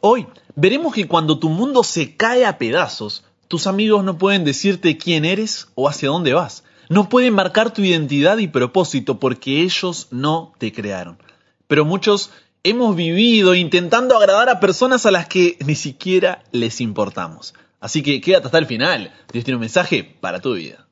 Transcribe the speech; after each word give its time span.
Hoy 0.00 0.26
veremos 0.54 0.94
que 0.94 1.08
cuando 1.08 1.38
tu 1.38 1.48
mundo 1.48 1.82
se 1.82 2.16
cae 2.16 2.46
a 2.46 2.58
pedazos, 2.58 3.24
tus 3.48 3.66
amigos 3.66 4.04
no 4.04 4.18
pueden 4.18 4.44
decirte 4.44 4.96
quién 4.96 5.24
eres 5.24 5.68
o 5.74 5.88
hacia 5.88 6.10
dónde 6.10 6.34
vas. 6.34 6.64
No 6.88 7.08
pueden 7.08 7.34
marcar 7.34 7.72
tu 7.72 7.82
identidad 7.82 8.38
y 8.38 8.46
propósito 8.46 9.18
porque 9.18 9.62
ellos 9.62 10.08
no 10.10 10.52
te 10.58 10.72
crearon. 10.72 11.18
Pero 11.66 11.84
muchos 11.84 12.30
hemos 12.62 12.96
vivido 12.96 13.54
intentando 13.54 14.16
agradar 14.16 14.48
a 14.48 14.60
personas 14.60 15.04
a 15.04 15.10
las 15.10 15.28
que 15.28 15.58
ni 15.66 15.74
siquiera 15.74 16.44
les 16.52 16.80
importamos. 16.80 17.54
Así 17.80 18.02
que 18.02 18.20
quédate 18.20 18.46
hasta 18.46 18.58
el 18.58 18.66
final. 18.66 19.12
Dios 19.32 19.44
tiene 19.44 19.56
un 19.56 19.62
mensaje 19.62 20.04
para 20.04 20.40
tu 20.40 20.54
vida. 20.54 20.86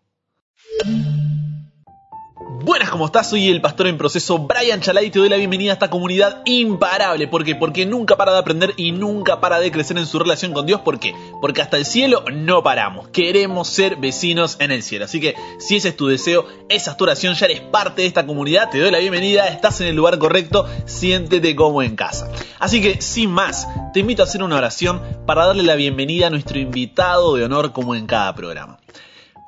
Buenas, 2.66 2.90
¿cómo 2.90 3.06
estás? 3.06 3.30
Soy 3.30 3.48
el 3.48 3.60
pastor 3.60 3.86
en 3.86 3.96
proceso 3.96 4.38
Brian 4.38 4.80
Chalai 4.80 5.06
y 5.06 5.10
te 5.10 5.20
doy 5.20 5.28
la 5.28 5.36
bienvenida 5.36 5.70
a 5.70 5.74
esta 5.74 5.88
comunidad 5.88 6.42
imparable. 6.46 7.28
¿Por 7.28 7.44
qué? 7.44 7.54
Porque 7.54 7.86
nunca 7.86 8.16
para 8.16 8.32
de 8.32 8.38
aprender 8.40 8.74
y 8.76 8.90
nunca 8.90 9.38
para 9.38 9.60
de 9.60 9.70
crecer 9.70 9.96
en 9.98 10.04
su 10.04 10.18
relación 10.18 10.52
con 10.52 10.66
Dios. 10.66 10.80
¿Por 10.80 10.98
qué? 10.98 11.14
Porque 11.40 11.62
hasta 11.62 11.76
el 11.76 11.86
cielo 11.86 12.24
no 12.32 12.64
paramos. 12.64 13.06
Queremos 13.10 13.68
ser 13.68 13.94
vecinos 13.94 14.56
en 14.58 14.72
el 14.72 14.82
cielo. 14.82 15.04
Así 15.04 15.20
que 15.20 15.36
si 15.60 15.76
ese 15.76 15.90
es 15.90 15.96
tu 15.96 16.08
deseo, 16.08 16.44
esa 16.68 16.90
es 16.90 16.96
tu 16.96 17.04
oración, 17.04 17.34
ya 17.34 17.46
eres 17.46 17.60
parte 17.60 18.02
de 18.02 18.08
esta 18.08 18.26
comunidad, 18.26 18.68
te 18.68 18.80
doy 18.80 18.90
la 18.90 18.98
bienvenida, 18.98 19.46
estás 19.46 19.80
en 19.80 19.86
el 19.86 19.94
lugar 19.94 20.18
correcto, 20.18 20.68
siéntete 20.86 21.54
como 21.54 21.84
en 21.84 21.94
casa. 21.94 22.28
Así 22.58 22.82
que 22.82 23.00
sin 23.00 23.30
más, 23.30 23.68
te 23.92 24.00
invito 24.00 24.22
a 24.22 24.26
hacer 24.26 24.42
una 24.42 24.56
oración 24.56 25.00
para 25.24 25.46
darle 25.46 25.62
la 25.62 25.76
bienvenida 25.76 26.26
a 26.26 26.30
nuestro 26.30 26.58
invitado 26.58 27.36
de 27.36 27.44
honor 27.44 27.70
como 27.70 27.94
en 27.94 28.08
cada 28.08 28.34
programa. 28.34 28.80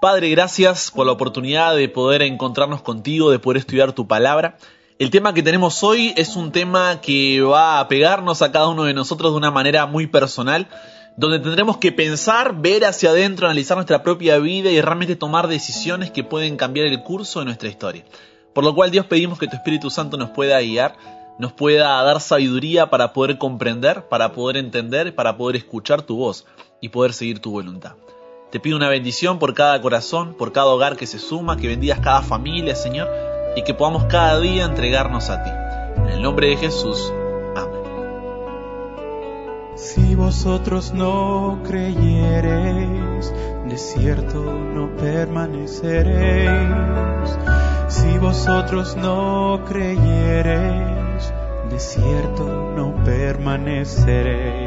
Padre, 0.00 0.30
gracias 0.30 0.92
por 0.92 1.06
la 1.06 1.12
oportunidad 1.12 1.74
de 1.74 1.88
poder 1.88 2.22
encontrarnos 2.22 2.82
contigo, 2.82 3.32
de 3.32 3.40
poder 3.40 3.56
estudiar 3.56 3.94
tu 3.94 4.06
palabra. 4.06 4.56
El 5.00 5.10
tema 5.10 5.34
que 5.34 5.42
tenemos 5.42 5.82
hoy 5.82 6.14
es 6.16 6.36
un 6.36 6.52
tema 6.52 7.00
que 7.00 7.40
va 7.40 7.80
a 7.80 7.88
pegarnos 7.88 8.40
a 8.40 8.52
cada 8.52 8.68
uno 8.68 8.84
de 8.84 8.94
nosotros 8.94 9.32
de 9.32 9.38
una 9.38 9.50
manera 9.50 9.86
muy 9.86 10.06
personal, 10.06 10.68
donde 11.16 11.40
tendremos 11.40 11.78
que 11.78 11.90
pensar, 11.90 12.60
ver 12.60 12.84
hacia 12.84 13.10
adentro, 13.10 13.48
analizar 13.48 13.76
nuestra 13.76 14.04
propia 14.04 14.38
vida 14.38 14.70
y 14.70 14.80
realmente 14.80 15.16
tomar 15.16 15.48
decisiones 15.48 16.12
que 16.12 16.22
pueden 16.22 16.56
cambiar 16.56 16.86
el 16.86 17.02
curso 17.02 17.40
de 17.40 17.46
nuestra 17.46 17.68
historia. 17.68 18.04
Por 18.54 18.62
lo 18.62 18.76
cual 18.76 18.92
Dios 18.92 19.06
pedimos 19.06 19.40
que 19.40 19.48
tu 19.48 19.56
Espíritu 19.56 19.90
Santo 19.90 20.16
nos 20.16 20.30
pueda 20.30 20.60
guiar, 20.60 20.94
nos 21.40 21.52
pueda 21.52 22.00
dar 22.04 22.20
sabiduría 22.20 22.88
para 22.88 23.12
poder 23.12 23.36
comprender, 23.36 24.06
para 24.08 24.30
poder 24.30 24.58
entender, 24.58 25.12
para 25.16 25.36
poder 25.36 25.56
escuchar 25.56 26.02
tu 26.02 26.18
voz 26.18 26.46
y 26.80 26.90
poder 26.90 27.12
seguir 27.12 27.40
tu 27.40 27.50
voluntad. 27.50 27.96
Te 28.50 28.60
pido 28.60 28.76
una 28.78 28.88
bendición 28.88 29.38
por 29.38 29.52
cada 29.52 29.78
corazón, 29.82 30.32
por 30.32 30.52
cada 30.52 30.68
hogar 30.68 30.96
que 30.96 31.06
se 31.06 31.18
suma, 31.18 31.58
que 31.58 31.68
bendigas 31.68 32.00
cada 32.00 32.22
familia, 32.22 32.74
Señor, 32.74 33.06
y 33.54 33.62
que 33.62 33.74
podamos 33.74 34.04
cada 34.04 34.40
día 34.40 34.64
entregarnos 34.64 35.28
a 35.28 35.42
ti. 35.42 35.50
En 36.00 36.08
el 36.08 36.22
nombre 36.22 36.48
de 36.48 36.56
Jesús. 36.56 37.12
Amén. 37.54 37.82
Si 39.76 40.14
vosotros 40.14 40.94
no 40.94 41.60
creyereis, 41.62 43.34
de 43.68 43.76
cierto 43.76 44.42
no 44.42 44.96
permaneceréis. 44.96 47.38
Si 47.88 48.16
vosotros 48.16 48.96
no 48.96 49.62
creyereis, 49.68 51.34
de 51.68 51.78
cierto 51.78 52.72
no 52.74 52.94
permaneceréis. 53.04 54.57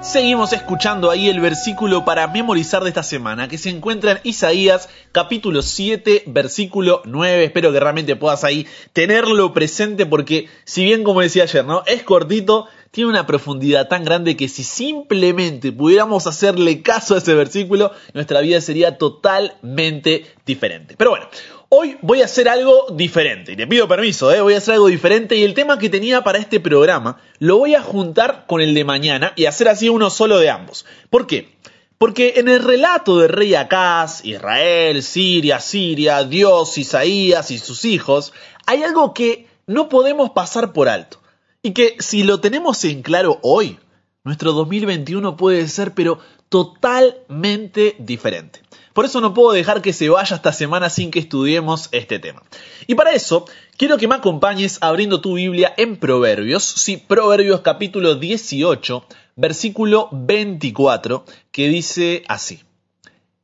Seguimos 0.00 0.52
escuchando 0.52 1.10
ahí 1.10 1.28
el 1.28 1.40
versículo 1.40 2.04
para 2.04 2.28
memorizar 2.28 2.84
de 2.84 2.88
esta 2.90 3.02
semana, 3.02 3.48
que 3.48 3.58
se 3.58 3.68
encuentra 3.68 4.12
en 4.12 4.20
Isaías 4.22 4.88
capítulo 5.10 5.60
7, 5.60 6.22
versículo 6.26 7.02
9. 7.04 7.44
Espero 7.44 7.72
que 7.72 7.80
realmente 7.80 8.14
puedas 8.14 8.44
ahí 8.44 8.68
tenerlo 8.92 9.52
presente 9.52 10.06
porque, 10.06 10.48
si 10.64 10.84
bien 10.84 11.02
como 11.02 11.20
decía 11.20 11.42
ayer, 11.42 11.64
¿no? 11.64 11.82
Es 11.84 12.04
cortito, 12.04 12.68
tiene 12.90 13.10
una 13.10 13.26
profundidad 13.26 13.88
tan 13.88 14.04
grande 14.04 14.36
que 14.36 14.48
si 14.48 14.64
simplemente 14.64 15.72
pudiéramos 15.72 16.26
hacerle 16.26 16.82
caso 16.82 17.14
a 17.14 17.18
ese 17.18 17.34
versículo, 17.34 17.92
nuestra 18.14 18.40
vida 18.40 18.60
sería 18.60 18.98
totalmente 18.98 20.26
diferente. 20.44 20.94
Pero 20.96 21.10
bueno, 21.10 21.28
Hoy 21.70 21.98
voy 22.00 22.22
a 22.22 22.24
hacer 22.24 22.48
algo 22.48 22.86
diferente, 22.94 23.52
y 23.52 23.56
te 23.56 23.66
pido 23.66 23.86
permiso, 23.86 24.32
¿eh? 24.32 24.40
voy 24.40 24.54
a 24.54 24.56
hacer 24.56 24.72
algo 24.72 24.86
diferente 24.86 25.36
y 25.36 25.42
el 25.42 25.52
tema 25.52 25.78
que 25.78 25.90
tenía 25.90 26.24
para 26.24 26.38
este 26.38 26.60
programa 26.60 27.20
lo 27.40 27.58
voy 27.58 27.74
a 27.74 27.82
juntar 27.82 28.46
con 28.46 28.62
el 28.62 28.72
de 28.72 28.84
mañana 28.84 29.34
y 29.36 29.44
hacer 29.44 29.68
así 29.68 29.90
uno 29.90 30.08
solo 30.08 30.38
de 30.38 30.48
ambos. 30.48 30.86
¿Por 31.10 31.26
qué? 31.26 31.58
Porque 31.98 32.34
en 32.36 32.48
el 32.48 32.64
relato 32.64 33.18
del 33.18 33.28
rey 33.28 33.54
Acaz, 33.54 34.24
Israel, 34.24 35.02
Siria, 35.02 35.60
Siria, 35.60 36.24
Dios, 36.24 36.78
Isaías 36.78 37.50
y 37.50 37.58
sus 37.58 37.84
hijos, 37.84 38.32
hay 38.64 38.82
algo 38.82 39.12
que 39.12 39.46
no 39.66 39.90
podemos 39.90 40.30
pasar 40.30 40.72
por 40.72 40.88
alto 40.88 41.20
y 41.68 41.72
que 41.72 41.96
si 41.98 42.22
lo 42.22 42.40
tenemos 42.40 42.82
en 42.84 43.02
claro 43.02 43.40
hoy, 43.42 43.78
nuestro 44.24 44.54
2021 44.54 45.36
puede 45.36 45.68
ser 45.68 45.92
pero 45.92 46.18
totalmente 46.48 47.94
diferente. 47.98 48.62
Por 48.94 49.04
eso 49.04 49.20
no 49.20 49.34
puedo 49.34 49.52
dejar 49.52 49.82
que 49.82 49.92
se 49.92 50.08
vaya 50.08 50.36
esta 50.36 50.54
semana 50.54 50.88
sin 50.88 51.10
que 51.10 51.18
estudiemos 51.18 51.90
este 51.92 52.18
tema. 52.18 52.42
Y 52.86 52.94
para 52.94 53.12
eso, 53.12 53.44
quiero 53.76 53.98
que 53.98 54.08
me 54.08 54.14
acompañes 54.14 54.78
abriendo 54.80 55.20
tu 55.20 55.34
Biblia 55.34 55.74
en 55.76 55.98
Proverbios, 55.98 56.64
sí, 56.64 56.96
Proverbios 56.96 57.60
capítulo 57.60 58.14
18, 58.14 59.04
versículo 59.36 60.08
24, 60.10 61.26
que 61.52 61.68
dice 61.68 62.22
así. 62.28 62.62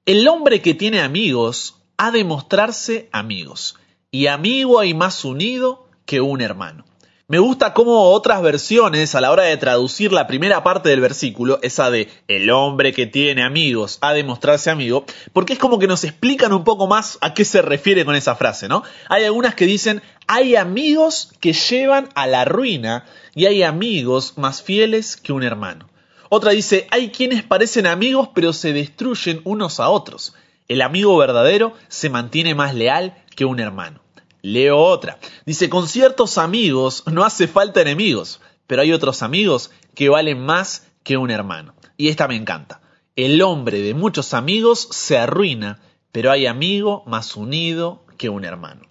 El 0.06 0.26
hombre 0.28 0.62
que 0.62 0.72
tiene 0.72 1.02
amigos 1.02 1.76
ha 1.98 2.10
de 2.10 2.24
mostrarse 2.24 3.10
amigos, 3.12 3.76
y 4.10 4.28
amigo 4.28 4.80
hay 4.80 4.94
más 4.94 5.26
unido 5.26 5.88
que 6.06 6.22
un 6.22 6.40
hermano. 6.40 6.86
Me 7.26 7.38
gusta 7.38 7.72
cómo 7.72 8.10
otras 8.10 8.42
versiones 8.42 9.14
a 9.14 9.20
la 9.22 9.30
hora 9.30 9.44
de 9.44 9.56
traducir 9.56 10.12
la 10.12 10.26
primera 10.26 10.62
parte 10.62 10.90
del 10.90 11.00
versículo, 11.00 11.58
esa 11.62 11.90
de 11.90 12.10
el 12.28 12.50
hombre 12.50 12.92
que 12.92 13.06
tiene 13.06 13.42
amigos 13.42 13.96
ha 14.02 14.12
de 14.12 14.24
mostrarse 14.24 14.68
amigo, 14.68 15.06
porque 15.32 15.54
es 15.54 15.58
como 15.58 15.78
que 15.78 15.86
nos 15.86 16.04
explican 16.04 16.52
un 16.52 16.64
poco 16.64 16.86
más 16.86 17.16
a 17.22 17.32
qué 17.32 17.46
se 17.46 17.62
refiere 17.62 18.04
con 18.04 18.14
esa 18.14 18.36
frase, 18.36 18.68
¿no? 18.68 18.82
Hay 19.08 19.24
algunas 19.24 19.54
que 19.54 19.64
dicen 19.64 20.02
hay 20.26 20.56
amigos 20.56 21.32
que 21.40 21.54
llevan 21.54 22.10
a 22.14 22.26
la 22.26 22.44
ruina 22.44 23.06
y 23.34 23.46
hay 23.46 23.62
amigos 23.62 24.34
más 24.36 24.60
fieles 24.60 25.16
que 25.16 25.32
un 25.32 25.44
hermano. 25.44 25.88
Otra 26.28 26.50
dice 26.50 26.86
hay 26.90 27.08
quienes 27.08 27.42
parecen 27.42 27.86
amigos 27.86 28.28
pero 28.34 28.52
se 28.52 28.74
destruyen 28.74 29.40
unos 29.44 29.80
a 29.80 29.88
otros. 29.88 30.34
El 30.68 30.82
amigo 30.82 31.16
verdadero 31.16 31.72
se 31.88 32.10
mantiene 32.10 32.54
más 32.54 32.74
leal 32.74 33.14
que 33.34 33.46
un 33.46 33.60
hermano. 33.60 34.03
Leo 34.44 34.76
otra. 34.76 35.18
Dice, 35.46 35.70
con 35.70 35.88
ciertos 35.88 36.36
amigos 36.36 37.04
no 37.10 37.24
hace 37.24 37.48
falta 37.48 37.80
enemigos, 37.80 38.42
pero 38.66 38.82
hay 38.82 38.92
otros 38.92 39.22
amigos 39.22 39.70
que 39.94 40.10
valen 40.10 40.38
más 40.38 40.86
que 41.02 41.16
un 41.16 41.30
hermano. 41.30 41.74
Y 41.96 42.08
esta 42.08 42.28
me 42.28 42.36
encanta. 42.36 42.82
El 43.16 43.40
hombre 43.40 43.80
de 43.80 43.94
muchos 43.94 44.34
amigos 44.34 44.86
se 44.90 45.16
arruina, 45.16 45.80
pero 46.12 46.30
hay 46.30 46.44
amigo 46.44 47.04
más 47.06 47.36
unido 47.36 48.04
que 48.18 48.28
un 48.28 48.44
hermano. 48.44 48.82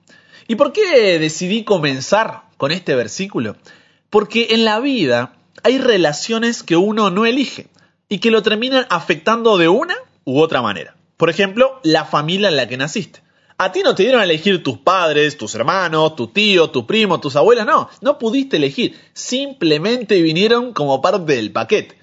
¿Y 0.47 0.55
por 0.55 0.73
qué 0.73 1.19
decidí 1.19 1.63
comenzar 1.63 2.45
con 2.57 2.71
este 2.71 2.95
versículo? 2.95 3.55
Porque 4.09 4.47
en 4.55 4.65
la 4.65 4.79
vida 4.79 5.35
hay 5.61 5.77
relaciones 5.77 6.63
que 6.63 6.77
uno 6.77 7.11
no 7.11 7.27
elige 7.27 7.67
y 8.09 8.17
que 8.17 8.31
lo 8.31 8.41
terminan 8.41 8.87
afectando 8.89 9.59
de 9.59 9.69
una 9.69 9.97
u 10.23 10.39
otra 10.39 10.63
manera. 10.63 10.95
Por 11.15 11.29
ejemplo, 11.29 11.79
la 11.83 12.05
familia 12.05 12.49
en 12.49 12.55
la 12.55 12.67
que 12.67 12.77
naciste. 12.77 13.21
A 13.57 13.71
ti 13.71 13.81
no 13.83 13.95
te 13.95 14.03
dieron 14.03 14.21
a 14.21 14.23
elegir 14.23 14.63
tus 14.63 14.77
padres, 14.77 15.37
tus 15.37 15.55
hermanos, 15.55 16.15
tu 16.15 16.27
tío, 16.27 16.69
tu 16.69 16.87
primo, 16.87 17.19
tus 17.19 17.35
abuelas, 17.35 17.65
no, 17.65 17.89
no 18.01 18.17
pudiste 18.17 18.57
elegir, 18.57 18.99
simplemente 19.13 20.21
vinieron 20.21 20.73
como 20.73 21.01
parte 21.01 21.35
del 21.35 21.51
paquete. 21.51 21.97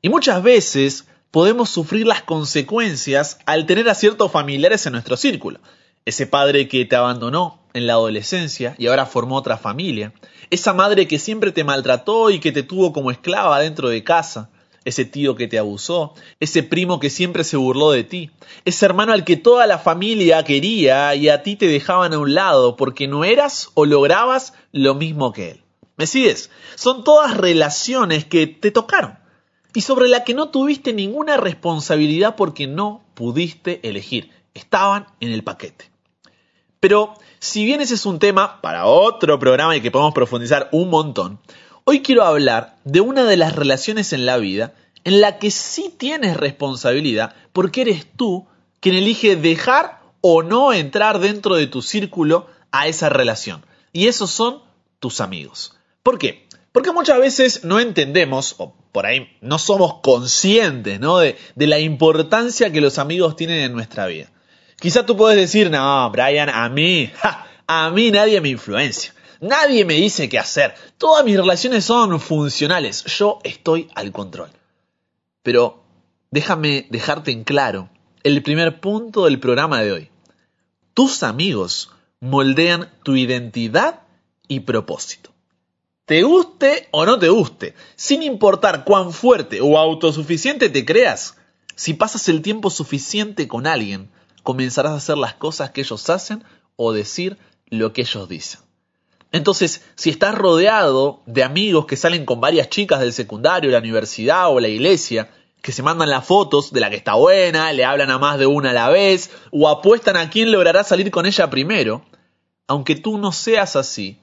Y 0.00 0.08
muchas 0.08 0.42
veces 0.42 1.06
podemos 1.30 1.68
sufrir 1.68 2.06
las 2.06 2.22
consecuencias 2.22 3.38
al 3.46 3.66
tener 3.66 3.88
a 3.88 3.94
ciertos 3.94 4.30
familiares 4.30 4.86
en 4.86 4.92
nuestro 4.92 5.16
círculo. 5.16 5.60
Ese 6.04 6.26
padre 6.26 6.68
que 6.68 6.84
te 6.84 6.96
abandonó 6.96 7.66
en 7.74 7.86
la 7.86 7.94
adolescencia 7.94 8.74
y 8.78 8.86
ahora 8.86 9.06
formó 9.06 9.36
otra 9.36 9.56
familia. 9.58 10.12
Esa 10.50 10.72
madre 10.72 11.08
que 11.08 11.18
siempre 11.18 11.50
te 11.50 11.64
maltrató 11.64 12.30
y 12.30 12.38
que 12.38 12.52
te 12.52 12.62
tuvo 12.62 12.92
como 12.92 13.10
esclava 13.10 13.58
dentro 13.58 13.88
de 13.88 14.04
casa 14.04 14.50
ese 14.86 15.04
tío 15.04 15.34
que 15.34 15.48
te 15.48 15.58
abusó, 15.58 16.14
ese 16.40 16.62
primo 16.62 17.00
que 17.00 17.10
siempre 17.10 17.44
se 17.44 17.56
burló 17.56 17.90
de 17.90 18.04
ti, 18.04 18.30
ese 18.64 18.86
hermano 18.86 19.12
al 19.12 19.24
que 19.24 19.36
toda 19.36 19.66
la 19.66 19.78
familia 19.78 20.44
quería 20.44 21.14
y 21.16 21.28
a 21.28 21.42
ti 21.42 21.56
te 21.56 21.66
dejaban 21.66 22.14
a 22.14 22.18
un 22.18 22.34
lado 22.34 22.76
porque 22.76 23.08
no 23.08 23.24
eras 23.24 23.70
o 23.74 23.84
lograbas 23.84 24.54
lo 24.72 24.94
mismo 24.94 25.32
que 25.32 25.50
él. 25.50 25.62
¿Me 25.96 26.06
sigues? 26.06 26.50
Son 26.76 27.04
todas 27.04 27.36
relaciones 27.36 28.24
que 28.24 28.46
te 28.46 28.70
tocaron 28.70 29.18
y 29.74 29.80
sobre 29.80 30.08
la 30.08 30.24
que 30.24 30.34
no 30.34 30.50
tuviste 30.50 30.92
ninguna 30.92 31.36
responsabilidad 31.36 32.36
porque 32.36 32.66
no 32.66 33.04
pudiste 33.14 33.86
elegir. 33.86 34.30
Estaban 34.54 35.06
en 35.20 35.32
el 35.32 35.42
paquete. 35.42 35.90
Pero 36.78 37.14
si 37.40 37.64
bien 37.64 37.80
ese 37.80 37.94
es 37.94 38.06
un 38.06 38.18
tema 38.18 38.60
para 38.62 38.86
otro 38.86 39.38
programa 39.38 39.76
y 39.76 39.80
que 39.80 39.90
podemos 39.90 40.14
profundizar 40.14 40.68
un 40.70 40.90
montón, 40.90 41.40
Hoy 41.88 42.02
quiero 42.02 42.24
hablar 42.24 42.74
de 42.82 43.00
una 43.00 43.22
de 43.22 43.36
las 43.36 43.54
relaciones 43.54 44.12
en 44.12 44.26
la 44.26 44.38
vida 44.38 44.74
en 45.04 45.20
la 45.20 45.38
que 45.38 45.52
sí 45.52 45.94
tienes 45.96 46.36
responsabilidad 46.36 47.36
porque 47.52 47.82
eres 47.82 48.06
tú 48.16 48.48
quien 48.80 48.96
elige 48.96 49.36
dejar 49.36 50.00
o 50.20 50.42
no 50.42 50.72
entrar 50.72 51.20
dentro 51.20 51.54
de 51.54 51.68
tu 51.68 51.82
círculo 51.82 52.48
a 52.72 52.88
esa 52.88 53.08
relación. 53.08 53.64
Y 53.92 54.08
esos 54.08 54.32
son 54.32 54.62
tus 54.98 55.20
amigos. 55.20 55.76
¿Por 56.02 56.18
qué? 56.18 56.48
Porque 56.72 56.90
muchas 56.90 57.20
veces 57.20 57.62
no 57.62 57.78
entendemos, 57.78 58.56
o 58.58 58.74
por 58.90 59.06
ahí 59.06 59.38
no 59.40 59.60
somos 59.60 60.00
conscientes, 60.02 60.98
¿no? 60.98 61.18
De, 61.18 61.36
la 61.54 61.78
importancia 61.78 62.72
que 62.72 62.80
los 62.80 62.98
amigos 62.98 63.36
tienen 63.36 63.60
en 63.60 63.72
nuestra 63.72 64.08
vida. 64.08 64.32
Quizá 64.80 65.06
tú 65.06 65.16
puedes 65.16 65.38
decir, 65.38 65.70
no, 65.70 66.10
Brian, 66.10 66.48
a 66.48 66.68
mí, 66.68 67.12
a 67.68 67.90
mí 67.90 68.10
nadie 68.10 68.40
me 68.40 68.48
influencia. 68.48 69.14
Nadie 69.40 69.84
me 69.84 69.94
dice 69.94 70.28
qué 70.28 70.38
hacer. 70.38 70.74
Todas 70.98 71.24
mis 71.24 71.36
relaciones 71.36 71.84
son 71.84 72.20
funcionales. 72.20 73.04
Yo 73.04 73.38
estoy 73.44 73.88
al 73.94 74.12
control. 74.12 74.50
Pero 75.42 75.84
déjame 76.30 76.86
dejarte 76.90 77.30
en 77.30 77.44
claro 77.44 77.88
el 78.22 78.42
primer 78.42 78.80
punto 78.80 79.24
del 79.24 79.38
programa 79.38 79.82
de 79.82 79.92
hoy. 79.92 80.10
Tus 80.94 81.22
amigos 81.22 81.90
moldean 82.20 82.90
tu 83.02 83.16
identidad 83.16 84.02
y 84.48 84.60
propósito. 84.60 85.30
Te 86.06 86.22
guste 86.22 86.88
o 86.92 87.04
no 87.04 87.18
te 87.18 87.28
guste, 87.28 87.74
sin 87.96 88.22
importar 88.22 88.84
cuán 88.84 89.12
fuerte 89.12 89.60
o 89.60 89.78
autosuficiente 89.78 90.68
te 90.68 90.84
creas, 90.84 91.36
si 91.74 91.94
pasas 91.94 92.28
el 92.28 92.42
tiempo 92.42 92.70
suficiente 92.70 93.48
con 93.48 93.66
alguien, 93.66 94.10
comenzarás 94.42 94.92
a 94.92 94.96
hacer 94.96 95.18
las 95.18 95.34
cosas 95.34 95.70
que 95.70 95.82
ellos 95.82 96.08
hacen 96.08 96.42
o 96.76 96.92
decir 96.92 97.36
lo 97.66 97.92
que 97.92 98.02
ellos 98.02 98.28
dicen. 98.28 98.60
Entonces, 99.36 99.84
si 99.96 100.08
estás 100.08 100.34
rodeado 100.34 101.20
de 101.26 101.44
amigos 101.44 101.84
que 101.84 101.96
salen 101.96 102.24
con 102.24 102.40
varias 102.40 102.70
chicas 102.70 103.00
del 103.00 103.12
secundario, 103.12 103.70
la 103.70 103.80
universidad 103.80 104.50
o 104.50 104.60
la 104.60 104.68
iglesia, 104.68 105.28
que 105.60 105.72
se 105.72 105.82
mandan 105.82 106.08
las 106.08 106.24
fotos 106.24 106.72
de 106.72 106.80
la 106.80 106.88
que 106.88 106.96
está 106.96 107.16
buena, 107.16 107.70
le 107.74 107.84
hablan 107.84 108.10
a 108.10 108.18
más 108.18 108.38
de 108.38 108.46
una 108.46 108.70
a 108.70 108.72
la 108.72 108.88
vez, 108.88 109.30
o 109.50 109.68
apuestan 109.68 110.16
a 110.16 110.30
quién 110.30 110.52
logrará 110.52 110.84
salir 110.84 111.10
con 111.10 111.26
ella 111.26 111.50
primero, 111.50 112.02
aunque 112.66 112.96
tú 112.96 113.18
no 113.18 113.30
seas 113.30 113.76
así, 113.76 114.18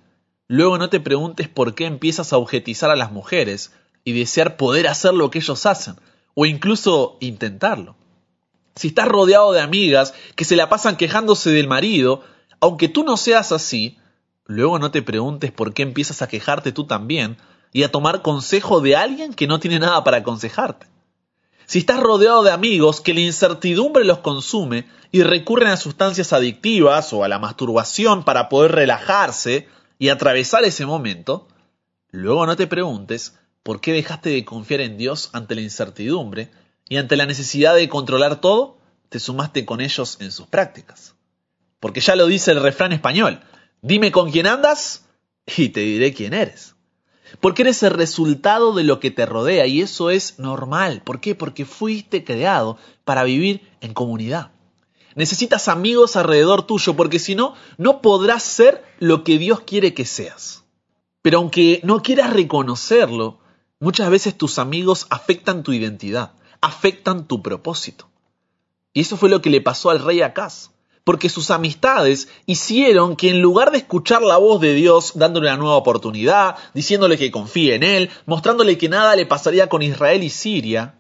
luego 0.48 0.80
no 0.80 0.90
te 0.90 1.00
preguntes 1.00 1.48
por 1.48 1.76
qué 1.76 1.86
empiezas 1.86 2.34
a 2.34 2.38
objetizar 2.38 2.90
a 2.90 2.96
las 2.96 3.12
mujeres 3.12 3.72
y 4.04 4.14
desear 4.14 4.58
poder 4.58 4.88
hacer 4.88 5.14
lo 5.14 5.30
que 5.30 5.38
ellos 5.38 5.68
hacen, 5.68 5.94
o 6.34 6.48
incluso 6.48 7.18
intentarlo. 7.20 7.96
Si 8.76 8.88
estás 8.88 9.08
rodeado 9.08 9.52
de 9.52 9.62
amigas 9.62 10.16
que 10.36 10.44
se 10.44 10.56
la 10.56 10.70
pasan 10.70 10.98
quejándose 10.98 11.52
del 11.52 11.68
marido, 11.68 12.24
aunque 12.60 12.88
tú 12.90 13.04
no 13.04 13.16
seas 13.16 13.52
así, 13.52 14.00
luego 14.46 14.80
no 14.80 14.92
te 14.92 15.02
preguntes 15.02 15.52
por 15.52 15.74
qué 15.74 15.84
empiezas 15.84 16.22
a 16.22 16.28
quejarte 16.28 16.72
tú 16.72 16.86
también 16.86 17.38
y 17.72 17.84
a 17.84 17.92
tomar 17.92 18.22
consejo 18.22 18.82
de 18.82 18.96
alguien 18.96 19.34
que 19.34 19.48
no 19.48 19.60
tiene 19.60 19.80
nada 19.80 20.04
para 20.04 20.18
aconsejarte. 20.18 20.88
Si 21.66 21.80
estás 21.80 22.02
rodeado 22.02 22.44
de 22.44 22.52
amigos 22.52 23.02
que 23.02 23.14
la 23.14 23.22
incertidumbre 23.22 24.04
los 24.04 24.20
consume 24.20 24.86
y 25.12 25.24
recurren 25.24 25.70
a 25.70 25.78
sustancias 25.78 26.34
adictivas 26.34 27.14
o 27.14 27.24
a 27.24 27.28
la 27.28 27.40
masturbación 27.40 28.24
para 28.24 28.50
poder 28.50 28.74
relajarse 28.74 29.68
y 29.98 30.10
atravesar 30.10 30.64
ese 30.66 30.86
momento, 30.86 31.48
luego 32.12 32.46
no 32.46 32.56
te 32.56 32.68
preguntes 32.68 33.40
por 33.64 33.80
qué 33.80 33.94
dejaste 33.94 34.30
de 34.30 34.46
confiar 34.46 34.82
en 34.82 34.98
Dios 34.98 35.30
ante 35.34 35.56
la 35.56 35.62
incertidumbre 35.62 36.52
y 36.90 36.98
ante 36.98 37.16
la 37.16 37.26
necesidad 37.26 37.76
de 37.76 37.88
controlar 37.88 38.42
todo, 38.42 38.78
te 39.10 39.20
sumaste 39.20 39.66
con 39.66 39.80
ellos 39.80 40.18
en 40.20 40.32
sus 40.32 40.48
prácticas. 40.48 41.16
Porque 41.80 42.02
ya 42.02 42.16
lo 42.16 42.28
dice 42.28 42.52
el 42.52 42.62
refrán 42.62 42.92
español, 42.92 43.40
dime 43.84 44.12
con 44.12 44.32
quién 44.32 44.48
andas 44.48 45.06
y 45.46 45.70
te 45.70 45.82
diré 45.82 46.12
quién 46.12 46.34
eres. 46.34 46.76
Porque 47.40 47.62
eres 47.62 47.84
el 47.84 47.92
resultado 47.92 48.74
de 48.74 48.84
lo 48.84 49.00
que 49.00 49.12
te 49.12 49.28
rodea 49.28 49.68
y 49.68 49.82
eso 49.82 50.10
es 50.10 50.40
normal. 50.40 51.04
¿Por 51.04 51.20
qué? 51.20 51.36
Porque 51.36 51.66
fuiste 51.66 52.24
creado 52.24 52.80
para 53.04 53.24
vivir 53.24 53.62
en 53.82 53.94
comunidad. 53.94 54.52
Necesitas 55.14 55.68
amigos 55.68 56.16
alrededor 56.16 56.66
tuyo 56.66 56.96
porque 56.96 57.20
si 57.20 57.36
no, 57.36 57.54
no 57.78 58.02
podrás 58.02 58.42
ser 58.42 58.84
lo 58.98 59.24
que 59.24 59.38
Dios 59.38 59.62
quiere 59.62 59.94
que 59.94 60.06
seas. 60.06 60.64
Pero 61.22 61.38
aunque 61.38 61.80
no 61.84 62.02
quieras 62.02 62.34
reconocerlo, 62.34 63.40
muchas 63.80 64.10
veces 64.10 64.36
tus 64.36 64.58
amigos 64.58 65.06
afectan 65.12 65.62
tu 65.62 65.74
identidad 65.74 66.34
afectan 66.64 67.28
tu 67.28 67.44
propósito. 67.44 68.08
Y 68.94 69.02
eso 69.02 69.18
fue 69.18 69.30
lo 69.30 69.42
que 69.42 69.50
le 69.50 69.60
pasó 69.60 69.90
al 69.90 70.00
rey 70.00 70.22
Acaz, 70.22 70.72
porque 71.04 71.30
sus 71.30 71.52
amistades 71.52 72.30
hicieron 72.46 73.16
que 73.16 73.30
en 73.30 73.42
lugar 73.42 73.72
de 73.72 73.80
escuchar 73.80 74.22
la 74.22 74.38
voz 74.38 74.62
de 74.62 74.74
Dios 74.74 75.14
dándole 75.16 75.48
una 75.48 75.58
nueva 75.58 75.76
oportunidad, 75.76 76.56
diciéndole 76.74 77.18
que 77.18 77.32
confíe 77.32 77.76
en 77.76 77.84
él, 77.84 78.10
mostrándole 78.26 78.78
que 78.78 78.90
nada 78.90 79.16
le 79.16 79.26
pasaría 79.26 79.68
con 79.68 79.82
Israel 79.82 80.24
y 80.24 80.30
Siria, 80.30 80.96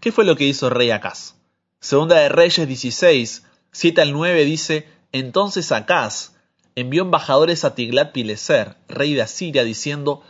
¿qué 0.00 0.10
fue 0.10 0.24
lo 0.24 0.36
que 0.36 0.44
hizo 0.44 0.70
rey 0.70 0.90
Acaz? 0.90 1.34
Segunda 1.80 2.16
de 2.16 2.28
Reyes 2.28 2.66
16, 2.66 3.44
7 3.70 4.00
al 4.00 4.12
9 4.12 4.44
dice, 4.44 4.88
entonces 5.12 5.70
Acaz 5.70 6.32
envió 6.74 7.02
embajadores 7.02 7.64
a 7.64 7.74
Tiglat-Pileser, 7.74 8.76
rey 8.88 9.14
de 9.14 9.22
Asiria, 9.22 9.62
diciendo, 9.62 10.22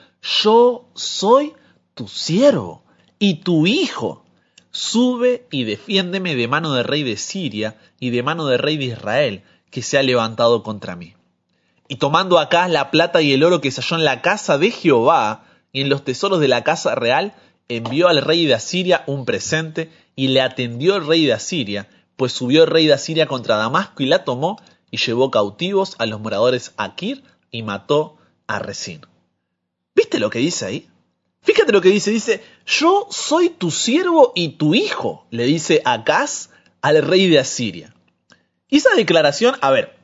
yo 0.43 0.91
soy 0.95 1.55
tu 1.95 2.09
siervo 2.09 2.85
y 3.19 3.37
tu 3.37 3.67
hijo 3.67 4.24
Sube 4.75 5.47
y 5.53 5.63
defiéndeme 5.63 6.35
de 6.35 6.49
mano 6.49 6.73
del 6.73 6.83
rey 6.83 7.05
de 7.05 7.17
Siria 7.17 7.77
y 8.01 8.11
de 8.11 8.25
mano 8.25 8.47
del 8.47 8.59
rey 8.59 8.77
de 8.77 8.87
Israel, 8.87 9.45
que 9.71 9.83
se 9.83 9.99
ha 9.99 10.03
levantado 10.03 10.65
contra 10.65 10.97
mí. 10.97 11.15
Y 11.87 11.97
tomando 11.97 12.41
acá 12.41 12.67
la 12.67 12.91
plata 12.91 13.23
y 13.23 13.33
el 13.33 13.45
oro 13.45 13.61
que 13.61 13.71
se 13.71 13.81
halló 13.81 13.99
en 13.99 14.05
la 14.05 14.21
casa 14.21 14.59
de 14.59 14.73
Jehová 14.73 15.45
y 15.73 15.83
en 15.83 15.91
los 15.91 16.03
tesoros 16.03 16.41
de 16.41 16.49
la 16.49 16.65
casa 16.65 16.97
real, 16.97 17.35
envió 17.69 18.09
al 18.09 18.21
rey 18.21 18.47
de 18.47 18.55
Asiria 18.55 19.05
un 19.07 19.25
presente 19.25 19.93
y 20.17 20.29
le 20.29 20.41
atendió 20.41 20.97
el 20.97 21.07
rey 21.07 21.25
de 21.25 21.35
Asiria, 21.35 21.89
pues 22.17 22.33
subió 22.33 22.65
el 22.65 22.71
rey 22.71 22.89
de 22.89 22.95
Asiria 22.95 23.27
contra 23.27 23.57
Damasco 23.57 24.03
y 24.03 24.07
la 24.07 24.25
tomó 24.25 24.61
y 24.91 24.97
llevó 24.97 25.31
cautivos 25.31 25.95
a 25.99 26.07
los 26.07 26.19
moradores 26.19 26.73
Aquir 26.79 27.23
y 27.53 27.63
mató 27.63 28.17
a 28.49 28.59
Resín. 28.59 29.03
¿Viste 29.95 30.19
lo 30.19 30.31
que 30.31 30.41
dice 30.41 30.67
ahí? 30.67 30.89
Fíjate 31.43 31.73
lo 31.73 31.81
que 31.81 31.91
dice, 31.91 32.11
dice, 32.11 32.43
yo 32.67 33.07
soy 33.11 33.51
tu 33.51 33.71
siervo 33.71 34.33
y 34.35 34.51
tu 34.51 34.75
hijo, 34.75 35.27
le 35.31 35.45
dice 35.45 35.83
Acaz 35.85 36.51
al 36.81 37.03
rey 37.03 37.29
de 37.29 37.39
Asiria. 37.39 37.95
Y 38.69 38.79
esa 38.79 38.95
declaración, 38.95 39.57
a 39.61 39.71
ver, 39.71 39.97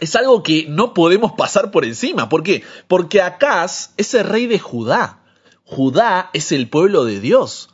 es 0.00 0.16
algo 0.16 0.42
que 0.42 0.66
no 0.68 0.94
podemos 0.94 1.32
pasar 1.32 1.70
por 1.70 1.84
encima. 1.84 2.28
¿Por 2.28 2.42
qué? 2.42 2.62
Porque 2.86 3.20
Acaz 3.20 3.92
es 3.96 4.14
el 4.14 4.24
rey 4.24 4.46
de 4.46 4.58
Judá. 4.58 5.20
Judá 5.64 6.30
es 6.32 6.52
el 6.52 6.68
pueblo 6.68 7.04
de 7.04 7.20
Dios. 7.20 7.70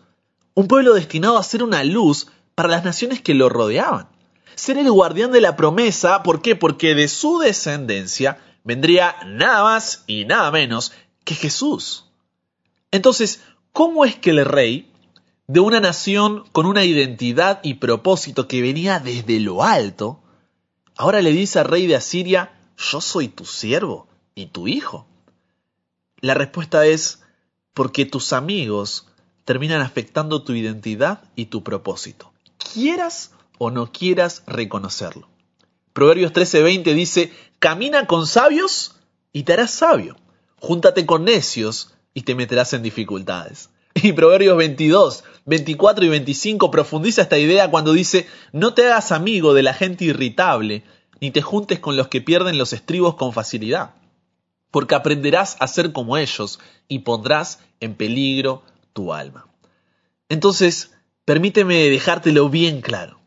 Un 0.55 0.67
pueblo 0.69 0.95
destinado 0.95 1.39
a 1.39 1.43
ser 1.43 1.63
una 1.63 1.85
luz 1.85 2.29
para 2.55 2.69
las 2.69 2.85
naciones 2.85 3.21
que 3.21 3.35
lo 3.35 3.49
rodeaban. 3.49 4.09
Ser 4.55 4.79
el 4.79 4.91
guardián 4.91 5.33
de 5.33 5.41
la 5.41 5.57
promesa, 5.57 6.23
¿por 6.23 6.41
qué? 6.41 6.57
Porque 6.57 6.95
de 6.95 7.09
su 7.09 7.39
descendencia 7.39 8.39
vendría 8.63 9.17
nada 9.27 9.63
más 9.63 10.05
y 10.07 10.25
nada 10.25 10.51
menos 10.51 10.93
que 11.25 11.35
Jesús. 11.35 12.07
Entonces, 12.91 13.41
¿cómo 13.75 14.07
es 14.07 14.17
que 14.17 14.31
el 14.31 14.45
rey 14.47 14.91
de 15.47 15.61
una 15.61 15.81
nación 15.81 16.45
con 16.53 16.65
una 16.65 16.85
identidad 16.85 17.61
y 17.63 17.75
propósito 17.75 18.49
que 18.49 18.63
venía 18.63 19.01
desde 19.01 19.41
lo 19.41 19.63
alto, 19.63 20.23
ahora 20.97 21.21
le 21.21 21.33
dice 21.33 21.59
al 21.59 21.67
rey 21.67 21.87
de 21.87 21.97
Asiria, 21.97 22.57
yo 22.79 23.03
soy 23.03 23.29
tu 23.29 23.45
siervo 23.45 24.07
y 24.35 24.47
tu 24.47 24.69
hijo? 24.69 25.07
La 26.21 26.35
respuesta 26.35 26.87
es 26.87 27.23
porque 27.75 28.07
tus 28.07 28.33
amigos 28.33 29.09
terminan 29.45 29.83
afectando 29.83 30.43
tu 30.45 30.55
identidad 30.55 31.25
y 31.35 31.47
tu 31.47 31.63
propósito, 31.65 32.33
quieras 32.73 33.33
o 33.59 33.71
no 33.71 33.91
quieras 33.91 34.45
reconocerlo. 34.47 35.29
Proverbios 35.93 36.33
13:20 36.33 36.95
dice, 36.95 37.33
camina 37.59 38.07
con 38.07 38.27
sabios 38.29 38.97
y 39.33 39.43
te 39.43 39.53
harás 39.53 39.73
sabio, 39.73 40.17
júntate 40.61 41.05
con 41.07 41.25
necios 41.25 41.95
y 42.15 42.23
te 42.23 42.37
meterás 42.37 42.73
en 42.73 42.83
dificultades. 42.83 43.69
Y 44.03 44.13
Proverbios 44.13 44.57
22, 44.57 45.25
24 45.47 46.05
y 46.05 46.09
25 46.09 46.71
profundiza 46.71 47.23
esta 47.23 47.39
idea 47.39 47.71
cuando 47.71 47.93
dice, 47.93 48.27
no 48.53 48.75
te 48.75 48.87
hagas 48.87 49.13
amigo 49.13 49.55
de 49.55 49.63
la 49.63 49.75
gente 49.75 50.05
irritable, 50.05 50.83
ni 51.21 51.31
te 51.31 51.43
juntes 51.43 51.79
con 51.79 51.97
los 51.97 52.09
que 52.09 52.21
pierden 52.21 52.59
los 52.59 52.73
estribos 52.73 53.15
con 53.15 53.33
facilidad, 53.33 53.95
porque 54.71 54.95
aprenderás 54.95 55.57
a 55.61 55.69
ser 55.69 55.93
como 55.93 56.17
ellos 56.17 56.59
y 56.89 57.01
pondrás 57.01 57.61
en 57.81 57.95
peligro 57.95 58.63
tu 58.93 59.13
alma. 59.13 59.47
Entonces, 60.29 60.93
permíteme 61.25 61.89
dejártelo 61.89 62.49
bien 62.49 62.81
claro. 62.81 63.21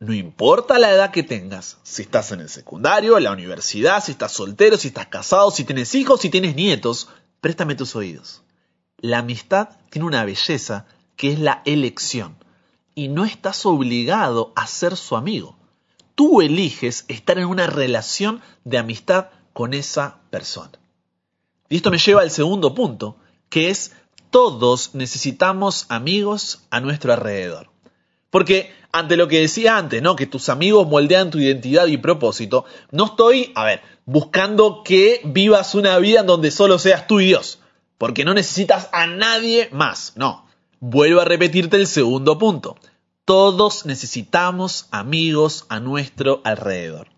No 0.00 0.14
importa 0.14 0.78
la 0.78 0.92
edad 0.92 1.10
que 1.10 1.24
tengas, 1.24 1.78
si 1.82 2.02
estás 2.02 2.30
en 2.30 2.40
el 2.40 2.48
secundario, 2.48 3.18
en 3.18 3.24
la 3.24 3.32
universidad, 3.32 4.02
si 4.04 4.12
estás 4.12 4.30
soltero, 4.30 4.76
si 4.76 4.88
estás 4.88 5.08
casado, 5.08 5.50
si 5.50 5.64
tienes 5.64 5.92
hijos, 5.96 6.20
si 6.20 6.30
tienes 6.30 6.54
nietos, 6.54 7.08
Préstame 7.40 7.76
tus 7.76 7.94
oídos. 7.94 8.42
La 9.00 9.18
amistad 9.18 9.68
tiene 9.90 10.06
una 10.06 10.24
belleza 10.24 10.86
que 11.16 11.32
es 11.32 11.38
la 11.38 11.62
elección 11.64 12.36
y 12.96 13.06
no 13.06 13.24
estás 13.24 13.64
obligado 13.64 14.52
a 14.56 14.66
ser 14.66 14.96
su 14.96 15.16
amigo. 15.16 15.56
Tú 16.16 16.42
eliges 16.42 17.04
estar 17.06 17.38
en 17.38 17.46
una 17.46 17.68
relación 17.68 18.42
de 18.64 18.78
amistad 18.78 19.28
con 19.52 19.72
esa 19.72 20.18
persona. 20.30 20.72
Y 21.68 21.76
esto 21.76 21.92
me 21.92 21.98
lleva 21.98 22.22
al 22.22 22.32
segundo 22.32 22.74
punto, 22.74 23.16
que 23.48 23.70
es 23.70 23.92
todos 24.30 24.96
necesitamos 24.96 25.86
amigos 25.90 26.64
a 26.70 26.80
nuestro 26.80 27.12
alrededor. 27.12 27.70
Porque 28.30 28.72
ante 28.90 29.16
lo 29.16 29.28
que 29.28 29.40
decía 29.40 29.76
antes, 29.76 30.02
¿no? 30.02 30.16
Que 30.16 30.26
tus 30.26 30.48
amigos 30.48 30.88
moldean 30.88 31.30
tu 31.30 31.38
identidad 31.38 31.86
y 31.86 31.98
propósito, 31.98 32.64
no 32.90 33.06
estoy, 33.06 33.52
a 33.54 33.64
ver, 33.64 33.80
buscando 34.06 34.82
que 34.82 35.20
vivas 35.24 35.76
una 35.76 35.96
vida 35.98 36.20
en 36.20 36.26
donde 36.26 36.50
solo 36.50 36.80
seas 36.80 37.06
tú 37.06 37.20
y 37.20 37.26
Dios. 37.26 37.60
Porque 37.98 38.24
no 38.24 38.32
necesitas 38.32 38.88
a 38.92 39.06
nadie 39.06 39.68
más. 39.72 40.12
No, 40.16 40.46
vuelvo 40.80 41.20
a 41.20 41.24
repetirte 41.24 41.76
el 41.76 41.86
segundo 41.86 42.38
punto. 42.38 42.76
Todos 43.24 43.84
necesitamos 43.84 44.86
amigos 44.90 45.66
a 45.68 45.80
nuestro 45.80 46.40
alrededor. 46.44 47.08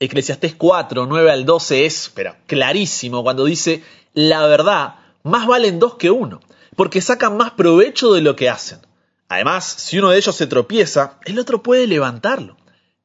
Eclesiastés 0.00 0.54
4, 0.54 1.06
9 1.06 1.30
al 1.30 1.44
12 1.44 1.84
es, 1.84 2.10
pero 2.14 2.34
clarísimo 2.46 3.22
cuando 3.22 3.44
dice, 3.44 3.84
la 4.14 4.46
verdad, 4.46 4.94
más 5.22 5.46
valen 5.46 5.78
dos 5.78 5.96
que 5.96 6.10
uno, 6.10 6.40
porque 6.74 7.00
sacan 7.00 7.36
más 7.36 7.52
provecho 7.52 8.12
de 8.12 8.22
lo 8.22 8.34
que 8.34 8.48
hacen. 8.48 8.80
Además, 9.28 9.64
si 9.64 9.98
uno 9.98 10.10
de 10.10 10.18
ellos 10.18 10.34
se 10.34 10.46
tropieza, 10.46 11.18
el 11.24 11.38
otro 11.38 11.62
puede 11.62 11.86
levantarlo. 11.86 12.56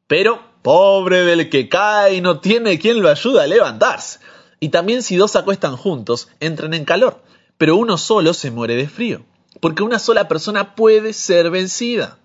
Pero, 0.07 0.41
pobre 0.61 1.23
del 1.23 1.49
que 1.49 1.69
cae 1.69 2.15
y 2.15 2.21
no 2.21 2.39
tiene 2.39 2.79
quien 2.79 3.01
lo 3.01 3.09
ayude 3.09 3.41
a 3.41 3.47
levantarse. 3.47 4.19
Y 4.59 4.69
también 4.69 5.03
si 5.03 5.15
dos 5.17 5.35
acuestan 5.35 5.77
juntos, 5.77 6.29
entran 6.39 6.73
en 6.73 6.85
calor, 6.85 7.21
pero 7.57 7.75
uno 7.75 7.97
solo 7.97 8.33
se 8.33 8.51
muere 8.51 8.75
de 8.75 8.89
frío, 8.89 9.23
porque 9.59 9.83
una 9.83 9.99
sola 9.99 10.27
persona 10.27 10.75
puede 10.75 11.13
ser 11.13 11.49
vencida, 11.49 12.17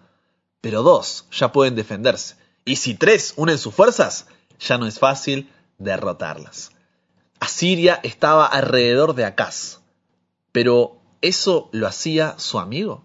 pero 0.60 0.82
dos 0.82 1.26
ya 1.30 1.52
pueden 1.52 1.74
defenderse. 1.74 2.36
Y 2.64 2.76
si 2.76 2.94
tres 2.94 3.34
unen 3.36 3.58
sus 3.58 3.74
fuerzas, 3.74 4.26
ya 4.60 4.78
no 4.78 4.86
es 4.86 4.98
fácil 4.98 5.50
derrotarlas. 5.78 6.70
Asiria 7.40 7.98
estaba 8.02 8.46
alrededor 8.46 9.14
de 9.14 9.24
Acaz, 9.24 9.80
pero 10.52 11.00
¿eso 11.20 11.68
lo 11.72 11.86
hacía 11.86 12.36
su 12.38 12.58
amigo? 12.58 13.04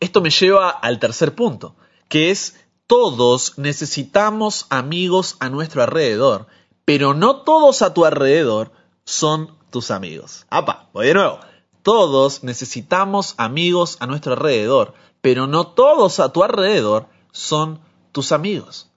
Esto 0.00 0.20
me 0.20 0.30
lleva 0.30 0.70
al 0.70 1.00
tercer 1.00 1.34
punto, 1.34 1.74
que 2.08 2.30
es 2.30 2.54
todos 2.86 3.58
necesitamos 3.58 4.66
amigos 4.70 5.36
a 5.40 5.48
nuestro 5.48 5.82
alrededor, 5.82 6.46
pero 6.88 7.12
no 7.12 7.42
todos 7.42 7.82
a 7.82 7.92
tu 7.92 8.06
alrededor 8.06 8.72
son 9.04 9.54
tus 9.68 9.90
amigos. 9.90 10.46
¡Apa! 10.48 10.88
Voy 10.94 11.08
de 11.08 11.12
nuevo. 11.12 11.38
Todos 11.82 12.44
necesitamos 12.44 13.34
amigos 13.36 13.98
a 14.00 14.06
nuestro 14.06 14.32
alrededor, 14.32 14.94
pero 15.20 15.46
no 15.46 15.66
todos 15.66 16.18
a 16.18 16.32
tu 16.32 16.42
alrededor 16.42 17.04
son 17.30 17.80
tus 18.10 18.32
amigos. 18.32 18.88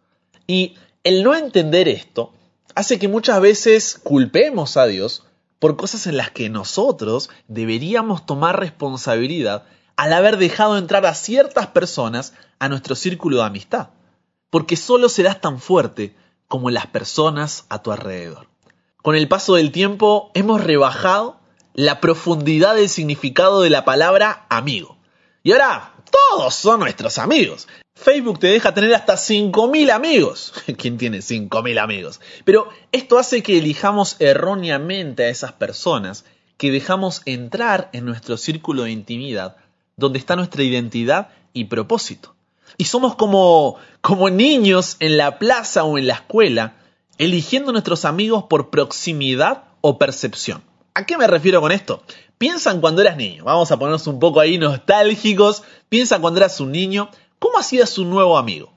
Y 0.48 0.75
el 1.03 1.21
no 1.21 1.36
entender 1.36 1.89
esto 1.89 2.31
hace 2.75 2.98
que 2.98 3.10
muchas 3.10 3.41
veces 3.41 4.00
culpemos 4.01 4.77
a 4.77 4.86
Dios 4.86 5.25
por 5.60 5.75
cosas 5.75 6.07
en 6.07 6.15
las 6.15 6.31
que 6.31 6.48
nosotros 6.48 7.29
deberíamos 7.50 8.25
tomar 8.25 8.57
responsabilidad 8.57 9.65
al 9.98 10.13
haber 10.13 10.38
dejado 10.38 10.77
entrar 10.77 11.05
a 11.05 11.13
ciertas 11.13 11.67
personas 11.67 12.36
a 12.57 12.69
nuestro 12.69 12.95
círculo 12.95 13.39
de 13.39 13.43
amistad. 13.43 13.89
Porque 14.50 14.77
solo 14.77 15.10
serás 15.10 15.41
tan 15.41 15.60
fuerte 15.60 16.15
como 16.51 16.70
las 16.70 16.86
personas 16.86 17.65
a 17.70 17.81
tu 17.81 17.93
alrededor. 17.93 18.50
Con 19.01 19.15
el 19.15 19.29
paso 19.29 19.55
del 19.55 19.72
tiempo 19.72 20.31
hemos 20.34 20.62
rebajado 20.62 21.39
la 21.74 22.01
profundidad 22.01 22.75
del 22.75 22.89
significado 22.89 23.62
de 23.62 23.70
la 23.70 23.86
palabra 23.86 24.48
amigo. 24.50 24.98
Y 25.43 25.53
ahora 25.53 25.93
todos 26.12 26.53
son 26.53 26.81
nuestros 26.81 27.20
amigos. 27.20 27.70
Facebook 27.96 28.39
te 28.39 28.48
deja 28.48 28.74
tener 28.74 28.93
hasta 28.93 29.13
5.000 29.13 29.91
amigos. 29.91 30.53
¿Quién 30.77 30.98
tiene 30.98 31.20
5.000 31.20 31.79
amigos? 31.81 32.20
Pero 32.43 32.67
esto 32.91 33.17
hace 33.17 33.41
que 33.43 33.58
elijamos 33.58 34.17
erróneamente 34.20 35.24
a 35.24 35.29
esas 35.29 35.53
personas 35.53 36.25
que 36.58 36.70
dejamos 36.70 37.22
entrar 37.24 37.89
en 37.93 38.03
nuestro 38.03 38.36
círculo 38.36 38.84
de 38.84 38.91
intimidad, 38.91 39.55
donde 39.96 40.20
está 40.20 40.36
nuestra 40.36 40.63
identidad 40.63 41.29
y 41.53 41.65
propósito. 41.65 42.36
Y 42.78 42.86
somos 42.86 43.16
como, 43.16 43.78
como 44.01 44.30
niños 44.30 44.98
en 45.00 45.18
la 45.18 45.40
plaza 45.40 45.84
o 45.84 45.98
en 45.98 46.08
la 46.08 46.16
escuela, 46.16 46.75
eligiendo 47.18 47.72
nuestros 47.72 48.06
amigos 48.06 48.46
por 48.50 48.70
proximidad 48.70 49.66
o 49.82 49.98
percepción. 49.98 50.63
¿A 50.94 51.06
qué 51.06 51.18
me 51.18 51.28
refiero 51.28 51.62
con 51.62 51.72
esto? 51.72 52.04
Piensan 52.38 52.82
cuando 52.82 53.01
eras 53.01 53.18
niño, 53.18 53.44
vamos 53.44 53.72
a 53.72 53.78
ponernos 53.78 54.08
un 54.08 54.20
poco 54.20 54.40
ahí 54.40 54.58
nostálgicos, 54.58 55.63
piensa 55.90 56.20
cuando 56.20 56.40
eras 56.40 56.60
un 56.60 56.72
niño, 56.72 57.10
¿cómo 57.38 57.60
hacías 57.60 57.98
un 57.98 58.10
nuevo 58.10 58.38
amigo? 58.38 58.74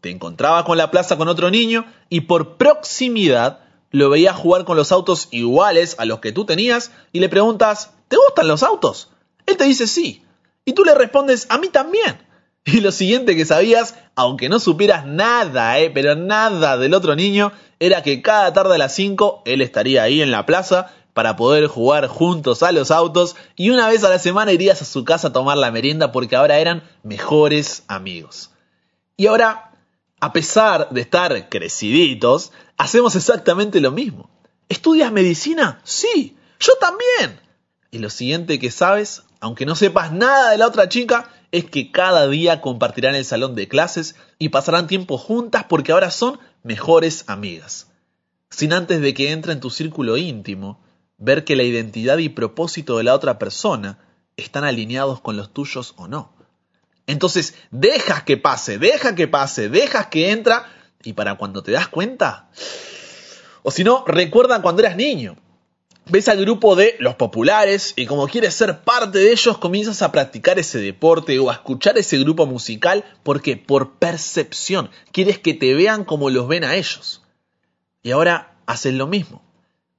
Te 0.00 0.10
encontrabas 0.10 0.64
con 0.64 0.78
la 0.78 0.90
plaza 0.90 1.18
con 1.18 1.28
otro 1.28 1.50
niño 1.50 1.84
y 2.08 2.22
por 2.22 2.56
proximidad 2.56 3.60
lo 3.90 4.08
veías 4.08 4.36
jugar 4.36 4.64
con 4.64 4.76
los 4.76 4.92
autos 4.92 5.28
iguales 5.32 5.96
a 5.98 6.04
los 6.04 6.20
que 6.20 6.32
tú 6.32 6.44
tenías 6.44 6.92
y 7.12 7.20
le 7.20 7.28
preguntas, 7.28 7.90
¿te 8.08 8.16
gustan 8.16 8.48
los 8.48 8.62
autos? 8.62 9.10
Él 9.46 9.56
te 9.56 9.64
dice 9.64 9.86
sí. 9.86 10.24
Y 10.64 10.72
tú 10.72 10.84
le 10.84 10.94
respondes, 10.94 11.46
a 11.50 11.58
mí 11.58 11.68
también. 11.68 12.20
Y 12.64 12.80
lo 12.80 12.92
siguiente 12.92 13.36
que 13.36 13.46
sabías, 13.46 13.94
aunque 14.14 14.48
no 14.48 14.60
supieras 14.60 15.06
nada, 15.06 15.78
eh, 15.78 15.90
pero 15.90 16.14
nada 16.14 16.76
del 16.76 16.94
otro 16.94 17.16
niño, 17.16 17.52
era 17.78 18.02
que 18.02 18.20
cada 18.20 18.52
tarde 18.52 18.74
a 18.74 18.78
las 18.78 18.94
5 18.94 19.42
él 19.46 19.62
estaría 19.62 20.02
ahí 20.02 20.20
en 20.20 20.30
la 20.30 20.44
plaza 20.44 20.92
para 21.14 21.36
poder 21.36 21.66
jugar 21.66 22.06
juntos 22.06 22.62
a 22.62 22.72
los 22.72 22.90
autos 22.90 23.36
y 23.56 23.70
una 23.70 23.88
vez 23.88 24.04
a 24.04 24.10
la 24.10 24.18
semana 24.18 24.52
irías 24.52 24.82
a 24.82 24.84
su 24.84 25.04
casa 25.04 25.28
a 25.28 25.32
tomar 25.32 25.56
la 25.56 25.70
merienda 25.70 26.12
porque 26.12 26.36
ahora 26.36 26.58
eran 26.58 26.82
mejores 27.02 27.84
amigos. 27.88 28.50
Y 29.16 29.26
ahora, 29.26 29.72
a 30.20 30.32
pesar 30.32 30.90
de 30.90 31.00
estar 31.00 31.48
creciditos, 31.48 32.52
hacemos 32.76 33.16
exactamente 33.16 33.80
lo 33.80 33.90
mismo. 33.90 34.30
¿Estudias 34.68 35.10
medicina? 35.10 35.80
Sí, 35.82 36.36
yo 36.60 36.74
también. 36.74 37.40
Y 37.90 37.98
lo 37.98 38.10
siguiente 38.10 38.58
que 38.58 38.70
sabes, 38.70 39.22
aunque 39.40 39.66
no 39.66 39.74
sepas 39.74 40.12
nada 40.12 40.52
de 40.52 40.58
la 40.58 40.68
otra 40.68 40.88
chica, 40.88 41.28
es 41.52 41.64
que 41.64 41.90
cada 41.90 42.28
día 42.28 42.60
compartirán 42.60 43.14
el 43.14 43.24
salón 43.24 43.54
de 43.54 43.68
clases 43.68 44.16
y 44.38 44.50
pasarán 44.50 44.86
tiempo 44.86 45.18
juntas 45.18 45.64
porque 45.68 45.92
ahora 45.92 46.10
son 46.10 46.38
mejores 46.62 47.24
amigas. 47.26 47.88
Sin 48.50 48.72
antes 48.72 49.00
de 49.00 49.14
que 49.14 49.32
entre 49.32 49.52
en 49.52 49.60
tu 49.60 49.70
círculo 49.70 50.16
íntimo, 50.16 50.80
ver 51.18 51.44
que 51.44 51.56
la 51.56 51.62
identidad 51.62 52.18
y 52.18 52.28
propósito 52.28 52.96
de 52.96 53.04
la 53.04 53.14
otra 53.14 53.38
persona 53.38 53.98
están 54.36 54.64
alineados 54.64 55.20
con 55.20 55.36
los 55.36 55.52
tuyos 55.52 55.94
o 55.96 56.08
no. 56.08 56.32
Entonces, 57.06 57.54
dejas 57.70 58.22
que 58.22 58.36
pase, 58.36 58.78
deja 58.78 59.14
que 59.14 59.28
pase, 59.28 59.68
dejas 59.68 60.06
que 60.06 60.30
entra 60.30 60.66
y 61.02 61.12
para 61.14 61.36
cuando 61.36 61.62
te 61.62 61.72
das 61.72 61.88
cuenta, 61.88 62.50
o 63.62 63.70
si 63.70 63.84
no, 63.84 64.04
recuerda 64.06 64.62
cuando 64.62 64.82
eras 64.82 64.96
niño. 64.96 65.36
Ves 66.10 66.28
al 66.28 66.40
grupo 66.40 66.74
de 66.74 66.96
los 66.98 67.14
populares 67.14 67.92
y 67.96 68.06
como 68.06 68.26
quieres 68.26 68.54
ser 68.54 68.80
parte 68.80 69.18
de 69.18 69.30
ellos 69.30 69.58
comienzas 69.58 70.02
a 70.02 70.10
practicar 70.10 70.58
ese 70.58 70.80
deporte 70.80 71.38
o 71.38 71.50
a 71.50 71.54
escuchar 71.54 71.96
ese 71.98 72.18
grupo 72.18 72.46
musical 72.46 73.04
porque 73.22 73.56
por 73.56 73.92
percepción 73.98 74.90
quieres 75.12 75.38
que 75.38 75.54
te 75.54 75.72
vean 75.74 76.04
como 76.04 76.30
los 76.30 76.48
ven 76.48 76.64
a 76.64 76.74
ellos. 76.74 77.22
Y 78.02 78.10
ahora 78.10 78.56
haces 78.66 78.94
lo 78.94 79.06
mismo 79.06 79.42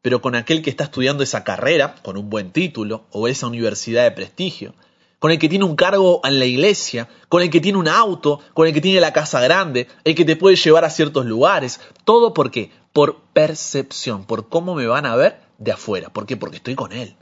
pero 0.02 0.22
con 0.22 0.36
aquel 0.36 0.62
que 0.62 0.70
está 0.70 0.86
estudiando 0.86 1.24
esa 1.24 1.44
carrera, 1.44 1.96
con 2.02 2.18
un 2.18 2.30
buen 2.30 2.52
título, 2.52 3.06
o 3.12 3.28
esa 3.28 3.48
universidad 3.48 4.04
de 4.04 4.12
prestigio, 4.12 4.74
con 5.20 5.32
el 5.32 5.38
que 5.38 5.50
tiene 5.50 5.66
un 5.66 5.76
cargo 5.76 6.22
en 6.24 6.40
la 6.40 6.46
iglesia, 6.46 7.08
con 7.30 7.44
el 7.44 7.52
que 7.52 7.62
tiene 7.62 7.78
un 7.78 7.88
auto, 7.88 8.40
con 8.54 8.68
el 8.68 8.74
que 8.74 8.82
tiene 8.82 9.00
la 9.00 9.14
casa 9.14 9.40
grande, 9.40 9.88
el 10.04 10.16
que 10.16 10.26
te 10.26 10.36
puede 10.36 10.56
llevar 10.56 10.86
a 10.86 10.90
ciertos 10.90 11.26
lugares, 11.26 11.80
todo 12.04 12.34
porque 12.34 12.72
por 12.92 13.22
percepción, 13.34 14.26
por 14.26 14.50
cómo 14.50 14.74
me 14.74 14.88
van 14.88 15.06
a 15.06 15.16
ver 15.16 15.51
de 15.62 15.72
afuera, 15.72 16.10
¿por 16.10 16.26
qué? 16.26 16.36
Porque 16.36 16.58
estoy 16.58 16.74
con 16.74 16.92
él. 16.92 17.16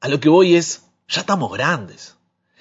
A 0.00 0.08
lo 0.08 0.18
que 0.18 0.30
voy 0.30 0.56
es, 0.56 0.86
ya 1.08 1.20
estamos 1.20 1.52
grandes. 1.52 2.16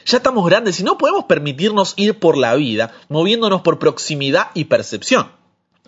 Ya 0.05 0.17
estamos 0.17 0.45
grandes 0.45 0.79
y 0.79 0.83
no 0.83 0.97
podemos 0.97 1.23
permitirnos 1.25 1.93
ir 1.95 2.19
por 2.19 2.37
la 2.37 2.53
vida 2.55 2.93
moviéndonos 3.07 3.61
por 3.61 3.79
proximidad 3.79 4.47
y 4.53 4.65
percepción. 4.65 5.31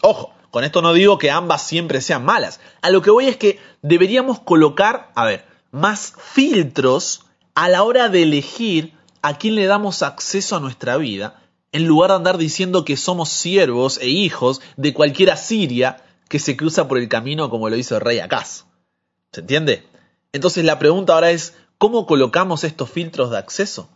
Ojo, 0.01 0.33
con 0.49 0.63
esto 0.63 0.81
no 0.81 0.93
digo 0.93 1.17
que 1.17 1.29
ambas 1.29 1.61
siempre 1.61 1.99
sean 1.99 2.23
malas. 2.23 2.61
A 2.81 2.89
lo 2.89 3.01
que 3.01 3.11
voy 3.11 3.27
es 3.27 3.35
que 3.35 3.59
deberíamos 3.81 4.39
colocar, 4.39 5.11
a 5.13 5.25
ver, 5.25 5.45
más 5.71 6.13
filtros 6.17 7.25
a 7.55 7.67
la 7.67 7.83
hora 7.83 8.07
de 8.07 8.23
elegir 8.23 8.93
a 9.21 9.37
quién 9.37 9.55
le 9.55 9.65
damos 9.65 10.03
acceso 10.03 10.55
a 10.55 10.61
nuestra 10.61 10.95
vida, 10.95 11.43
en 11.73 11.85
lugar 11.85 12.11
de 12.11 12.15
andar 12.15 12.37
diciendo 12.37 12.85
que 12.85 12.95
somos 12.95 13.27
siervos 13.27 13.97
e 13.97 14.07
hijos 14.07 14.61
de 14.77 14.93
cualquier 14.93 15.31
asiria 15.31 16.01
que 16.29 16.39
se 16.39 16.55
cruza 16.55 16.87
por 16.87 16.97
el 16.97 17.09
camino 17.09 17.49
como 17.49 17.69
lo 17.69 17.75
hizo 17.75 17.95
el 17.95 18.01
rey 18.01 18.19
Acaz. 18.19 18.68
¿Se 19.31 19.41
entiende? 19.41 19.87
Entonces 20.33 20.63
la 20.63 20.79
pregunta 20.79 21.13
ahora 21.13 21.31
es, 21.31 21.55
¿cómo 21.77 22.05
colocamos 22.05 22.63
estos 22.63 22.89
filtros 22.89 23.31
de 23.31 23.37
acceso? 23.37 23.89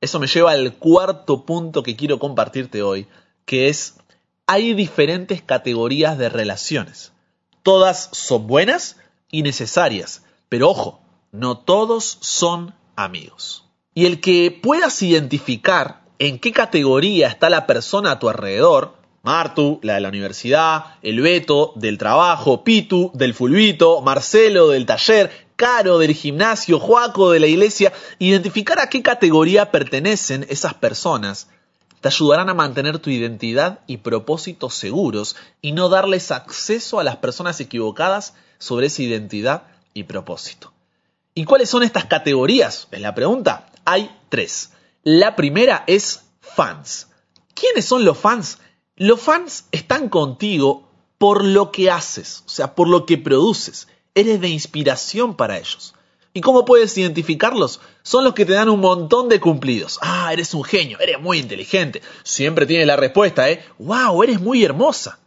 Eso 0.00 0.20
me 0.20 0.26
lleva 0.26 0.52
al 0.52 0.74
cuarto 0.74 1.44
punto 1.44 1.82
que 1.82 1.96
quiero 1.96 2.18
compartirte 2.18 2.82
hoy, 2.82 3.08
que 3.44 3.68
es 3.68 3.96
hay 4.46 4.72
diferentes 4.74 5.42
categorías 5.42 6.16
de 6.16 6.28
relaciones. 6.28 7.12
Todas 7.62 8.08
son 8.12 8.46
buenas 8.46 8.96
y 9.30 9.42
necesarias, 9.42 10.22
pero 10.48 10.70
ojo, 10.70 11.00
no 11.32 11.58
todos 11.58 12.18
son 12.20 12.74
amigos. 12.96 13.64
Y 13.94 14.06
el 14.06 14.20
que 14.20 14.50
puedas 14.50 15.02
identificar 15.02 16.02
en 16.18 16.38
qué 16.38 16.52
categoría 16.52 17.28
está 17.28 17.50
la 17.50 17.66
persona 17.66 18.12
a 18.12 18.18
tu 18.18 18.28
alrededor, 18.28 18.94
Martu, 19.22 19.80
la 19.82 19.94
de 19.94 20.00
la 20.00 20.08
universidad, 20.08 20.96
el 21.02 21.20
Beto, 21.20 21.72
del 21.76 21.98
trabajo, 21.98 22.64
Pitu, 22.64 23.10
del 23.14 23.34
fulbito, 23.34 24.00
Marcelo, 24.00 24.68
del 24.68 24.86
taller, 24.86 25.48
Caro, 25.56 25.98
del 25.98 26.14
gimnasio, 26.14 26.78
Joaco, 26.78 27.32
de 27.32 27.40
la 27.40 27.46
iglesia, 27.46 27.92
identificar 28.18 28.80
a 28.80 28.88
qué 28.88 29.02
categoría 29.02 29.70
pertenecen 29.72 30.46
esas 30.48 30.74
personas 30.74 31.48
te 32.00 32.08
ayudarán 32.08 32.48
a 32.48 32.54
mantener 32.54 32.98
tu 32.98 33.10
identidad 33.10 33.80
y 33.86 33.98
propósitos 33.98 34.74
seguros 34.74 35.36
y 35.60 35.72
no 35.72 35.88
darles 35.88 36.30
acceso 36.30 37.00
a 37.00 37.04
las 37.04 37.16
personas 37.16 37.60
equivocadas 37.60 38.34
sobre 38.58 38.86
esa 38.86 39.02
identidad 39.02 39.64
y 39.94 40.04
propósito. 40.04 40.72
¿Y 41.34 41.44
cuáles 41.44 41.70
son 41.70 41.82
estas 41.82 42.06
categorías? 42.06 42.88
Es 42.90 43.00
la 43.00 43.14
pregunta. 43.14 43.70
Hay 43.84 44.10
tres. 44.28 44.72
La 45.02 45.36
primera 45.36 45.84
es 45.86 46.22
fans. 46.40 47.08
¿Quiénes 47.54 47.84
son 47.84 48.04
los 48.04 48.18
fans? 48.18 48.58
Los 48.98 49.20
fans 49.20 49.66
están 49.70 50.08
contigo 50.08 50.88
por 51.18 51.44
lo 51.44 51.70
que 51.70 51.88
haces, 51.88 52.42
o 52.46 52.48
sea, 52.48 52.74
por 52.74 52.88
lo 52.88 53.06
que 53.06 53.16
produces. 53.16 53.86
Eres 54.12 54.40
de 54.40 54.48
inspiración 54.48 55.36
para 55.36 55.56
ellos. 55.56 55.94
¿Y 56.34 56.40
cómo 56.40 56.64
puedes 56.64 56.98
identificarlos? 56.98 57.80
Son 58.02 58.24
los 58.24 58.34
que 58.34 58.44
te 58.44 58.54
dan 58.54 58.68
un 58.68 58.80
montón 58.80 59.28
de 59.28 59.38
cumplidos. 59.38 60.00
Ah, 60.02 60.32
eres 60.32 60.52
un 60.52 60.64
genio, 60.64 60.98
eres 60.98 61.20
muy 61.20 61.38
inteligente. 61.38 62.02
Siempre 62.24 62.66
tienes 62.66 62.88
la 62.88 62.96
respuesta, 62.96 63.48
¿eh? 63.48 63.64
¡Wow! 63.78 64.24
Eres 64.24 64.40
muy 64.40 64.64
hermosa. 64.64 65.20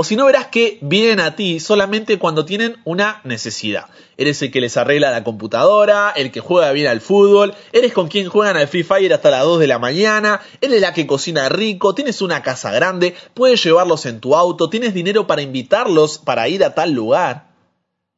O 0.00 0.04
si 0.04 0.16
no, 0.16 0.24
verás 0.24 0.46
que 0.46 0.78
vienen 0.80 1.20
a 1.20 1.36
ti 1.36 1.60
solamente 1.60 2.18
cuando 2.18 2.46
tienen 2.46 2.78
una 2.86 3.20
necesidad. 3.22 3.90
Eres 4.16 4.40
el 4.40 4.50
que 4.50 4.62
les 4.62 4.78
arregla 4.78 5.10
la 5.10 5.24
computadora, 5.24 6.10
el 6.16 6.32
que 6.32 6.40
juega 6.40 6.72
bien 6.72 6.86
al 6.86 7.02
fútbol, 7.02 7.54
eres 7.70 7.92
con 7.92 8.08
quien 8.08 8.30
juegan 8.30 8.56
al 8.56 8.66
Free 8.66 8.82
Fire 8.82 9.12
hasta 9.12 9.28
las 9.28 9.44
2 9.44 9.60
de 9.60 9.66
la 9.66 9.78
mañana, 9.78 10.40
eres 10.62 10.80
la 10.80 10.94
que 10.94 11.06
cocina 11.06 11.50
rico, 11.50 11.94
tienes 11.94 12.22
una 12.22 12.42
casa 12.42 12.72
grande, 12.72 13.14
puedes 13.34 13.62
llevarlos 13.62 14.06
en 14.06 14.20
tu 14.20 14.34
auto, 14.34 14.70
tienes 14.70 14.94
dinero 14.94 15.26
para 15.26 15.42
invitarlos 15.42 16.16
para 16.16 16.48
ir 16.48 16.64
a 16.64 16.74
tal 16.74 16.92
lugar. 16.92 17.50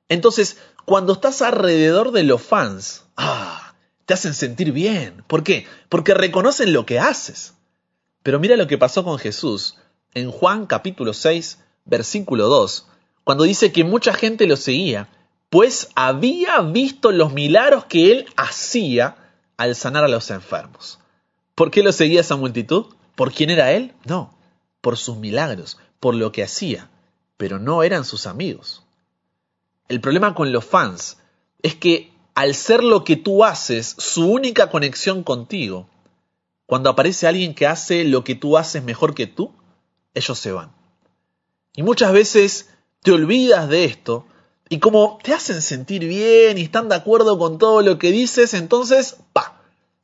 Entonces, 0.09 0.59
cuando 0.85 1.15
estás 1.15 1.43
alrededor 1.43 2.13
de 2.13 2.23
los 2.23 2.43
fans, 2.43 3.07
ah, 3.17 3.75
te 4.07 4.15
hacen 4.15 4.35
sentir 4.35 4.71
bien. 4.71 5.25
¿Por 5.27 5.43
qué? 5.43 5.67
Porque 5.89 6.15
reconocen 6.15 6.73
lo 6.73 6.87
que 6.87 7.01
haces. 7.01 7.55
Pero 8.23 8.39
mira 8.39 8.55
lo 8.55 8.69
que 8.69 8.79
pasó 8.79 9.03
con 9.03 9.19
Jesús 9.19 9.79
en 10.15 10.31
Juan 10.31 10.67
capítulo 10.67 11.13
6, 11.13 11.59
versículo 11.85 12.49
2, 12.49 12.87
cuando 13.25 13.45
dice 13.45 13.73
que 13.73 13.85
mucha 13.85 14.13
gente 14.13 14.47
lo 14.47 14.57
seguía, 14.57 15.09
pues 15.51 15.91
había 15.95 16.61
visto 16.61 17.13
los 17.13 17.33
milagros 17.33 17.85
que 17.85 18.11
él 18.11 18.27
hacía 18.37 19.17
al 19.57 19.77
sanar 19.77 20.05
a 20.05 20.09
los 20.09 20.31
enfermos. 20.31 20.99
¿Por 21.55 21.71
qué 21.71 21.83
lo 21.83 21.93
seguía 21.93 22.21
esa 22.21 22.37
multitud? 22.37 22.87
¿Por 23.15 23.33
quién 23.33 23.51
era 23.51 23.73
él? 23.73 23.93
No, 24.05 24.35
por 24.81 24.97
sus 24.97 25.19
milagros, 25.19 25.79
por 26.01 26.15
lo 26.15 26.33
que 26.33 26.43
hacía, 26.43 26.91
pero 27.37 27.59
no 27.59 27.83
eran 27.83 28.05
sus 28.05 28.27
amigos. 28.27 28.83
El 29.89 30.01
problema 30.01 30.35
con 30.35 30.53
los 30.53 30.65
fans 30.65 31.19
es 31.63 31.75
que 31.75 32.13
al 32.35 32.55
ser 32.55 32.83
lo 32.83 33.05
que 33.05 33.17
tú 33.17 33.45
haces, 33.45 33.95
su 33.99 34.27
única 34.27 34.71
conexión 34.71 35.23
contigo, 35.23 35.87
cuando 36.67 36.89
aparece 36.89 37.27
alguien 37.27 37.55
que 37.55 37.67
hace 37.67 38.05
lo 38.05 38.25
que 38.25 38.35
tú 38.35 38.57
haces 38.57 38.83
mejor 38.83 39.15
que 39.15 39.27
tú, 39.27 39.53
ellos 40.15 40.39
se 40.39 40.53
van. 40.53 40.73
Y 41.75 41.83
muchas 41.83 42.13
veces 42.13 42.71
te 43.03 43.13
olvidas 43.13 43.69
de 43.69 43.85
esto 43.85 44.27
y 44.69 44.79
como 44.79 45.19
te 45.23 45.35
hacen 45.35 45.61
sentir 45.61 46.07
bien 46.07 46.59
y 46.59 46.63
están 46.63 46.89
de 46.89 46.95
acuerdo 46.95 47.39
con 47.39 47.59
todo 47.59 47.83
lo 47.83 47.99
que 47.99 48.11
dices, 48.11 48.55
entonces, 48.55 49.17
pa, 49.33 49.61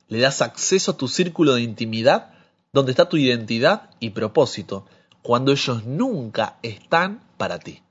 le 0.08 0.20
das 0.20 0.42
acceso 0.42 0.92
a 0.92 0.96
tu 0.96 1.08
círculo 1.08 1.54
de 1.54 1.62
intimidad 1.62 2.32
donde 2.72 2.92
está 2.92 3.08
tu 3.08 3.16
identidad 3.16 3.90
y 3.98 4.10
propósito, 4.10 4.86
cuando 5.22 5.52
ellos 5.52 5.84
nunca 5.84 6.58
están 6.62 7.22
para 7.36 7.58
ti. 7.58 7.82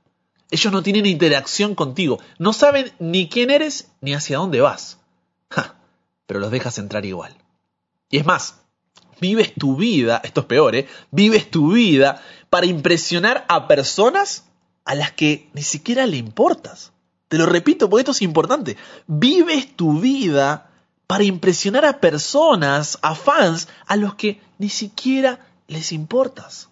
Ellos 0.50 0.72
no 0.72 0.82
tienen 0.82 1.06
interacción 1.06 1.74
contigo, 1.74 2.20
no 2.38 2.52
saben 2.52 2.92
ni 2.98 3.28
quién 3.28 3.50
eres 3.50 3.90
ni 4.00 4.14
hacia 4.14 4.38
dónde 4.38 4.60
vas. 4.60 4.98
pero 6.26 6.40
los 6.40 6.50
dejas 6.50 6.78
entrar 6.78 7.04
igual. 7.04 7.36
Y 8.10 8.18
es 8.18 8.26
más, 8.26 8.60
vives 9.20 9.54
tu 9.54 9.76
vida, 9.76 10.20
esto 10.24 10.40
es 10.42 10.46
peor, 10.46 10.74
¿eh? 10.74 10.86
Vives 11.10 11.50
tu 11.50 11.72
vida 11.72 12.22
para 12.50 12.66
impresionar 12.66 13.44
a 13.48 13.68
personas 13.68 14.44
a 14.84 14.94
las 14.94 15.12
que 15.12 15.50
ni 15.52 15.62
siquiera 15.62 16.06
le 16.06 16.16
importas. 16.16 16.92
Te 17.28 17.38
lo 17.38 17.46
repito 17.46 17.90
porque 17.90 18.00
esto 18.02 18.12
es 18.12 18.22
importante. 18.22 18.76
Vives 19.06 19.76
tu 19.76 20.00
vida 20.00 20.70
para 21.06 21.24
impresionar 21.24 21.84
a 21.84 22.00
personas, 22.00 22.98
a 23.02 23.14
fans, 23.14 23.68
a 23.86 23.96
los 23.96 24.14
que 24.14 24.40
ni 24.58 24.68
siquiera 24.68 25.46
les 25.66 25.92
importas. 25.92 26.68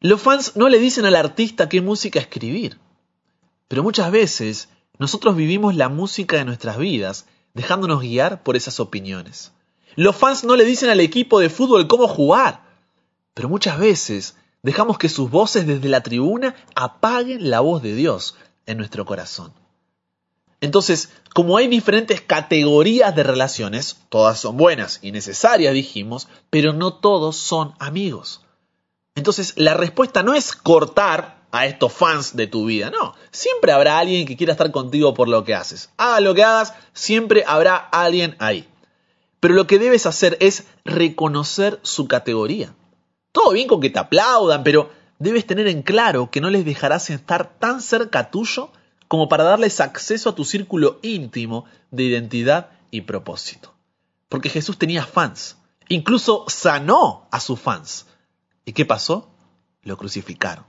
Los 0.00 0.20
fans 0.20 0.52
no 0.56 0.68
le 0.68 0.78
dicen 0.78 1.04
al 1.06 1.16
artista 1.16 1.68
qué 1.68 1.80
música 1.80 2.18
escribir, 2.20 2.78
pero 3.68 3.82
muchas 3.82 4.10
veces 4.10 4.68
nosotros 4.98 5.36
vivimos 5.36 5.74
la 5.74 5.88
música 5.88 6.36
de 6.36 6.44
nuestras 6.44 6.78
vidas 6.78 7.26
dejándonos 7.54 8.02
guiar 8.02 8.42
por 8.42 8.56
esas 8.56 8.80
opiniones. 8.80 9.52
Los 9.96 10.14
fans 10.14 10.44
no 10.44 10.56
le 10.56 10.64
dicen 10.64 10.90
al 10.90 11.00
equipo 11.00 11.40
de 11.40 11.50
fútbol 11.50 11.88
cómo 11.88 12.06
jugar, 12.06 12.62
pero 13.34 13.48
muchas 13.48 13.78
veces 13.78 14.36
dejamos 14.62 14.98
que 14.98 15.08
sus 15.08 15.30
voces 15.30 15.66
desde 15.66 15.88
la 15.88 16.02
tribuna 16.02 16.54
apaguen 16.74 17.50
la 17.50 17.60
voz 17.60 17.82
de 17.82 17.94
Dios 17.94 18.36
en 18.66 18.76
nuestro 18.76 19.06
corazón. 19.06 19.52
Entonces, 20.60 21.10
como 21.34 21.56
hay 21.56 21.68
diferentes 21.68 22.20
categorías 22.20 23.14
de 23.14 23.22
relaciones, 23.22 23.98
todas 24.08 24.38
son 24.38 24.56
buenas 24.56 24.98
y 25.02 25.12
necesarias, 25.12 25.72
dijimos, 25.72 26.28
pero 26.50 26.72
no 26.72 26.94
todos 26.94 27.36
son 27.36 27.74
amigos. 27.78 28.42
Entonces, 29.14 29.54
la 29.56 29.74
respuesta 29.74 30.22
no 30.22 30.34
es 30.34 30.54
cortar 30.54 31.36
a 31.52 31.64
estos 31.66 31.92
fans 31.92 32.36
de 32.36 32.46
tu 32.46 32.66
vida, 32.66 32.90
no. 32.90 33.14
Siempre 33.30 33.72
habrá 33.72 33.98
alguien 33.98 34.26
que 34.26 34.36
quiera 34.36 34.52
estar 34.52 34.70
contigo 34.72 35.14
por 35.14 35.28
lo 35.28 35.44
que 35.44 35.54
haces. 35.54 35.90
Haga 35.96 36.20
lo 36.20 36.34
que 36.34 36.44
hagas, 36.44 36.74
siempre 36.92 37.44
habrá 37.46 37.76
alguien 37.76 38.36
ahí. 38.38 38.68
Pero 39.46 39.54
lo 39.54 39.68
que 39.68 39.78
debes 39.78 40.06
hacer 40.06 40.36
es 40.40 40.64
reconocer 40.84 41.78
su 41.84 42.08
categoría. 42.08 42.74
Todo 43.30 43.52
bien 43.52 43.68
con 43.68 43.80
que 43.80 43.90
te 43.90 44.00
aplaudan, 44.00 44.64
pero 44.64 44.90
debes 45.20 45.46
tener 45.46 45.68
en 45.68 45.82
claro 45.82 46.32
que 46.32 46.40
no 46.40 46.50
les 46.50 46.64
dejarás 46.64 47.10
estar 47.10 47.56
tan 47.60 47.80
cerca 47.80 48.32
tuyo 48.32 48.72
como 49.06 49.28
para 49.28 49.44
darles 49.44 49.78
acceso 49.80 50.30
a 50.30 50.34
tu 50.34 50.44
círculo 50.44 50.98
íntimo 51.00 51.64
de 51.92 52.02
identidad 52.02 52.70
y 52.90 53.02
propósito. 53.02 53.72
Porque 54.28 54.48
Jesús 54.48 54.78
tenía 54.78 55.06
fans, 55.06 55.58
incluso 55.88 56.44
sanó 56.48 57.28
a 57.30 57.38
sus 57.38 57.60
fans. 57.60 58.06
¿Y 58.64 58.72
qué 58.72 58.84
pasó? 58.84 59.30
Lo 59.84 59.96
crucificaron. 59.96 60.64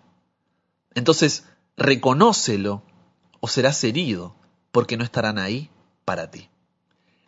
Entonces, 0.94 1.46
reconócelo 1.78 2.84
o 3.40 3.48
serás 3.48 3.84
herido 3.84 4.36
porque 4.72 4.98
no 4.98 5.04
estarán 5.04 5.40
ahí 5.40 5.72
para 6.06 6.30
ti. 6.30 6.52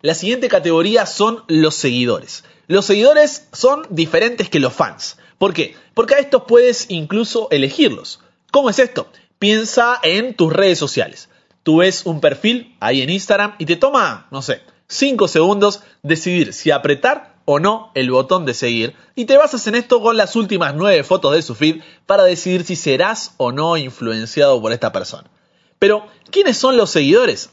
La 0.01 0.13
siguiente 0.13 0.47
categoría 0.47 1.05
son 1.05 1.43
los 1.47 1.75
seguidores. 1.75 2.45
Los 2.67 2.85
seguidores 2.85 3.49
son 3.51 3.85
diferentes 3.89 4.49
que 4.49 4.61
los 4.61 4.71
fans. 4.71 5.17
¿Por 5.37 5.53
qué? 5.53 5.75
Porque 5.93 6.15
a 6.15 6.19
estos 6.19 6.43
puedes 6.47 6.85
incluso 6.89 7.49
elegirlos. 7.51 8.21
¿Cómo 8.49 8.69
es 8.69 8.79
esto? 8.79 9.07
Piensa 9.39 9.99
en 10.01 10.35
tus 10.35 10.53
redes 10.53 10.79
sociales. 10.79 11.27
Tú 11.63 11.77
ves 11.77 12.05
un 12.05 12.21
perfil 12.21 12.77
ahí 12.79 13.01
en 13.01 13.09
Instagram 13.09 13.55
y 13.57 13.65
te 13.65 13.75
toma, 13.75 14.27
no 14.31 14.41
sé, 14.41 14.61
5 14.87 15.27
segundos 15.27 15.81
decidir 16.01 16.53
si 16.53 16.71
apretar 16.71 17.35
o 17.43 17.59
no 17.59 17.91
el 17.93 18.09
botón 18.09 18.45
de 18.45 18.53
seguir 18.53 18.95
y 19.15 19.25
te 19.25 19.35
basas 19.35 19.67
en 19.67 19.75
esto 19.75 20.01
con 20.01 20.15
las 20.15 20.37
últimas 20.37 20.75
9 20.75 21.03
fotos 21.03 21.33
de 21.33 21.41
su 21.41 21.55
feed 21.55 21.81
para 22.05 22.23
decidir 22.23 22.63
si 22.63 22.77
serás 22.77 23.33
o 23.35 23.51
no 23.51 23.75
influenciado 23.75 24.61
por 24.61 24.71
esta 24.71 24.93
persona. 24.93 25.29
Pero, 25.77 26.05
¿quiénes 26.31 26.57
son 26.57 26.77
los 26.77 26.89
seguidores? 26.89 27.49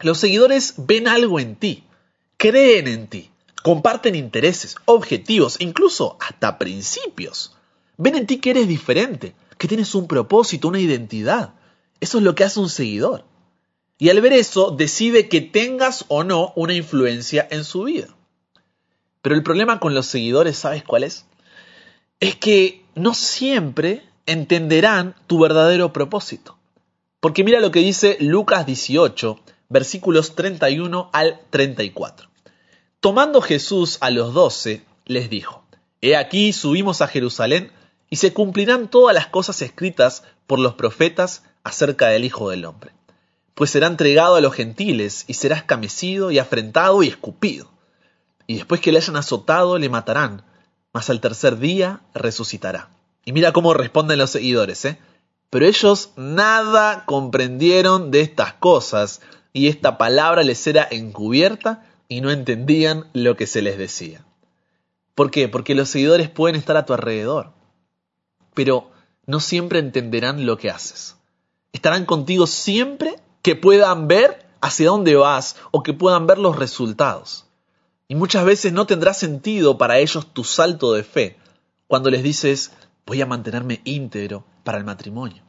Los 0.00 0.18
seguidores 0.18 0.74
ven 0.76 1.08
algo 1.08 1.40
en 1.40 1.56
ti, 1.56 1.84
creen 2.36 2.86
en 2.86 3.08
ti, 3.08 3.30
comparten 3.62 4.14
intereses, 4.14 4.76
objetivos, 4.84 5.56
incluso 5.58 6.16
hasta 6.20 6.58
principios. 6.58 7.56
Ven 7.96 8.14
en 8.14 8.26
ti 8.26 8.38
que 8.38 8.50
eres 8.50 8.68
diferente, 8.68 9.34
que 9.56 9.68
tienes 9.68 9.94
un 9.94 10.06
propósito, 10.06 10.68
una 10.68 10.80
identidad. 10.80 11.54
Eso 12.00 12.18
es 12.18 12.24
lo 12.24 12.34
que 12.34 12.44
hace 12.44 12.60
un 12.60 12.68
seguidor. 12.68 13.24
Y 13.98 14.10
al 14.10 14.20
ver 14.20 14.34
eso, 14.34 14.70
decide 14.70 15.28
que 15.28 15.40
tengas 15.40 16.04
o 16.08 16.22
no 16.22 16.52
una 16.56 16.74
influencia 16.74 17.48
en 17.50 17.64
su 17.64 17.84
vida. 17.84 18.08
Pero 19.22 19.34
el 19.34 19.42
problema 19.42 19.80
con 19.80 19.94
los 19.94 20.06
seguidores, 20.06 20.58
¿sabes 20.58 20.84
cuál 20.84 21.04
es? 21.04 21.24
Es 22.20 22.36
que 22.36 22.84
no 22.94 23.14
siempre 23.14 24.02
entenderán 24.26 25.14
tu 25.26 25.38
verdadero 25.38 25.92
propósito. 25.92 26.58
Porque 27.20 27.42
mira 27.42 27.60
lo 27.60 27.70
que 27.70 27.80
dice 27.80 28.18
Lucas 28.20 28.66
18, 28.66 29.40
versículos 29.68 30.34
31 30.34 31.10
al 31.12 31.40
34. 31.50 32.28
Tomando 33.00 33.40
Jesús 33.40 33.98
a 34.00 34.10
los 34.10 34.34
doce, 34.34 34.84
les 35.04 35.30
dijo, 35.30 35.64
He 36.00 36.16
aquí 36.16 36.52
subimos 36.52 37.02
a 37.02 37.08
Jerusalén, 37.08 37.72
y 38.08 38.16
se 38.16 38.32
cumplirán 38.32 38.88
todas 38.88 39.14
las 39.14 39.26
cosas 39.26 39.60
escritas 39.62 40.22
por 40.46 40.60
los 40.60 40.74
profetas 40.74 41.42
acerca 41.64 42.08
del 42.08 42.24
Hijo 42.24 42.50
del 42.50 42.64
Hombre. 42.64 42.92
Pues 43.54 43.70
será 43.70 43.88
entregado 43.88 44.36
a 44.36 44.40
los 44.40 44.54
gentiles, 44.54 45.24
y 45.26 45.34
será 45.34 45.56
escamecido, 45.56 46.30
y 46.30 46.38
afrentado, 46.38 47.02
y 47.02 47.08
escupido. 47.08 47.70
Y 48.46 48.56
después 48.56 48.80
que 48.80 48.92
le 48.92 48.98
hayan 48.98 49.16
azotado, 49.16 49.78
le 49.78 49.88
matarán, 49.88 50.44
mas 50.92 51.10
al 51.10 51.20
tercer 51.20 51.58
día 51.58 52.00
resucitará. 52.14 52.90
Y 53.24 53.32
mira 53.32 53.52
cómo 53.52 53.74
responden 53.74 54.18
los 54.18 54.30
seguidores, 54.30 54.84
¿eh? 54.84 54.98
Pero 55.50 55.66
ellos 55.66 56.10
nada 56.16 57.04
comprendieron 57.06 58.10
de 58.10 58.20
estas 58.20 58.52
cosas, 58.54 59.20
y 59.56 59.68
esta 59.68 59.96
palabra 59.96 60.42
les 60.42 60.66
era 60.66 60.86
encubierta 60.90 61.82
y 62.08 62.20
no 62.20 62.30
entendían 62.30 63.06
lo 63.14 63.36
que 63.36 63.46
se 63.46 63.62
les 63.62 63.78
decía. 63.78 64.22
¿Por 65.14 65.30
qué? 65.30 65.48
Porque 65.48 65.74
los 65.74 65.88
seguidores 65.88 66.28
pueden 66.28 66.56
estar 66.56 66.76
a 66.76 66.84
tu 66.84 66.92
alrededor, 66.92 67.54
pero 68.52 68.90
no 69.24 69.40
siempre 69.40 69.78
entenderán 69.78 70.44
lo 70.44 70.58
que 70.58 70.68
haces. 70.68 71.16
Estarán 71.72 72.04
contigo 72.04 72.46
siempre 72.46 73.16
que 73.40 73.56
puedan 73.56 74.08
ver 74.08 74.46
hacia 74.60 74.88
dónde 74.88 75.16
vas 75.16 75.56
o 75.70 75.82
que 75.82 75.94
puedan 75.94 76.26
ver 76.26 76.36
los 76.36 76.56
resultados. 76.56 77.46
Y 78.08 78.14
muchas 78.14 78.44
veces 78.44 78.74
no 78.74 78.86
tendrá 78.86 79.14
sentido 79.14 79.78
para 79.78 79.98
ellos 80.00 80.34
tu 80.34 80.44
salto 80.44 80.92
de 80.92 81.02
fe 81.02 81.38
cuando 81.86 82.10
les 82.10 82.22
dices, 82.22 82.72
voy 83.06 83.22
a 83.22 83.26
mantenerme 83.26 83.80
íntegro 83.84 84.44
para 84.64 84.76
el 84.76 84.84
matrimonio. 84.84 85.42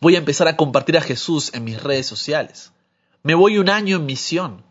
Voy 0.00 0.16
a 0.16 0.18
empezar 0.18 0.48
a 0.48 0.56
compartir 0.56 0.98
a 0.98 1.00
Jesús 1.00 1.54
en 1.54 1.62
mis 1.62 1.80
redes 1.80 2.08
sociales. 2.08 2.72
Me 3.26 3.34
voy 3.34 3.58
un 3.58 3.68
año 3.68 3.96
en 3.96 4.06
misión. 4.06 4.62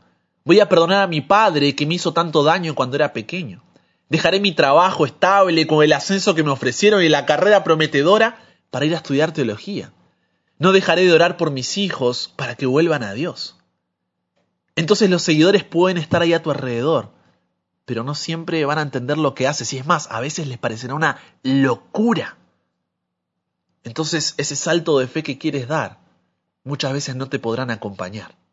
Voy 0.46 0.62
a 0.62 0.70
perdonar 0.70 1.02
a 1.02 1.08
mi 1.08 1.20
padre 1.20 1.76
que 1.76 1.86
me 1.86 1.96
hizo 1.96 2.14
tanto 2.14 2.42
daño 2.42 2.74
cuando 2.74 2.96
era 2.96 3.12
pequeño. 3.12 3.62
Dejaré 4.08 4.40
mi 4.40 4.54
trabajo 4.54 5.06
estable 5.06 5.68
con 5.68 5.84
el 5.84 5.92
ascenso 5.92 6.36
que 6.36 6.44
me 6.44 6.52
ofrecieron 6.52 7.04
y 7.04 7.10
la 7.10 7.26
carrera 7.26 7.66
prometedora 7.66 8.42
para 8.70 8.86
ir 8.86 8.94
a 8.94 9.00
estudiar 9.00 9.34
teología. 9.34 9.92
No 10.58 10.72
dejaré 10.72 11.04
de 11.04 11.12
orar 11.12 11.36
por 11.36 11.52
mis 11.52 11.78
hijos 11.78 12.32
para 12.38 12.56
que 12.56 12.66
vuelvan 12.66 13.04
a 13.04 13.12
Dios. 13.12 13.58
Entonces 14.78 15.10
los 15.10 15.22
seguidores 15.22 15.66
pueden 15.66 15.98
estar 15.98 16.22
ahí 16.22 16.32
a 16.32 16.42
tu 16.42 16.50
alrededor, 16.50 17.12
pero 17.84 18.06
no 18.06 18.16
siempre 18.16 18.64
van 18.64 18.78
a 18.78 18.84
entender 18.84 19.18
lo 19.18 19.36
que 19.36 19.50
haces. 19.50 19.74
Y 19.74 19.80
es 19.80 19.86
más, 19.86 20.10
a 20.10 20.22
veces 20.22 20.48
les 20.48 20.60
parecerá 20.60 20.96
una 20.96 21.18
locura. 21.44 22.38
Entonces 23.84 24.34
ese 24.38 24.56
salto 24.56 24.98
de 24.98 25.08
fe 25.08 25.24
que 25.24 25.38
quieres 25.38 25.68
dar, 25.68 26.00
muchas 26.64 26.94
veces 26.94 27.18
no 27.18 27.28
te 27.28 27.38
podrán 27.38 27.70
acompañar. 27.70 28.45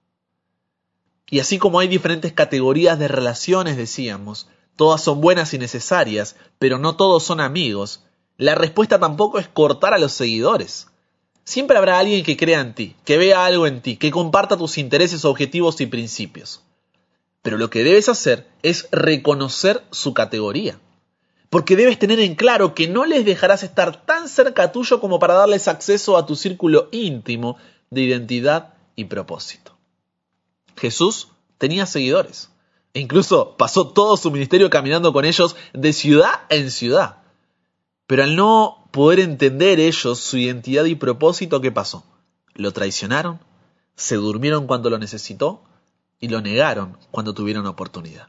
Y 1.32 1.40
así 1.40 1.56
como 1.56 1.78
hay 1.78 1.88
diferentes 1.88 2.34
categorías 2.34 2.98
de 2.98 3.08
relaciones, 3.08 3.78
decíamos, 3.78 4.48
todas 4.76 5.02
son 5.02 5.22
buenas 5.22 5.54
y 5.54 5.58
necesarias, 5.58 6.36
pero 6.58 6.76
no 6.76 6.94
todos 6.94 7.22
son 7.22 7.40
amigos, 7.40 8.04
la 8.36 8.54
respuesta 8.54 9.00
tampoco 9.00 9.38
es 9.38 9.48
cortar 9.48 9.94
a 9.94 9.98
los 9.98 10.12
seguidores. 10.12 10.88
Siempre 11.44 11.78
habrá 11.78 11.98
alguien 11.98 12.22
que 12.22 12.36
crea 12.36 12.60
en 12.60 12.74
ti, 12.74 12.96
que 13.06 13.16
vea 13.16 13.46
algo 13.46 13.66
en 13.66 13.80
ti, 13.80 13.96
que 13.96 14.10
comparta 14.10 14.58
tus 14.58 14.76
intereses, 14.76 15.24
objetivos 15.24 15.80
y 15.80 15.86
principios. 15.86 16.60
Pero 17.40 17.56
lo 17.56 17.70
que 17.70 17.82
debes 17.82 18.10
hacer 18.10 18.46
es 18.62 18.88
reconocer 18.92 19.82
su 19.90 20.12
categoría. 20.12 20.80
Porque 21.48 21.76
debes 21.76 21.98
tener 21.98 22.20
en 22.20 22.34
claro 22.34 22.74
que 22.74 22.88
no 22.88 23.06
les 23.06 23.24
dejarás 23.24 23.62
estar 23.62 24.04
tan 24.04 24.28
cerca 24.28 24.70
tuyo 24.70 25.00
como 25.00 25.18
para 25.18 25.32
darles 25.32 25.66
acceso 25.66 26.18
a 26.18 26.26
tu 26.26 26.36
círculo 26.36 26.90
íntimo 26.92 27.56
de 27.88 28.02
identidad 28.02 28.74
y 28.96 29.06
propósito. 29.06 29.71
Jesús 30.76 31.28
tenía 31.58 31.86
seguidores. 31.86 32.50
E 32.94 33.00
incluso 33.00 33.56
pasó 33.56 33.88
todo 33.88 34.16
su 34.16 34.30
ministerio 34.30 34.68
caminando 34.68 35.12
con 35.12 35.24
ellos 35.24 35.56
de 35.72 35.92
ciudad 35.92 36.42
en 36.50 36.70
ciudad. 36.70 37.18
Pero 38.06 38.24
al 38.24 38.36
no 38.36 38.88
poder 38.90 39.20
entender 39.20 39.80
ellos 39.80 40.18
su 40.18 40.36
identidad 40.36 40.84
y 40.84 40.94
propósito, 40.94 41.60
¿qué 41.60 41.72
pasó? 41.72 42.04
Lo 42.54 42.72
traicionaron, 42.72 43.40
se 43.96 44.16
durmieron 44.16 44.66
cuando 44.66 44.90
lo 44.90 44.98
necesitó 44.98 45.62
y 46.20 46.28
lo 46.28 46.40
negaron 46.40 46.98
cuando 47.10 47.32
tuvieron 47.32 47.66
oportunidad. 47.66 48.28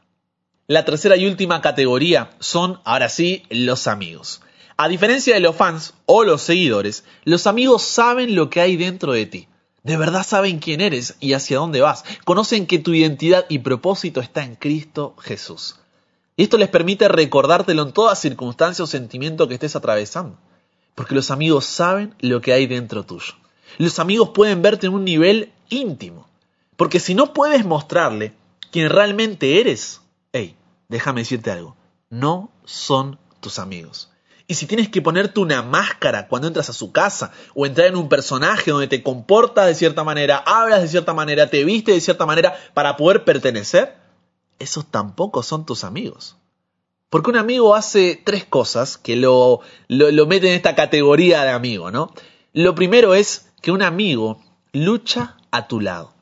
La 0.66 0.86
tercera 0.86 1.16
y 1.16 1.26
última 1.26 1.60
categoría 1.60 2.30
son, 2.38 2.80
ahora 2.84 3.10
sí, 3.10 3.42
los 3.50 3.86
amigos. 3.86 4.40
A 4.78 4.88
diferencia 4.88 5.34
de 5.34 5.40
los 5.40 5.54
fans 5.54 5.92
o 6.06 6.24
los 6.24 6.40
seguidores, 6.40 7.04
los 7.24 7.46
amigos 7.46 7.82
saben 7.82 8.34
lo 8.34 8.48
que 8.48 8.62
hay 8.62 8.76
dentro 8.76 9.12
de 9.12 9.26
ti. 9.26 9.48
De 9.84 9.98
verdad 9.98 10.24
saben 10.24 10.60
quién 10.60 10.80
eres 10.80 11.16
y 11.20 11.34
hacia 11.34 11.58
dónde 11.58 11.82
vas. 11.82 12.04
Conocen 12.24 12.66
que 12.66 12.78
tu 12.78 12.94
identidad 12.94 13.44
y 13.50 13.58
propósito 13.58 14.20
está 14.20 14.42
en 14.42 14.56
Cristo 14.56 15.14
Jesús. 15.20 15.76
Y 16.36 16.44
esto 16.44 16.56
les 16.56 16.70
permite 16.70 17.06
recordártelo 17.06 17.82
en 17.82 17.92
toda 17.92 18.16
circunstancia 18.16 18.82
o 18.82 18.88
sentimiento 18.88 19.46
que 19.46 19.54
estés 19.54 19.76
atravesando. 19.76 20.38
Porque 20.94 21.14
los 21.14 21.30
amigos 21.30 21.66
saben 21.66 22.14
lo 22.20 22.40
que 22.40 22.54
hay 22.54 22.66
dentro 22.66 23.04
tuyo. 23.04 23.34
Los 23.76 23.98
amigos 23.98 24.30
pueden 24.30 24.62
verte 24.62 24.86
en 24.86 24.94
un 24.94 25.04
nivel 25.04 25.52
íntimo. 25.68 26.26
Porque 26.76 26.98
si 26.98 27.14
no 27.14 27.34
puedes 27.34 27.66
mostrarle 27.66 28.32
quién 28.70 28.88
realmente 28.88 29.60
eres, 29.60 30.00
hey, 30.32 30.56
déjame 30.88 31.20
decirte 31.20 31.50
algo, 31.50 31.76
no 32.08 32.50
son 32.64 33.18
tus 33.40 33.58
amigos. 33.58 34.10
Y 34.46 34.54
si 34.54 34.66
tienes 34.66 34.90
que 34.90 35.00
ponerte 35.00 35.40
una 35.40 35.62
máscara 35.62 36.28
cuando 36.28 36.48
entras 36.48 36.68
a 36.68 36.74
su 36.74 36.92
casa 36.92 37.32
o 37.54 37.64
entrar 37.64 37.86
en 37.86 37.96
un 37.96 38.10
personaje 38.10 38.70
donde 38.70 38.88
te 38.88 39.02
comportas 39.02 39.66
de 39.66 39.74
cierta 39.74 40.04
manera, 40.04 40.36
hablas 40.36 40.82
de 40.82 40.88
cierta 40.88 41.14
manera, 41.14 41.48
te 41.48 41.64
viste 41.64 41.92
de 41.92 42.00
cierta 42.00 42.26
manera 42.26 42.54
para 42.74 42.96
poder 42.96 43.24
pertenecer, 43.24 43.96
esos 44.58 44.86
tampoco 44.90 45.42
son 45.42 45.64
tus 45.64 45.82
amigos. 45.82 46.36
Porque 47.08 47.30
un 47.30 47.36
amigo 47.36 47.74
hace 47.74 48.20
tres 48.22 48.44
cosas 48.44 48.98
que 48.98 49.16
lo, 49.16 49.60
lo, 49.88 50.10
lo 50.10 50.26
mete 50.26 50.48
en 50.48 50.54
esta 50.54 50.74
categoría 50.74 51.44
de 51.44 51.50
amigo, 51.50 51.90
¿no? 51.90 52.12
Lo 52.52 52.74
primero 52.74 53.14
es 53.14 53.50
que 53.62 53.70
un 53.70 53.82
amigo 53.82 54.42
lucha 54.72 55.36
a 55.50 55.68
tu 55.68 55.80
lado. 55.80 56.12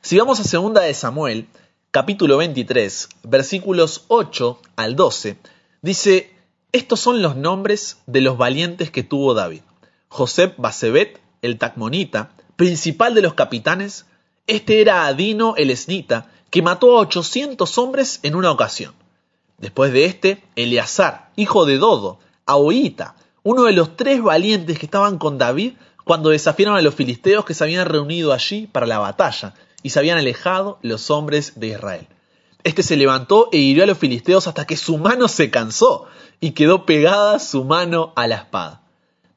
Si 0.00 0.18
vamos 0.18 0.40
a 0.40 0.44
segunda 0.44 0.80
de 0.80 0.94
Samuel, 0.94 1.48
capítulo 1.90 2.38
23, 2.38 3.08
versículos 3.24 4.04
8 4.08 4.60
al 4.76 4.96
12, 4.96 5.36
dice, 5.82 6.37
estos 6.72 7.00
son 7.00 7.22
los 7.22 7.34
nombres 7.34 7.98
de 8.06 8.20
los 8.20 8.36
valientes 8.36 8.90
que 8.90 9.02
tuvo 9.02 9.32
David. 9.32 9.62
José 10.08 10.52
Basebet, 10.58 11.18
el 11.40 11.56
Tacmonita, 11.56 12.32
principal 12.56 13.14
de 13.14 13.22
los 13.22 13.32
capitanes, 13.34 14.04
este 14.46 14.82
era 14.82 15.06
Adino 15.06 15.54
el 15.56 15.70
Esnita, 15.70 16.30
que 16.50 16.60
mató 16.60 16.98
a 16.98 17.00
800 17.00 17.78
hombres 17.78 18.20
en 18.22 18.34
una 18.34 18.50
ocasión. 18.50 18.94
Después 19.56 19.92
de 19.92 20.04
este, 20.04 20.44
Eleazar, 20.56 21.30
hijo 21.36 21.64
de 21.64 21.78
Dodo, 21.78 22.18
Ahoita, 22.44 23.16
uno 23.42 23.64
de 23.64 23.72
los 23.72 23.96
tres 23.96 24.22
valientes 24.22 24.78
que 24.78 24.86
estaban 24.86 25.16
con 25.16 25.38
David 25.38 25.74
cuando 26.04 26.30
desafiaron 26.30 26.76
a 26.76 26.82
los 26.82 26.94
filisteos 26.94 27.46
que 27.46 27.54
se 27.54 27.64
habían 27.64 27.86
reunido 27.86 28.32
allí 28.32 28.66
para 28.66 28.86
la 28.86 28.98
batalla 28.98 29.54
y 29.82 29.90
se 29.90 29.98
habían 29.98 30.18
alejado 30.18 30.78
los 30.82 31.10
hombres 31.10 31.54
de 31.56 31.68
Israel. 31.68 32.08
Este 32.68 32.82
se 32.82 32.98
levantó 32.98 33.48
e 33.50 33.56
hirió 33.56 33.84
a 33.84 33.86
los 33.86 33.96
filisteos 33.96 34.46
hasta 34.46 34.66
que 34.66 34.76
su 34.76 34.98
mano 34.98 35.26
se 35.28 35.48
cansó 35.48 36.04
y 36.38 36.50
quedó 36.50 36.84
pegada 36.84 37.38
su 37.38 37.64
mano 37.64 38.12
a 38.14 38.26
la 38.26 38.34
espada. 38.34 38.82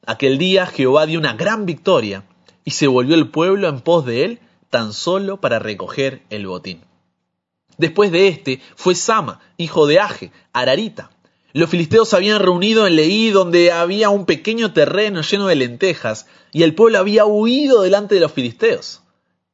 Aquel 0.04 0.36
día 0.36 0.66
Jehová 0.66 1.06
dio 1.06 1.18
una 1.18 1.32
gran 1.32 1.64
victoria 1.64 2.24
y 2.62 2.72
se 2.72 2.88
volvió 2.88 3.14
el 3.14 3.30
pueblo 3.30 3.70
en 3.70 3.80
pos 3.80 4.04
de 4.04 4.26
él 4.26 4.40
tan 4.68 4.92
solo 4.92 5.40
para 5.40 5.58
recoger 5.58 6.20
el 6.28 6.46
botín. 6.46 6.82
Después 7.78 8.12
de 8.12 8.28
este 8.28 8.60
fue 8.76 8.94
Sama, 8.94 9.40
hijo 9.56 9.86
de 9.86 9.98
Aje, 9.98 10.30
Ararita. 10.52 11.10
Los 11.54 11.70
filisteos 11.70 12.10
se 12.10 12.16
habían 12.16 12.38
reunido 12.38 12.86
en 12.86 12.96
Leí 12.96 13.30
donde 13.30 13.72
había 13.72 14.10
un 14.10 14.26
pequeño 14.26 14.74
terreno 14.74 15.22
lleno 15.22 15.46
de 15.46 15.54
lentejas 15.54 16.26
y 16.52 16.64
el 16.64 16.74
pueblo 16.74 16.98
había 16.98 17.24
huido 17.24 17.80
delante 17.80 18.14
de 18.14 18.20
los 18.20 18.32
filisteos. 18.32 19.01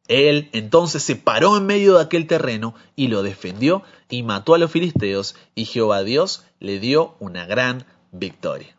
Él 0.08 0.48
entonces 0.52 1.02
se 1.02 1.16
paró 1.16 1.56
en 1.56 1.66
medio 1.66 1.94
de 1.94 2.02
aquel 2.02 2.26
terreno 2.26 2.74
y 2.96 3.08
lo 3.08 3.22
defendió 3.22 3.82
y 4.08 4.22
mató 4.22 4.54
a 4.54 4.58
los 4.58 4.70
filisteos 4.70 5.36
y 5.54 5.66
Jehová 5.66 6.02
Dios 6.02 6.44
le 6.60 6.80
dio 6.80 7.14
una 7.20 7.44
gran 7.44 7.84
victoria. 8.10 8.74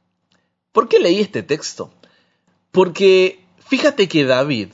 ¿Por 0.71 0.89
qué 0.89 0.99
leí 0.99 1.19
este 1.19 1.43
texto? 1.43 1.93
Porque 2.71 3.45
fíjate 3.59 4.07
que 4.07 4.25
David 4.25 4.69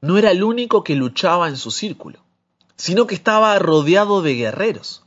no 0.00 0.16
era 0.16 0.30
el 0.30 0.42
único 0.42 0.82
que 0.82 0.96
luchaba 0.96 1.48
en 1.48 1.56
su 1.58 1.70
círculo, 1.70 2.20
sino 2.76 3.06
que 3.06 3.14
estaba 3.14 3.58
rodeado 3.58 4.22
de 4.22 4.34
guerreros. 4.34 5.04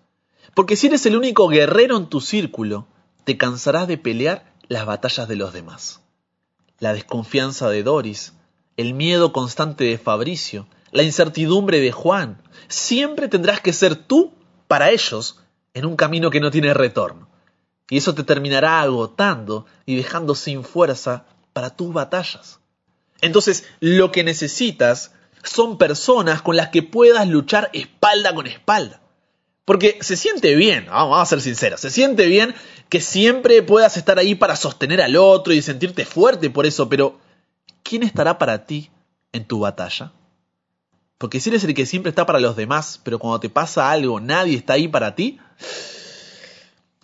Porque 0.54 0.76
si 0.76 0.88
eres 0.88 1.06
el 1.06 1.18
único 1.18 1.48
guerrero 1.48 1.98
en 1.98 2.08
tu 2.08 2.22
círculo, 2.22 2.88
te 3.24 3.38
cansarás 3.38 3.88
de 3.88 3.98
pelear 3.98 4.54
las 4.68 4.86
batallas 4.86 5.28
de 5.28 5.36
los 5.36 5.52
demás. 5.52 6.02
La 6.80 6.94
desconfianza 6.94 7.70
de 7.70 7.84
Doris, 7.84 8.34
el 8.78 8.94
miedo 8.94 9.34
constante 9.34 9.84
de 9.84 9.98
Fabricio, 9.98 10.68
la 10.96 11.04
incertidumbre 11.04 11.82
de 11.82 11.92
Juan. 11.92 12.42
Siempre 12.70 13.28
tendrás 13.28 13.60
que 13.60 13.74
ser 13.74 13.96
tú 13.96 14.34
para 14.68 14.92
ellos 14.92 15.42
en 15.74 15.86
un 15.86 15.98
camino 15.98 16.32
que 16.32 16.40
no 16.40 16.52
tiene 16.52 16.74
retorno. 16.74 17.28
Y 17.90 17.98
eso 17.98 18.16
te 18.16 18.24
terminará 18.24 18.82
agotando 18.82 19.66
y 19.86 19.96
dejando 19.96 20.36
sin 20.36 20.64
fuerza 20.64 21.26
para 21.52 21.70
tus 21.70 21.94
batallas. 21.94 22.60
Entonces, 23.22 23.66
lo 23.82 24.12
que 24.12 24.24
necesitas 24.24 25.12
son 25.44 25.78
personas 25.78 26.42
con 26.42 26.56
las 26.56 26.70
que 26.70 26.82
puedas 26.82 27.28
luchar 27.28 27.70
espalda 27.74 28.34
con 28.34 28.48
espalda. 28.48 29.02
Porque 29.66 29.98
se 30.02 30.16
siente 30.16 30.56
bien, 30.56 30.86
vamos 30.86 31.20
a 31.20 31.26
ser 31.26 31.42
sinceros, 31.42 31.82
se 31.82 31.90
siente 31.90 32.28
bien 32.28 32.56
que 32.88 33.02
siempre 33.02 33.62
puedas 33.64 33.98
estar 33.98 34.18
ahí 34.18 34.36
para 34.36 34.56
sostener 34.56 35.02
al 35.02 35.18
otro 35.18 35.54
y 35.54 35.62
sentirte 35.62 36.06
fuerte 36.06 36.50
por 36.50 36.66
eso, 36.66 36.88
pero 36.88 37.20
¿quién 37.84 38.04
estará 38.04 38.38
para 38.38 38.66
ti 38.66 38.92
en 39.34 39.46
tu 39.46 39.60
batalla? 39.60 40.14
Porque 41.18 41.40
si 41.40 41.50
eres 41.50 41.64
el 41.64 41.74
que 41.74 41.86
siempre 41.86 42.10
está 42.10 42.26
para 42.26 42.40
los 42.40 42.56
demás, 42.56 43.00
pero 43.04 43.20
cuando 43.20 43.40
te 43.40 43.50
pasa 43.50 43.90
algo 43.90 44.20
nadie 44.20 44.58
está 44.58 44.74
ahí 44.74 44.88
para 44.88 45.16
ti, 45.16 45.40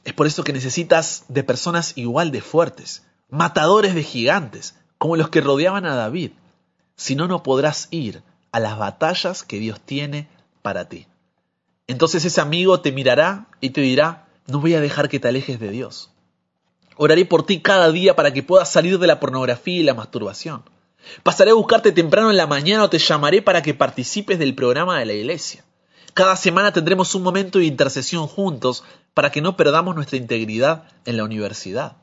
es 0.04 0.14
por 0.14 0.28
eso 0.28 0.44
que 0.44 0.54
necesitas 0.54 1.26
de 1.28 1.44
personas 1.44 1.94
igual 1.96 2.32
de 2.32 2.42
fuertes, 2.42 3.04
matadores 3.30 3.96
de 3.96 4.04
gigantes, 4.04 4.76
como 4.98 5.16
los 5.16 5.30
que 5.30 5.42
rodeaban 5.42 5.86
a 5.86 5.96
David. 5.96 6.32
Si 6.96 7.16
no, 7.16 7.28
no 7.28 7.44
podrás 7.44 7.88
ir 7.92 8.22
a 8.52 8.60
las 8.60 8.78
batallas 8.78 9.44
que 9.44 9.60
Dios 9.60 9.80
tiene 9.80 10.28
para 10.62 10.90
ti. 10.90 11.08
Entonces 11.88 12.26
ese 12.26 12.42
amigo 12.42 12.82
te 12.82 12.92
mirará 12.92 13.48
y 13.60 13.72
te 13.72 13.82
dirá, 13.82 14.28
no 14.48 14.60
voy 14.60 14.76
a 14.76 14.82
dejar 14.82 15.10
que 15.10 15.20
te 15.20 15.28
alejes 15.28 15.60
de 15.60 15.70
Dios. 15.70 16.10
Oraré 16.98 17.26
por 17.26 17.46
ti 17.46 17.62
cada 17.62 17.92
día 17.92 18.16
para 18.16 18.34
que 18.34 18.44
puedas 18.44 18.72
salir 18.72 19.00
de 19.00 19.08
la 19.08 19.20
pornografía 19.20 19.80
y 19.80 19.84
la 19.84 19.94
masturbación. 19.94 20.64
Pasaré 21.24 21.52
a 21.52 21.56
buscarte 21.56 21.92
temprano 21.92 22.30
en 22.30 22.38
la 22.38 22.48
mañana 22.48 22.84
o 22.84 22.90
te 22.90 23.00
llamaré 23.00 23.42
para 23.42 23.62
que 23.62 23.74
participes 23.74 24.40
del 24.40 24.56
programa 24.56 25.00
de 25.00 25.06
la 25.06 25.14
iglesia. 25.14 25.64
Cada 26.14 26.36
semana 26.36 26.74
tendremos 26.74 27.16
un 27.16 27.24
momento 27.24 27.60
de 27.60 27.66
intercesión 27.66 28.28
juntos 28.28 28.84
para 29.14 29.32
que 29.32 29.42
no 29.42 29.56
perdamos 29.56 29.96
nuestra 29.96 30.18
integridad 30.18 30.84
en 31.06 31.18
la 31.18 31.24
universidad. 31.24 31.98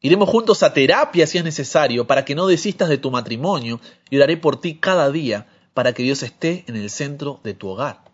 Iremos 0.00 0.28
juntos 0.28 0.62
a 0.62 0.72
terapia 0.72 1.26
si 1.26 1.38
es 1.38 1.44
necesario 1.44 2.06
para 2.06 2.24
que 2.24 2.34
no 2.34 2.46
desistas 2.46 2.88
de 2.88 2.98
tu 2.98 3.10
matrimonio 3.10 3.80
y 4.10 4.16
oraré 4.16 4.36
por 4.36 4.60
ti 4.60 4.76
cada 4.76 5.10
día 5.10 5.46
para 5.74 5.92
que 5.92 6.02
Dios 6.02 6.22
esté 6.22 6.64
en 6.68 6.76
el 6.76 6.90
centro 6.90 7.40
de 7.44 7.54
tu 7.54 7.68
hogar. 7.68 8.04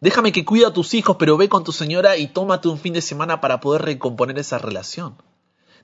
Déjame 0.00 0.32
que 0.32 0.44
cuide 0.44 0.66
a 0.66 0.72
tus 0.72 0.94
hijos, 0.94 1.16
pero 1.18 1.36
ve 1.36 1.48
con 1.48 1.64
tu 1.64 1.72
señora 1.72 2.16
y 2.16 2.28
tómate 2.28 2.68
un 2.68 2.78
fin 2.78 2.92
de 2.92 3.00
semana 3.00 3.40
para 3.40 3.60
poder 3.60 3.82
recomponer 3.82 4.38
esa 4.38 4.58
relación. 4.58 5.16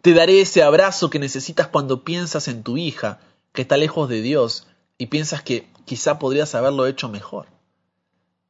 Te 0.02 0.14
daré 0.14 0.40
ese 0.40 0.62
abrazo 0.62 1.10
que 1.10 1.18
necesitas 1.18 1.68
cuando 1.68 2.04
piensas 2.04 2.48
en 2.48 2.62
tu 2.62 2.76
hija, 2.76 3.20
que 3.52 3.62
está 3.62 3.76
lejos 3.76 4.08
de 4.08 4.22
Dios, 4.22 4.66
y 4.98 5.06
piensas 5.06 5.42
que 5.42 5.68
quizá 5.84 6.18
podrías 6.18 6.54
haberlo 6.54 6.86
hecho 6.86 7.08
mejor. 7.08 7.46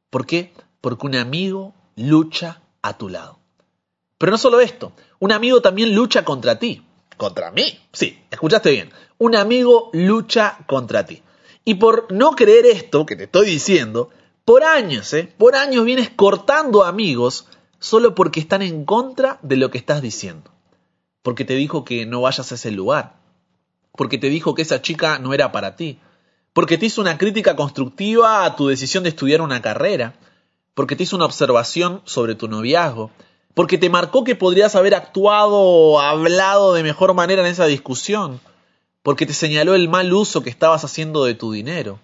¿Por 0.09 0.25
qué? 0.25 0.53
Porque 0.81 1.07
un 1.07 1.15
amigo 1.15 1.73
lucha 1.95 2.61
a 2.81 2.97
tu 2.97 3.09
lado. 3.09 3.39
Pero 4.17 4.31
no 4.31 4.37
solo 4.37 4.61
esto, 4.61 4.93
un 5.19 5.31
amigo 5.31 5.61
también 5.61 5.95
lucha 5.95 6.23
contra 6.23 6.59
ti. 6.59 6.85
¿Contra 7.17 7.51
mí? 7.51 7.79
Sí, 7.91 8.19
escuchaste 8.31 8.71
bien. 8.71 8.91
Un 9.17 9.35
amigo 9.35 9.89
lucha 9.93 10.59
contra 10.67 11.05
ti. 11.05 11.21
Y 11.65 11.75
por 11.75 12.11
no 12.11 12.31
creer 12.31 12.65
esto 12.65 13.05
que 13.05 13.15
te 13.15 13.25
estoy 13.25 13.47
diciendo, 13.47 14.09
por 14.45 14.63
años, 14.63 15.13
¿eh? 15.13 15.33
Por 15.37 15.55
años 15.55 15.85
vienes 15.85 16.09
cortando 16.09 16.83
amigos 16.83 17.47
solo 17.79 18.15
porque 18.15 18.39
están 18.39 18.61
en 18.61 18.85
contra 18.85 19.39
de 19.41 19.57
lo 19.57 19.71
que 19.71 19.77
estás 19.77 20.01
diciendo. 20.01 20.51
Porque 21.21 21.45
te 21.45 21.55
dijo 21.55 21.85
que 21.85 22.05
no 22.05 22.21
vayas 22.21 22.51
a 22.51 22.55
ese 22.55 22.71
lugar. 22.71 23.15
Porque 23.95 24.17
te 24.17 24.29
dijo 24.29 24.55
que 24.55 24.61
esa 24.61 24.81
chica 24.81 25.19
no 25.19 25.33
era 25.33 25.51
para 25.51 25.75
ti. 25.75 25.99
Porque 26.53 26.77
te 26.77 26.87
hizo 26.87 27.01
una 27.01 27.17
crítica 27.17 27.55
constructiva 27.55 28.45
a 28.45 28.55
tu 28.55 28.67
decisión 28.67 29.03
de 29.03 29.09
estudiar 29.09 29.41
una 29.41 29.61
carrera. 29.61 30.15
Porque 30.73 30.95
te 30.95 31.03
hizo 31.03 31.15
una 31.15 31.25
observación 31.25 32.01
sobre 32.05 32.35
tu 32.35 32.47
noviazgo. 32.47 33.11
Porque 33.53 33.77
te 33.77 33.89
marcó 33.89 34.23
que 34.23 34.35
podrías 34.35 34.75
haber 34.75 34.95
actuado 34.95 35.59
o 35.59 35.99
hablado 35.99 36.73
de 36.73 36.83
mejor 36.83 37.13
manera 37.13 37.41
en 37.41 37.47
esa 37.47 37.65
discusión. 37.65 38.39
Porque 39.03 39.25
te 39.25 39.33
señaló 39.33 39.75
el 39.75 39.89
mal 39.89 40.11
uso 40.11 40.41
que 40.41 40.49
estabas 40.49 40.83
haciendo 40.83 41.25
de 41.25 41.35
tu 41.35 41.51
dinero 41.51 41.99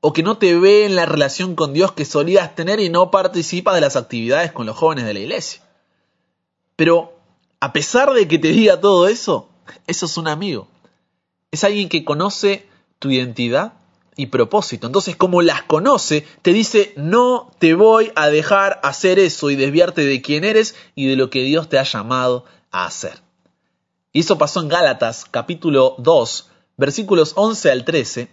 o 0.00 0.12
que 0.12 0.22
no 0.22 0.38
te 0.38 0.54
ve 0.58 0.84
en 0.84 0.94
la 0.94 1.06
relación 1.06 1.54
con 1.54 1.72
Dios 1.72 1.92
que 1.92 2.04
solías 2.04 2.54
tener 2.54 2.80
y 2.80 2.88
no 2.88 3.10
participa 3.10 3.74
de 3.74 3.80
las 3.80 3.96
actividades 3.96 4.52
con 4.52 4.66
los 4.66 4.76
jóvenes 4.76 5.04
de 5.04 5.14
la 5.14 5.20
iglesia. 5.20 5.62
Pero 6.76 7.14
a 7.60 7.72
pesar 7.72 8.12
de 8.12 8.28
que 8.28 8.38
te 8.38 8.48
diga 8.48 8.80
todo 8.80 9.08
eso, 9.08 9.48
eso 9.86 10.06
es 10.06 10.16
un 10.16 10.28
amigo. 10.28 10.68
Es 11.50 11.64
alguien 11.64 11.88
que 11.88 12.04
conoce 12.04 12.66
tu 12.98 13.10
identidad 13.10 13.74
y 14.16 14.26
propósito. 14.26 14.86
Entonces, 14.86 15.16
como 15.16 15.42
las 15.42 15.62
conoce, 15.62 16.26
te 16.42 16.52
dice, 16.52 16.92
no 16.96 17.50
te 17.58 17.74
voy 17.74 18.10
a 18.16 18.28
dejar 18.28 18.80
hacer 18.82 19.18
eso 19.18 19.48
y 19.50 19.56
desviarte 19.56 20.04
de 20.04 20.20
quién 20.20 20.44
eres 20.44 20.74
y 20.94 21.06
de 21.06 21.16
lo 21.16 21.30
que 21.30 21.42
Dios 21.42 21.68
te 21.68 21.78
ha 21.78 21.84
llamado 21.84 22.44
a 22.70 22.84
hacer. 22.84 23.22
Y 24.12 24.20
eso 24.20 24.36
pasó 24.36 24.60
en 24.60 24.68
Gálatas 24.68 25.24
capítulo 25.30 25.94
2, 25.98 26.50
versículos 26.76 27.32
11 27.36 27.70
al 27.70 27.84
13, 27.84 28.28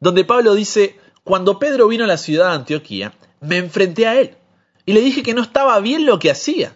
donde 0.00 0.24
Pablo 0.24 0.54
dice, 0.54 0.98
cuando 1.22 1.58
Pedro 1.58 1.86
vino 1.88 2.04
a 2.04 2.08
la 2.08 2.16
ciudad 2.16 2.48
de 2.48 2.56
Antioquía, 2.56 3.14
me 3.40 3.58
enfrenté 3.58 4.06
a 4.06 4.18
él 4.18 4.36
y 4.84 4.92
le 4.92 5.00
dije 5.00 5.22
que 5.22 5.34
no 5.34 5.42
estaba 5.42 5.78
bien 5.80 6.06
lo 6.06 6.18
que 6.18 6.30
hacía. 6.30 6.74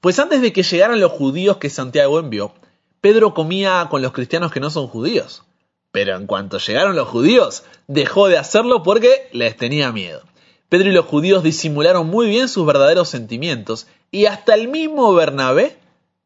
Pues 0.00 0.18
antes 0.18 0.42
de 0.42 0.52
que 0.52 0.62
llegaran 0.62 1.00
los 1.00 1.12
judíos 1.12 1.56
que 1.56 1.70
Santiago 1.70 2.18
envió, 2.18 2.52
Pedro 3.04 3.34
comía 3.34 3.86
con 3.90 4.00
los 4.00 4.12
cristianos 4.12 4.50
que 4.50 4.60
no 4.60 4.70
son 4.70 4.88
judíos. 4.88 5.42
Pero 5.92 6.16
en 6.16 6.26
cuanto 6.26 6.56
llegaron 6.56 6.96
los 6.96 7.06
judíos, 7.06 7.62
dejó 7.86 8.28
de 8.28 8.38
hacerlo 8.38 8.82
porque 8.82 9.28
les 9.32 9.58
tenía 9.58 9.92
miedo. 9.92 10.22
Pedro 10.70 10.88
y 10.88 10.92
los 10.92 11.04
judíos 11.04 11.42
disimularon 11.42 12.06
muy 12.06 12.28
bien 12.28 12.48
sus 12.48 12.64
verdaderos 12.64 13.10
sentimientos 13.10 13.88
y 14.10 14.24
hasta 14.24 14.54
el 14.54 14.68
mismo 14.68 15.12
Bernabé 15.12 15.76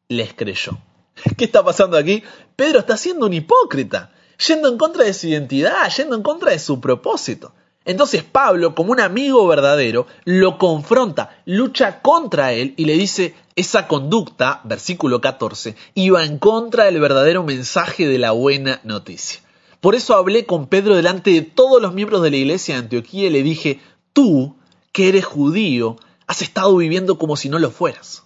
les 0.07 0.33
creyó. 0.33 0.77
¿Qué 1.37 1.43
está 1.43 1.65
pasando 1.65 1.97
aquí? 1.97 2.23
Pedro 2.55 2.79
está 2.79 2.95
siendo 2.95 3.25
un 3.25 3.33
hipócrita, 3.33 4.13
yendo 4.47 4.69
en 4.69 4.77
contra 4.77 5.03
de 5.03 5.13
su 5.13 5.27
identidad, 5.27 5.91
yendo 5.97 6.15
en 6.15 6.23
contra 6.23 6.51
de 6.51 6.59
su 6.59 6.79
propósito. 6.79 7.51
Entonces 7.83 8.23
Pablo, 8.23 8.73
como 8.73 8.93
un 8.93 9.01
amigo 9.01 9.45
verdadero, 9.47 10.07
lo 10.23 10.57
confronta, 10.57 11.41
lucha 11.43 12.01
contra 12.01 12.53
él 12.53 12.73
y 12.77 12.85
le 12.85 12.93
dice, 12.93 13.35
esa 13.59 13.87
conducta, 13.87 14.61
versículo 14.63 15.19
14, 15.19 15.75
iba 15.93 16.23
en 16.23 16.39
contra 16.39 16.85
del 16.85 16.99
verdadero 16.99 17.43
mensaje 17.43 18.07
de 18.07 18.17
la 18.17 18.31
buena 18.31 18.79
noticia. 18.83 19.41
Por 19.81 19.95
eso 19.95 20.15
hablé 20.15 20.45
con 20.45 20.67
Pedro 20.67 20.95
delante 20.95 21.31
de 21.31 21.41
todos 21.41 21.81
los 21.81 21.93
miembros 21.93 22.21
de 22.21 22.31
la 22.31 22.37
iglesia 22.37 22.75
de 22.75 22.81
Antioquía 22.81 23.27
y 23.27 23.31
le 23.31 23.43
dije, 23.43 23.79
tú, 24.13 24.55
que 24.91 25.09
eres 25.09 25.25
judío, 25.25 25.97
has 26.25 26.41
estado 26.41 26.75
viviendo 26.77 27.17
como 27.17 27.35
si 27.35 27.49
no 27.49 27.59
lo 27.59 27.69
fueras. 27.69 28.23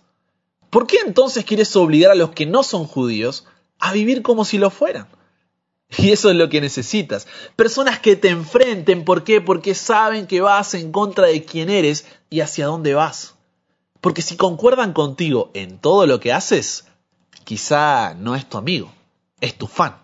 ¿Por 0.69 0.87
qué 0.87 0.97
entonces 1.05 1.45
quieres 1.45 1.75
obligar 1.75 2.11
a 2.11 2.15
los 2.15 2.31
que 2.31 2.45
no 2.45 2.63
son 2.63 2.85
judíos 2.85 3.45
a 3.79 3.91
vivir 3.93 4.21
como 4.21 4.45
si 4.45 4.57
lo 4.57 4.69
fueran? 4.69 5.07
Y 5.97 6.11
eso 6.11 6.29
es 6.29 6.35
lo 6.35 6.49
que 6.49 6.61
necesitas. 6.61 7.27
Personas 7.55 7.99
que 7.99 8.15
te 8.15 8.29
enfrenten. 8.29 9.05
¿Por 9.05 9.23
qué? 9.23 9.41
Porque 9.41 9.75
saben 9.75 10.25
que 10.25 10.41
vas 10.41 10.73
en 10.73 10.91
contra 10.91 11.27
de 11.27 11.43
quién 11.43 11.69
eres 11.69 12.05
y 12.29 12.41
hacia 12.41 12.65
dónde 12.65 12.93
vas. 12.93 13.35
Porque 14.03 14.21
si 14.21 14.35
concuerdan 14.35 14.91
contigo 14.91 15.49
en 15.53 15.79
todo 15.79 16.05
lo 16.05 16.19
que 16.19 16.33
haces, 16.33 16.83
quizá 17.45 18.13
no 18.15 18.35
es 18.35 18.49
tu 18.49 18.57
amigo, 18.57 18.91
es 19.39 19.57
tu 19.57 19.65
fan. 19.65 19.95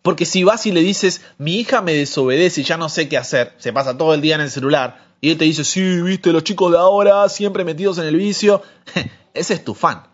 Porque 0.00 0.26
si 0.26 0.44
vas 0.44 0.64
y 0.66 0.70
le 0.70 0.80
dices, 0.80 1.22
mi 1.38 1.56
hija 1.56 1.82
me 1.82 1.92
desobedece 1.92 2.60
y 2.60 2.64
ya 2.64 2.76
no 2.76 2.88
sé 2.88 3.08
qué 3.08 3.18
hacer, 3.18 3.56
se 3.58 3.72
pasa 3.72 3.98
todo 3.98 4.14
el 4.14 4.20
día 4.20 4.36
en 4.36 4.42
el 4.42 4.50
celular, 4.52 5.08
y 5.20 5.30
él 5.30 5.38
te 5.38 5.44
dice, 5.44 5.64
sí, 5.64 6.02
viste, 6.02 6.32
los 6.32 6.44
chicos 6.44 6.70
de 6.70 6.78
ahora 6.78 7.28
siempre 7.28 7.64
metidos 7.64 7.98
en 7.98 8.04
el 8.04 8.14
vicio, 8.14 8.62
ese 9.34 9.54
es 9.54 9.64
tu 9.64 9.74
fan, 9.74 10.04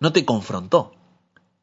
no 0.00 0.12
te 0.12 0.24
confrontó. 0.24 0.96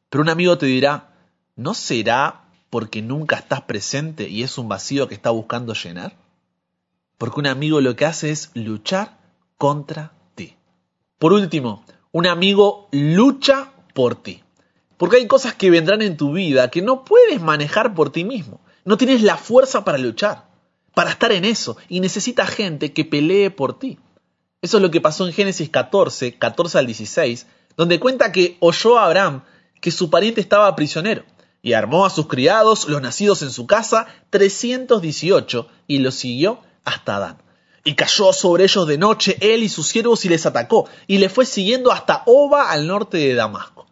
Pero 0.08 0.22
un 0.22 0.30
amigo 0.30 0.56
te 0.56 0.64
dirá, 0.64 1.12
¿no 1.56 1.74
será 1.74 2.44
porque 2.70 3.02
nunca 3.02 3.36
estás 3.36 3.60
presente 3.60 4.30
y 4.30 4.44
es 4.44 4.56
un 4.56 4.66
vacío 4.66 5.08
que 5.08 5.14
está 5.14 5.28
buscando 5.28 5.74
llenar? 5.74 6.16
Porque 7.18 7.38
un 7.38 7.48
amigo 7.48 7.82
lo 7.82 7.96
que 7.96 8.06
hace 8.06 8.30
es 8.30 8.50
luchar 8.54 9.18
contra. 9.58 10.12
Por 11.22 11.32
último, 11.32 11.84
un 12.10 12.26
amigo 12.26 12.88
lucha 12.90 13.70
por 13.94 14.20
ti. 14.20 14.42
Porque 14.96 15.18
hay 15.18 15.28
cosas 15.28 15.54
que 15.54 15.70
vendrán 15.70 16.02
en 16.02 16.16
tu 16.16 16.32
vida 16.32 16.68
que 16.68 16.82
no 16.82 17.04
puedes 17.04 17.40
manejar 17.40 17.94
por 17.94 18.10
ti 18.10 18.24
mismo. 18.24 18.60
No 18.84 18.96
tienes 18.96 19.22
la 19.22 19.36
fuerza 19.36 19.84
para 19.84 19.98
luchar, 19.98 20.48
para 20.94 21.10
estar 21.10 21.30
en 21.30 21.44
eso, 21.44 21.76
y 21.88 22.00
necesitas 22.00 22.50
gente 22.50 22.92
que 22.92 23.04
pelee 23.04 23.52
por 23.52 23.78
ti. 23.78 24.00
Eso 24.62 24.78
es 24.78 24.82
lo 24.82 24.90
que 24.90 25.00
pasó 25.00 25.24
en 25.24 25.32
Génesis 25.32 25.70
14, 25.70 26.38
14 26.38 26.78
al 26.78 26.86
16, 26.86 27.46
donde 27.76 28.00
cuenta 28.00 28.32
que 28.32 28.56
oyó 28.58 28.98
a 28.98 29.04
Abraham 29.04 29.44
que 29.80 29.92
su 29.92 30.10
pariente 30.10 30.40
estaba 30.40 30.74
prisionero 30.74 31.22
y 31.62 31.74
armó 31.74 32.04
a 32.04 32.10
sus 32.10 32.26
criados, 32.26 32.88
los 32.88 33.00
nacidos 33.00 33.42
en 33.42 33.52
su 33.52 33.68
casa, 33.68 34.08
318, 34.30 35.68
y 35.86 35.98
los 35.98 36.16
siguió 36.16 36.62
hasta 36.82 37.14
Adán. 37.14 37.38
Y 37.84 37.94
cayó 37.94 38.32
sobre 38.32 38.64
ellos 38.64 38.86
de 38.86 38.98
noche 38.98 39.36
él 39.40 39.62
y 39.62 39.68
sus 39.68 39.88
siervos 39.88 40.24
y 40.24 40.28
les 40.28 40.46
atacó, 40.46 40.88
y 41.06 41.18
le 41.18 41.28
fue 41.28 41.46
siguiendo 41.46 41.90
hasta 41.90 42.22
Oba 42.26 42.70
al 42.70 42.86
norte 42.86 43.18
de 43.18 43.34
Damasco. 43.34 43.86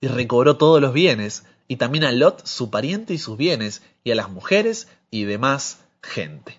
Y 0.00 0.08
recobró 0.08 0.56
todos 0.56 0.80
los 0.80 0.92
bienes, 0.92 1.44
y 1.68 1.76
también 1.76 2.04
a 2.04 2.12
Lot 2.12 2.46
su 2.46 2.70
pariente 2.70 3.14
y 3.14 3.18
sus 3.18 3.36
bienes, 3.36 3.82
y 4.02 4.10
a 4.10 4.14
las 4.14 4.30
mujeres 4.30 4.88
y 5.10 5.24
demás 5.24 5.78
gente. 6.02 6.58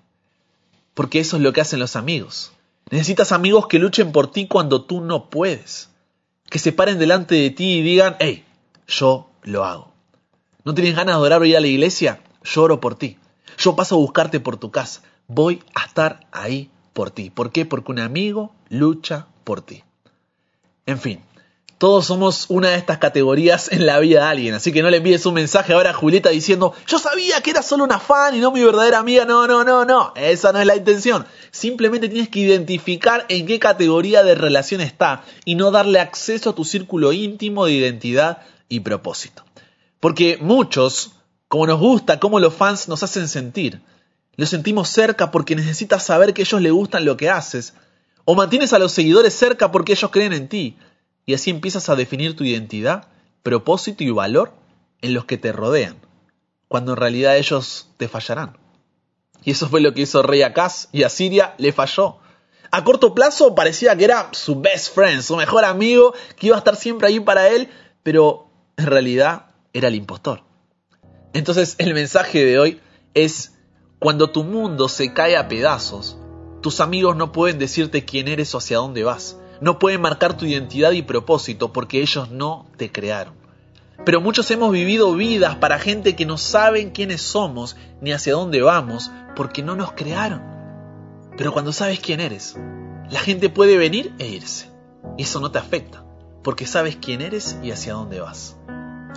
Porque 0.94 1.20
eso 1.20 1.38
es 1.38 1.44
lo 1.44 1.54
que 1.54 1.62
hacen 1.62 1.80
los 1.80 1.96
amigos. 1.96 2.52
Necesitas 2.92 3.32
amigos 3.32 3.68
que 3.68 3.80
luchen 3.80 4.12
por 4.12 4.32
ti 4.32 4.48
cuando 4.48 4.84
tú 4.84 5.02
no 5.02 5.30
puedes. 5.30 5.90
Que 6.50 6.60
se 6.60 6.72
paren 6.72 6.98
delante 6.98 7.36
de 7.36 7.50
ti 7.52 7.78
y 7.78 7.82
digan, 7.82 8.16
hey, 8.20 8.46
yo 8.88 9.30
lo 9.44 9.66
hago. 9.66 9.94
¿No 10.64 10.74
tienes 10.74 10.96
ganas 10.96 11.16
de 11.16 11.22
orar 11.22 11.42
o 11.42 11.46
ir 11.46 11.56
a 11.56 11.62
la 11.62 11.68
iglesia? 11.68 12.22
Lloro 12.44 12.80
por 12.80 12.96
ti. 12.96 13.18
Yo 13.58 13.76
paso 13.76 13.96
a 13.96 14.00
buscarte 14.00 14.40
por 14.40 14.58
tu 14.58 14.72
casa. 14.72 15.02
Voy 15.30 15.62
a 15.76 15.86
estar 15.86 16.28
ahí 16.32 16.72
por 16.92 17.12
ti. 17.12 17.30
¿Por 17.30 17.52
qué? 17.52 17.66
Porque 17.66 17.92
un 17.92 18.00
amigo 18.00 18.52
lucha 18.68 19.28
por 19.44 19.62
ti. 19.62 19.84
En 20.88 21.00
fin, 21.00 21.22
todos 21.78 22.08
somos 22.08 22.48
una 22.50 22.72
de 22.72 22.78
estas 22.78 22.98
categorías 22.98 23.72
en 23.72 23.86
la 23.86 24.00
vida 24.00 24.22
de 24.24 24.28
alguien, 24.28 24.54
así 24.56 24.74
que 24.74 24.82
no 24.82 24.90
le 24.90 24.98
envíes 24.98 25.28
un 25.28 25.36
mensaje 25.36 25.74
ahora 25.74 25.92
a 25.92 25.94
Julieta 25.94 26.32
diciendo, 26.32 26.74
yo 26.88 26.98
sabía 26.98 27.42
que 27.42 27.52
era 27.52 27.62
solo 27.62 27.84
una 27.84 28.00
fan 28.00 28.36
y 28.36 28.40
no 28.40 28.52
mi 28.52 28.64
verdadera 28.64 28.98
amiga. 28.98 29.24
No, 29.24 29.48
no, 29.48 29.64
no, 29.64 29.86
no, 29.86 30.14
esa 30.16 30.52
no 30.52 30.60
es 30.60 30.66
la 30.66 30.76
intención. 30.76 31.28
Simplemente 31.52 32.10
tienes 32.10 32.30
que 32.30 32.40
identificar 32.40 33.28
en 33.30 33.46
qué 33.46 33.60
categoría 33.60 34.24
de 34.24 34.34
relación 34.34 34.82
está 34.82 35.24
y 35.46 35.54
no 35.54 35.70
darle 35.70 36.00
acceso 36.00 36.50
a 36.50 36.56
tu 36.56 36.66
círculo 36.66 37.14
íntimo 37.14 37.66
de 37.66 37.74
identidad 37.74 38.40
y 38.68 38.80
propósito. 38.80 39.46
Porque 40.00 40.40
muchos, 40.42 41.12
como 41.48 41.68
nos 41.68 41.80
gusta 41.80 42.20
cómo 42.20 42.40
los 42.40 42.56
fans 42.56 42.90
nos 42.90 43.04
hacen 43.04 43.28
sentir, 43.28 43.80
los 44.40 44.48
sentimos 44.48 44.88
cerca 44.88 45.32
porque 45.32 45.54
necesitas 45.54 46.06
saber 46.06 46.34
que 46.34 46.44
ellos 46.44 46.62
le 46.62 46.72
gustan 46.72 47.04
lo 47.04 47.18
que 47.18 47.30
haces, 47.30 47.74
o 48.24 48.36
mantienes 48.36 48.72
a 48.72 48.80
los 48.80 48.94
seguidores 48.94 49.34
cerca 49.34 49.70
porque 49.70 49.92
ellos 49.92 50.12
creen 50.12 50.32
en 50.32 50.48
ti, 50.48 50.78
y 51.26 51.34
así 51.34 51.50
empiezas 51.50 51.90
a 51.90 51.98
definir 51.98 52.38
tu 52.38 52.46
identidad, 52.46 53.10
propósito 53.44 54.02
y 54.06 54.12
valor 54.12 54.54
en 55.02 55.14
los 55.14 55.26
que 55.26 55.38
te 55.38 55.52
rodean. 55.52 55.98
cuando 56.70 56.94
en 56.94 56.98
realidad 56.98 57.36
ellos 57.36 57.90
te 57.98 58.08
fallarán. 58.08 58.58
Y 59.44 59.52
eso 59.52 59.68
fue 59.68 59.82
lo 59.82 59.94
que 59.94 60.04
hizo 60.04 60.22
rey 60.22 60.44
Acaz 60.44 60.88
y 60.94 61.04
a 61.04 61.10
Siria 61.10 61.54
le 61.58 61.74
falló. 61.74 62.20
A 62.72 62.86
corto 62.86 63.14
plazo 63.14 63.56
parecía 63.56 63.98
que 63.98 64.06
era 64.06 64.30
su 64.32 64.62
best 64.62 64.96
friend, 64.96 65.22
su 65.22 65.36
mejor 65.36 65.66
amigo, 65.66 66.14
que 66.38 66.48
iba 66.48 66.56
a 66.56 66.60
estar 66.60 66.78
siempre 66.78 67.10
ahí 67.10 67.20
para 67.20 67.50
él, 67.50 67.68
pero 68.04 68.52
en 68.78 68.86
realidad 68.86 69.48
era 69.74 69.90
el 69.90 69.96
impostor. 69.96 70.44
Entonces 71.34 71.76
el 71.78 71.94
mensaje 71.94 72.46
de 72.46 72.58
hoy 72.58 72.80
es, 73.16 73.54
cuando 74.00 74.30
tu 74.30 74.46
mundo 74.46 74.88
se 74.88 75.14
cae 75.14 75.36
a 75.36 75.50
pedazos, 75.50 76.18
tus 76.62 76.80
amigos 76.80 77.18
no 77.18 77.34
pueden 77.34 77.60
decirte 77.60 78.06
quién 78.06 78.30
eres 78.30 78.56
o 78.56 78.60
hacia 78.60 78.78
dónde 78.78 79.04
vas. 79.04 79.38
No 79.60 79.78
pueden 79.78 80.00
marcar 80.00 80.38
tu 80.38 80.46
identidad 80.46 80.92
y 80.92 81.02
propósito 81.02 81.74
porque 81.74 82.02
ellos 82.02 82.32
no 82.32 82.66
te 82.78 82.94
crearon. 82.94 83.34
Pero 84.06 84.22
muchos 84.22 84.50
hemos 84.52 84.72
vivido 84.72 85.14
vidas 85.16 85.58
para 85.58 85.80
gente 85.80 86.16
que 86.16 86.26
no 86.26 86.38
saben 86.38 86.92
quiénes 86.92 87.22
somos 87.22 87.76
ni 88.00 88.14
hacia 88.14 88.34
dónde 88.34 88.62
vamos 88.62 89.12
porque 89.36 89.64
no 89.64 89.76
nos 89.76 89.92
crearon. 89.92 90.42
Pero 91.36 91.52
cuando 91.52 91.74
sabes 91.74 92.00
quién 92.00 92.22
eres, 92.22 92.58
la 93.10 93.20
gente 93.20 93.50
puede 93.50 93.78
venir 93.78 94.14
e 94.18 94.28
irse. 94.28 94.70
Y 95.18 95.24
eso 95.24 95.42
no 95.42 95.52
te 95.52 95.60
afecta, 95.60 96.06
porque 96.42 96.66
sabes 96.66 96.96
quién 96.96 97.22
eres 97.22 97.58
y 97.62 97.72
hacia 97.72 97.94
dónde 97.94 98.22
vas. 98.22 98.56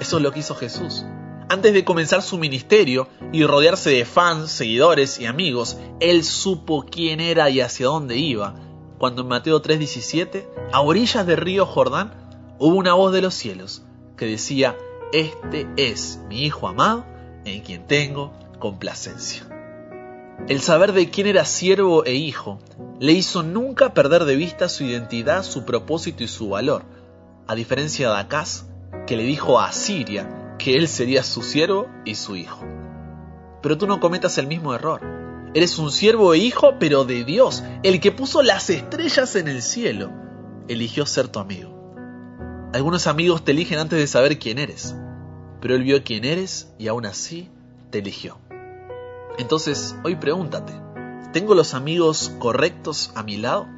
Eso 0.01 0.17
es 0.17 0.23
lo 0.25 0.33
que 0.33 0.41
hizo 0.41 0.57
Jesús. 0.57 1.05
Antes 1.53 1.75
de 1.75 1.85
comenzar 1.85 2.23
su 2.23 2.39
ministerio 2.39 3.09
y 3.31 3.45
rodearse 3.45 3.91
de 3.91 4.07
fans, 4.07 4.51
seguidores 4.51 5.21
y 5.21 5.27
amigos, 5.27 5.77
él 6.01 6.25
supo 6.25 6.87
quién 6.91 7.21
era 7.21 7.51
y 7.51 7.61
hacia 7.61 7.89
dónde 7.89 8.17
iba. 8.17 8.55
Cuando 8.97 9.21
en 9.21 9.29
Mateo 9.29 9.61
3:17, 9.61 10.49
a 10.73 10.81
orillas 10.81 11.27
del 11.27 11.37
río 11.37 11.67
Jordán, 11.67 12.15
hubo 12.59 12.75
una 12.77 12.95
voz 12.95 13.13
de 13.13 13.21
los 13.21 13.35
cielos 13.35 13.83
que 14.17 14.25
decía, 14.25 14.79
Este 15.13 15.69
es 15.77 16.21
mi 16.27 16.43
Hijo 16.43 16.69
amado, 16.69 17.05
en 17.45 17.61
quien 17.61 17.87
tengo 17.87 18.33
complacencia. 18.59 19.47
El 20.49 20.63
saber 20.63 20.95
de 20.95 21.11
quién 21.11 21.27
era 21.27 21.45
siervo 21.45 22.07
e 22.07 22.15
hijo 22.15 22.61
le 22.99 23.13
hizo 23.13 23.43
nunca 23.43 23.93
perder 23.93 24.25
de 24.25 24.37
vista 24.37 24.71
su 24.71 24.85
identidad, 24.85 25.43
su 25.43 25.67
propósito 25.67 26.25
y 26.25 26.29
su 26.29 26.49
valor, 26.49 26.85
a 27.47 27.55
diferencia 27.55 28.09
de 28.09 28.17
Acaz, 28.21 28.65
que 29.07 29.19
le 29.19 29.25
dijo 29.25 29.61
a 29.61 29.71
Siria 29.73 30.42
que 30.59 30.77
él 30.77 30.89
sería 30.89 31.23
su 31.23 31.43
siervo 31.43 31.89
y 32.05 32.15
su 32.15 32.37
hijo. 32.37 32.65
Pero 33.63 33.79
tú 33.79 33.87
no 33.87 34.01
cometas 34.01 34.39
el 34.39 34.47
mismo 34.47 34.75
error. 34.75 35.01
Eres 35.55 35.79
un 35.79 35.91
siervo 35.91 36.35
e 36.35 36.39
hijo, 36.39 36.75
pero 36.79 37.05
de 37.05 37.25
Dios, 37.25 37.63
el 37.83 38.01
que 38.01 38.13
puso 38.13 38.43
las 38.43 38.71
estrellas 38.71 39.37
en 39.37 39.49
el 39.49 39.63
cielo, 39.63 40.11
eligió 40.69 41.05
ser 41.07 41.29
tu 41.29 41.39
amigo. 41.39 41.71
Algunos 42.73 43.07
amigos 43.07 43.45
te 43.45 43.53
eligen 43.53 43.79
antes 43.79 43.99
de 43.99 44.07
saber 44.07 44.39
quién 44.39 44.59
eres, 44.59 44.95
pero 45.61 45.75
él 45.75 45.83
vio 45.83 46.03
quién 46.03 46.25
eres 46.25 46.73
y 46.79 46.89
aún 46.89 47.05
así 47.05 47.51
te 47.91 47.99
eligió. 47.99 48.39
Entonces, 49.39 49.95
hoy 50.05 50.17
pregúntate, 50.17 50.73
¿tengo 51.33 51.55
los 51.55 51.75
amigos 51.75 52.33
correctos 52.39 53.13
a 53.15 53.23
mi 53.23 53.37
lado? 53.37 53.69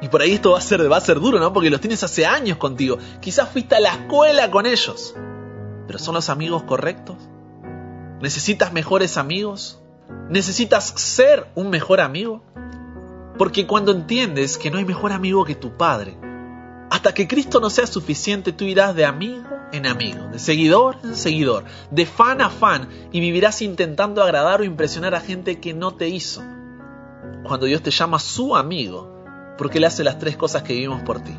Y 0.00 0.08
por 0.08 0.22
ahí 0.22 0.34
esto 0.34 0.52
va 0.52 0.58
a 0.58 0.60
ser, 0.60 0.80
ser 1.00 1.18
duro, 1.18 1.40
¿no? 1.40 1.52
Porque 1.52 1.70
los 1.70 1.80
tienes 1.80 2.04
hace 2.04 2.26
años 2.26 2.58
contigo. 2.58 2.98
Quizás 3.20 3.48
fuiste 3.48 3.74
a 3.74 3.80
la 3.80 3.90
escuela 3.90 4.50
con 4.50 4.66
ellos. 4.66 5.14
Pero 5.88 5.98
¿son 5.98 6.14
los 6.14 6.28
amigos 6.28 6.64
correctos? 6.64 7.16
¿Necesitas 8.20 8.74
mejores 8.74 9.16
amigos? 9.16 9.80
¿Necesitas 10.28 10.84
ser 10.84 11.48
un 11.54 11.70
mejor 11.70 12.02
amigo? 12.02 12.44
Porque 13.38 13.66
cuando 13.66 13.92
entiendes 13.92 14.58
que 14.58 14.70
no 14.70 14.76
hay 14.76 14.84
mejor 14.84 15.12
amigo 15.12 15.46
que 15.46 15.54
tu 15.54 15.78
Padre, 15.78 16.18
hasta 16.90 17.14
que 17.14 17.26
Cristo 17.26 17.58
no 17.58 17.70
sea 17.70 17.86
suficiente, 17.86 18.52
tú 18.52 18.64
irás 18.64 18.94
de 18.94 19.06
amigo 19.06 19.48
en 19.72 19.86
amigo, 19.86 20.28
de 20.30 20.38
seguidor 20.38 20.98
en 21.02 21.14
seguidor, 21.14 21.64
de 21.90 22.04
fan 22.04 22.42
a 22.42 22.50
fan, 22.50 22.88
y 23.10 23.20
vivirás 23.20 23.62
intentando 23.62 24.22
agradar 24.22 24.60
o 24.60 24.64
impresionar 24.64 25.14
a 25.14 25.20
gente 25.20 25.58
que 25.58 25.72
no 25.72 25.94
te 25.94 26.08
hizo. 26.08 26.42
Cuando 27.44 27.64
Dios 27.64 27.82
te 27.82 27.90
llama 27.90 28.18
su 28.18 28.56
amigo, 28.56 29.54
porque 29.56 29.78
Él 29.78 29.84
hace 29.84 30.04
las 30.04 30.18
tres 30.18 30.36
cosas 30.36 30.62
que 30.64 30.74
vivimos 30.74 31.00
por 31.00 31.20
ti. 31.20 31.34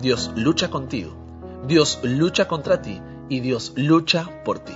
Dios 0.00 0.32
lucha 0.34 0.68
contigo, 0.68 1.14
Dios 1.68 2.00
lucha 2.02 2.48
contra 2.48 2.82
ti 2.82 3.00
y 3.28 3.40
Dios 3.40 3.72
lucha 3.76 4.42
por 4.44 4.58
ti. 4.58 4.74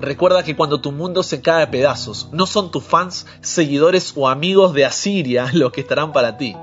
Recuerda 0.00 0.42
que 0.42 0.54
cuando 0.54 0.80
tu 0.80 0.92
mundo 0.92 1.22
se 1.22 1.40
cae 1.40 1.62
a 1.62 1.70
pedazos, 1.70 2.28
no 2.30 2.46
son 2.46 2.70
tus 2.70 2.84
fans, 2.84 3.26
seguidores 3.40 4.12
o 4.14 4.28
amigos 4.28 4.74
de 4.74 4.84
Asiria 4.84 5.48
los 5.52 5.72
que 5.72 5.80
estarán 5.80 6.12
para 6.12 6.36
ti. 6.36 6.54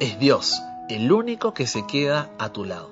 Es 0.00 0.18
Dios, 0.18 0.58
el 0.88 1.12
único 1.12 1.52
que 1.52 1.66
se 1.66 1.86
queda 1.86 2.30
a 2.38 2.50
tu 2.52 2.64
lado. 2.64 2.90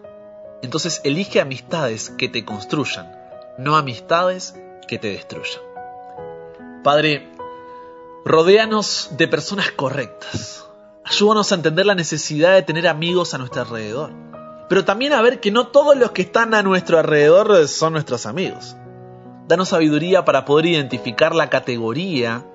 Entonces 0.62 1.00
elige 1.04 1.40
amistades 1.40 2.10
que 2.10 2.28
te 2.28 2.44
construyan, 2.44 3.10
no 3.56 3.76
amistades 3.76 4.54
que 4.86 4.98
te 4.98 5.08
destruyan. 5.08 5.62
Padre, 6.84 7.30
rodéanos 8.24 9.10
de 9.16 9.28
personas 9.28 9.70
correctas. 9.70 10.66
Ayúdanos 11.04 11.50
a 11.50 11.54
entender 11.54 11.86
la 11.86 11.94
necesidad 11.94 12.54
de 12.54 12.62
tener 12.62 12.86
amigos 12.86 13.32
a 13.32 13.38
nuestro 13.38 13.62
alrededor. 13.62 14.12
Pero 14.70 14.84
también 14.84 15.12
a 15.12 15.20
ver 15.20 15.40
que 15.40 15.50
no 15.50 15.66
todos 15.66 15.96
los 15.96 16.12
que 16.12 16.22
están 16.22 16.54
a 16.54 16.62
nuestro 16.62 16.96
alrededor 16.96 17.66
son 17.66 17.92
nuestros 17.92 18.24
amigos. 18.24 18.76
Danos 19.48 19.70
sabiduría 19.70 20.24
para 20.24 20.44
poder 20.44 20.66
identificar 20.66 21.34
la 21.34 21.50
categoría 21.50 22.46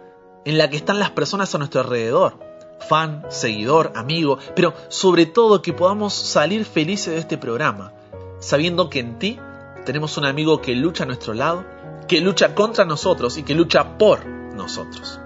en 0.46 0.58
la 0.58 0.70
que 0.70 0.78
están 0.78 0.98
las 0.98 1.10
personas 1.10 1.54
a 1.54 1.58
nuestro 1.58 1.82
alrededor. 1.82 2.40
Fan, 2.88 3.26
seguidor, 3.28 3.92
amigo, 3.96 4.38
pero 4.56 4.74
sobre 4.88 5.26
todo 5.26 5.62
que 5.62 5.74
podamos 5.74 6.14
salir 6.14 6.64
felices 6.64 7.16
de 7.16 7.20
este 7.20 7.38
programa, 7.38 7.92
sabiendo 8.40 8.90
que 8.90 9.02
en 9.02 9.20
ti 9.20 9.38
tenemos 9.86 10.18
un 10.18 10.24
amigo 10.24 10.62
que 10.62 10.74
lucha 10.74 11.04
a 11.04 11.08
nuestro 11.08 11.34
lado, 11.34 11.66
que 12.08 12.22
lucha 12.22 12.56
contra 12.56 12.86
nosotros 12.86 13.38
y 13.38 13.44
que 13.44 13.56
lucha 13.56 13.98
por 13.98 14.26
nosotros. 14.26 15.20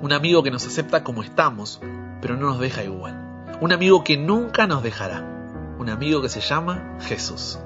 Un 0.00 0.14
amigo 0.14 0.42
que 0.42 0.50
nos 0.50 0.66
acepta 0.66 1.04
como 1.04 1.22
estamos, 1.22 1.80
pero 2.22 2.34
no 2.34 2.46
nos 2.46 2.60
deja 2.60 2.82
igual. 2.82 3.44
Un 3.60 3.74
amigo 3.74 4.04
que 4.04 4.16
nunca 4.16 4.66
nos 4.66 4.82
dejará. 4.82 5.37
Un 5.78 5.90
amigo 5.90 6.20
que 6.20 6.28
se 6.28 6.40
llama 6.40 6.98
Jesús. 7.02 7.58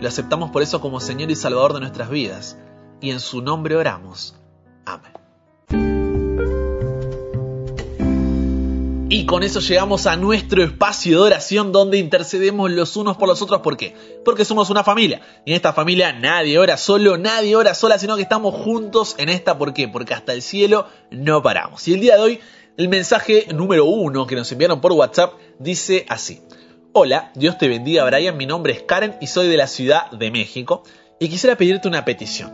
Lo 0.00 0.08
aceptamos 0.08 0.50
por 0.50 0.62
eso 0.62 0.80
como 0.80 1.00
Señor 1.00 1.30
y 1.30 1.34
Salvador 1.34 1.74
de 1.74 1.80
nuestras 1.80 2.08
vidas. 2.08 2.56
Y 3.00 3.10
en 3.10 3.18
su 3.18 3.42
nombre 3.42 3.74
oramos. 3.74 4.36
Amén. 4.86 5.12
Y 9.10 9.26
con 9.26 9.42
eso 9.42 9.58
llegamos 9.58 10.06
a 10.06 10.16
nuestro 10.16 10.62
espacio 10.62 11.16
de 11.16 11.26
oración 11.26 11.72
donde 11.72 11.98
intercedemos 11.98 12.70
los 12.70 12.96
unos 12.96 13.16
por 13.16 13.26
los 13.26 13.42
otros. 13.42 13.60
¿Por 13.62 13.76
qué? 13.76 13.96
Porque 14.24 14.44
somos 14.44 14.70
una 14.70 14.84
familia. 14.84 15.22
Y 15.44 15.50
en 15.50 15.56
esta 15.56 15.72
familia 15.72 16.12
nadie 16.12 16.58
ora 16.58 16.76
solo, 16.76 17.18
nadie 17.18 17.56
ora 17.56 17.74
sola, 17.74 17.98
sino 17.98 18.16
que 18.16 18.22
estamos 18.22 18.54
juntos 18.54 19.16
en 19.18 19.30
esta. 19.30 19.58
¿Por 19.58 19.74
qué? 19.74 19.88
Porque 19.88 20.14
hasta 20.14 20.32
el 20.32 20.42
cielo 20.42 20.86
no 21.10 21.42
paramos. 21.42 21.88
Y 21.88 21.94
el 21.94 22.00
día 22.00 22.16
de 22.16 22.22
hoy, 22.22 22.40
el 22.76 22.88
mensaje 22.88 23.46
número 23.52 23.86
uno 23.86 24.26
que 24.28 24.36
nos 24.36 24.52
enviaron 24.52 24.80
por 24.80 24.92
WhatsApp 24.92 25.32
dice 25.58 26.06
así. 26.08 26.40
Hola, 27.00 27.30
Dios 27.36 27.56
te 27.58 27.68
bendiga 27.68 28.02
Brian, 28.06 28.36
mi 28.36 28.44
nombre 28.44 28.72
es 28.72 28.82
Karen 28.82 29.14
y 29.20 29.28
soy 29.28 29.46
de 29.46 29.56
la 29.56 29.68
Ciudad 29.68 30.10
de 30.10 30.32
México. 30.32 30.82
Y 31.20 31.28
quisiera 31.28 31.54
pedirte 31.54 31.86
una 31.86 32.04
petición. 32.04 32.52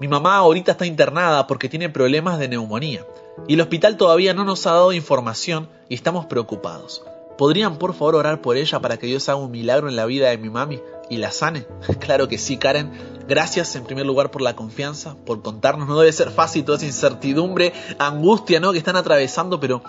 Mi 0.00 0.08
mamá 0.08 0.38
ahorita 0.38 0.72
está 0.72 0.86
internada 0.86 1.46
porque 1.46 1.68
tiene 1.68 1.88
problemas 1.88 2.40
de 2.40 2.48
neumonía 2.48 3.06
y 3.46 3.54
el 3.54 3.60
hospital 3.60 3.96
todavía 3.96 4.34
no 4.34 4.44
nos 4.44 4.66
ha 4.66 4.72
dado 4.72 4.92
información 4.92 5.68
y 5.88 5.94
estamos 5.94 6.26
preocupados. 6.26 7.04
¿Podrían 7.38 7.78
por 7.78 7.94
favor 7.94 8.16
orar 8.16 8.40
por 8.40 8.56
ella 8.56 8.80
para 8.80 8.96
que 8.96 9.06
Dios 9.06 9.28
haga 9.28 9.38
un 9.38 9.52
milagro 9.52 9.88
en 9.88 9.94
la 9.94 10.06
vida 10.06 10.30
de 10.30 10.38
mi 10.38 10.50
mami 10.50 10.80
y 11.08 11.18
la 11.18 11.30
sane? 11.30 11.64
claro 12.00 12.26
que 12.26 12.38
sí, 12.38 12.56
Karen. 12.56 12.90
Gracias 13.28 13.76
en 13.76 13.84
primer 13.84 14.04
lugar 14.04 14.32
por 14.32 14.42
la 14.42 14.56
confianza, 14.56 15.14
por 15.24 15.42
contarnos. 15.42 15.86
No 15.86 16.00
debe 16.00 16.10
ser 16.10 16.32
fácil 16.32 16.64
toda 16.64 16.78
esa 16.78 16.86
incertidumbre, 16.86 17.72
angustia, 18.00 18.58
¿no? 18.58 18.72
Que 18.72 18.78
están 18.78 18.96
atravesando, 18.96 19.60
pero 19.60 19.80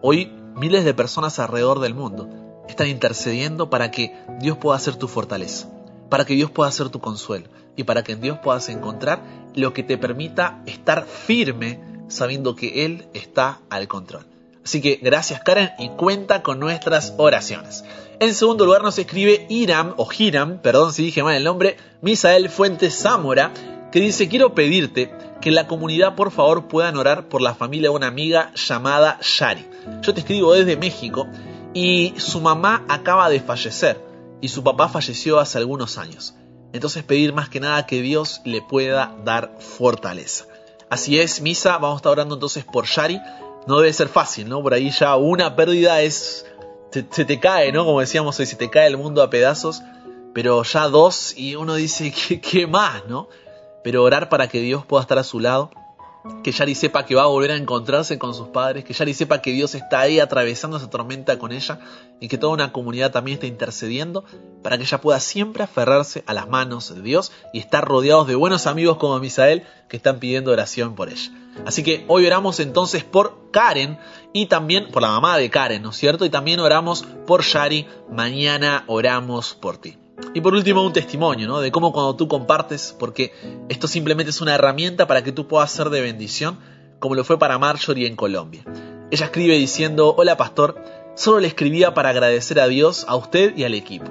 hoy 0.00 0.32
miles 0.56 0.84
de 0.84 0.92
personas 0.92 1.38
alrededor 1.38 1.78
del 1.78 1.94
mundo 1.94 2.43
están 2.68 2.88
intercediendo 2.88 3.70
para 3.70 3.90
que 3.90 4.14
Dios 4.40 4.56
pueda 4.58 4.78
ser 4.78 4.96
tu 4.96 5.08
fortaleza, 5.08 5.68
para 6.08 6.24
que 6.24 6.34
Dios 6.34 6.50
pueda 6.50 6.70
ser 6.70 6.88
tu 6.88 7.00
consuelo 7.00 7.48
y 7.76 7.84
para 7.84 8.02
que 8.02 8.12
en 8.12 8.20
Dios 8.20 8.38
puedas 8.42 8.68
encontrar 8.68 9.22
lo 9.54 9.72
que 9.72 9.82
te 9.82 9.98
permita 9.98 10.62
estar 10.66 11.04
firme 11.06 11.80
sabiendo 12.08 12.54
que 12.54 12.84
Él 12.84 13.06
está 13.14 13.60
al 13.70 13.88
control. 13.88 14.26
Así 14.64 14.80
que 14.80 14.98
gracias 15.02 15.40
Karen 15.40 15.70
y 15.78 15.90
cuenta 15.90 16.42
con 16.42 16.58
nuestras 16.58 17.14
oraciones. 17.18 17.84
En 18.20 18.34
segundo 18.34 18.64
lugar 18.64 18.82
nos 18.82 18.98
escribe 18.98 19.46
Iram, 19.50 19.94
o 19.96 20.08
Hiram, 20.16 20.58
perdón 20.62 20.92
si 20.92 21.02
dije 21.02 21.22
mal 21.22 21.34
el 21.34 21.44
nombre, 21.44 21.76
Misael 22.00 22.48
Fuentes 22.48 22.94
Zamora, 22.94 23.52
que 23.92 24.00
dice, 24.00 24.28
quiero 24.28 24.54
pedirte 24.54 25.12
que 25.40 25.50
la 25.50 25.66
comunidad 25.66 26.14
por 26.14 26.30
favor 26.30 26.68
puedan 26.68 26.96
orar 26.96 27.28
por 27.28 27.42
la 27.42 27.54
familia 27.54 27.90
de 27.90 27.96
una 27.96 28.06
amiga 28.06 28.52
llamada 28.54 29.18
Shari. 29.20 29.66
Yo 30.00 30.14
te 30.14 30.20
escribo 30.20 30.54
desde 30.54 30.76
México 30.76 31.28
y 31.74 32.14
su 32.16 32.40
mamá 32.40 32.84
acaba 32.88 33.28
de 33.28 33.40
fallecer 33.40 34.00
y 34.40 34.48
su 34.48 34.62
papá 34.62 34.88
falleció 34.88 35.40
hace 35.40 35.58
algunos 35.58 35.98
años. 35.98 36.34
Entonces 36.72 37.02
pedir 37.02 37.32
más 37.32 37.48
que 37.48 37.60
nada 37.60 37.86
que 37.86 38.00
Dios 38.00 38.40
le 38.44 38.62
pueda 38.62 39.14
dar 39.24 39.56
fortaleza. 39.58 40.46
Así 40.88 41.20
es, 41.20 41.40
Misa, 41.40 41.72
vamos 41.78 41.94
a 41.94 41.96
estar 41.96 42.12
orando 42.12 42.34
entonces 42.34 42.64
por 42.64 42.86
Shari. 42.86 43.20
No 43.66 43.78
debe 43.78 43.92
ser 43.92 44.08
fácil, 44.08 44.48
¿no? 44.48 44.62
Por 44.62 44.74
ahí 44.74 44.90
ya 44.90 45.16
una 45.16 45.56
pérdida 45.56 46.00
es... 46.00 46.46
Se, 46.90 47.02
te 47.02 47.40
cae, 47.40 47.72
¿no? 47.72 47.84
Como 47.84 48.00
decíamos 48.00 48.38
hoy, 48.38 48.46
se 48.46 48.54
te 48.54 48.70
cae 48.70 48.86
el 48.86 48.96
mundo 48.96 49.22
a 49.22 49.30
pedazos. 49.30 49.82
Pero 50.32 50.62
ya 50.62 50.88
dos 50.88 51.36
y 51.36 51.56
uno 51.56 51.74
dice, 51.74 52.12
¿qué, 52.28 52.40
qué 52.40 52.66
más, 52.66 53.04
no? 53.08 53.28
pero 53.84 54.02
orar 54.02 54.30
para 54.30 54.48
que 54.48 54.60
Dios 54.60 54.84
pueda 54.86 55.02
estar 55.02 55.18
a 55.18 55.22
su 55.22 55.38
lado, 55.38 55.70
que 56.42 56.52
Yari 56.52 56.74
sepa 56.74 57.04
que 57.04 57.14
va 57.14 57.22
a 57.22 57.26
volver 57.26 57.50
a 57.50 57.56
encontrarse 57.56 58.18
con 58.18 58.34
sus 58.34 58.48
padres, 58.48 58.84
que 58.84 58.94
Yari 58.94 59.12
sepa 59.12 59.42
que 59.42 59.52
Dios 59.52 59.74
está 59.74 60.00
ahí 60.00 60.20
atravesando 60.20 60.78
esa 60.78 60.88
tormenta 60.88 61.38
con 61.38 61.52
ella 61.52 61.80
y 62.20 62.28
que 62.28 62.38
toda 62.38 62.52
una 62.52 62.72
comunidad 62.72 63.12
también 63.12 63.34
está 63.34 63.46
intercediendo 63.46 64.24
para 64.62 64.78
que 64.78 64.84
ella 64.84 65.00
pueda 65.00 65.20
siempre 65.20 65.64
aferrarse 65.64 66.24
a 66.26 66.32
las 66.32 66.48
manos 66.48 66.94
de 66.94 67.02
Dios 67.02 67.32
y 67.52 67.58
estar 67.58 67.84
rodeados 67.84 68.26
de 68.26 68.34
buenos 68.34 68.66
amigos 68.66 68.96
como 68.96 69.18
Misael 69.18 69.64
que 69.88 69.96
están 69.96 70.18
pidiendo 70.18 70.52
oración 70.52 70.94
por 70.94 71.10
ella. 71.10 71.30
Así 71.66 71.82
que 71.82 72.04
hoy 72.08 72.26
oramos 72.26 72.58
entonces 72.60 73.04
por 73.04 73.50
Karen 73.50 73.98
y 74.32 74.46
también 74.46 74.88
por 74.90 75.02
la 75.02 75.08
mamá 75.08 75.36
de 75.36 75.50
Karen, 75.50 75.82
¿no 75.82 75.90
es 75.90 75.96
cierto? 75.96 76.24
Y 76.24 76.30
también 76.30 76.60
oramos 76.60 77.04
por 77.26 77.42
Yari, 77.42 77.86
mañana 78.10 78.84
oramos 78.86 79.54
por 79.54 79.76
ti. 79.76 79.98
Y 80.34 80.40
por 80.40 80.54
último, 80.54 80.82
un 80.82 80.92
testimonio, 80.92 81.46
¿no? 81.46 81.60
De 81.60 81.70
cómo 81.70 81.92
cuando 81.92 82.16
tú 82.16 82.28
compartes, 82.28 82.94
porque 82.98 83.32
esto 83.68 83.88
simplemente 83.88 84.30
es 84.30 84.40
una 84.40 84.54
herramienta 84.54 85.06
para 85.06 85.22
que 85.22 85.32
tú 85.32 85.46
puedas 85.46 85.70
ser 85.70 85.90
de 85.90 86.00
bendición, 86.00 86.58
como 86.98 87.14
lo 87.14 87.24
fue 87.24 87.38
para 87.38 87.58
Marjorie 87.58 88.06
en 88.06 88.16
Colombia. 88.16 88.64
Ella 89.10 89.26
escribe 89.26 89.56
diciendo, 89.56 90.14
hola 90.16 90.36
pastor, 90.36 90.76
solo 91.14 91.40
le 91.40 91.48
escribía 91.48 91.94
para 91.94 92.10
agradecer 92.10 92.58
a 92.60 92.66
Dios, 92.66 93.04
a 93.08 93.16
usted 93.16 93.56
y 93.56 93.64
al 93.64 93.74
equipo. 93.74 94.06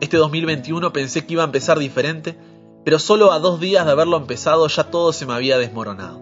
Este 0.00 0.16
2021 0.16 0.92
pensé 0.92 1.24
que 1.24 1.32
iba 1.32 1.42
a 1.42 1.46
empezar 1.46 1.78
diferente, 1.78 2.36
pero 2.84 2.98
solo 2.98 3.32
a 3.32 3.38
dos 3.38 3.60
días 3.60 3.86
de 3.86 3.92
haberlo 3.92 4.16
empezado 4.16 4.66
ya 4.68 4.84
todo 4.84 5.12
se 5.12 5.26
me 5.26 5.32
había 5.32 5.58
desmoronado. 5.58 6.20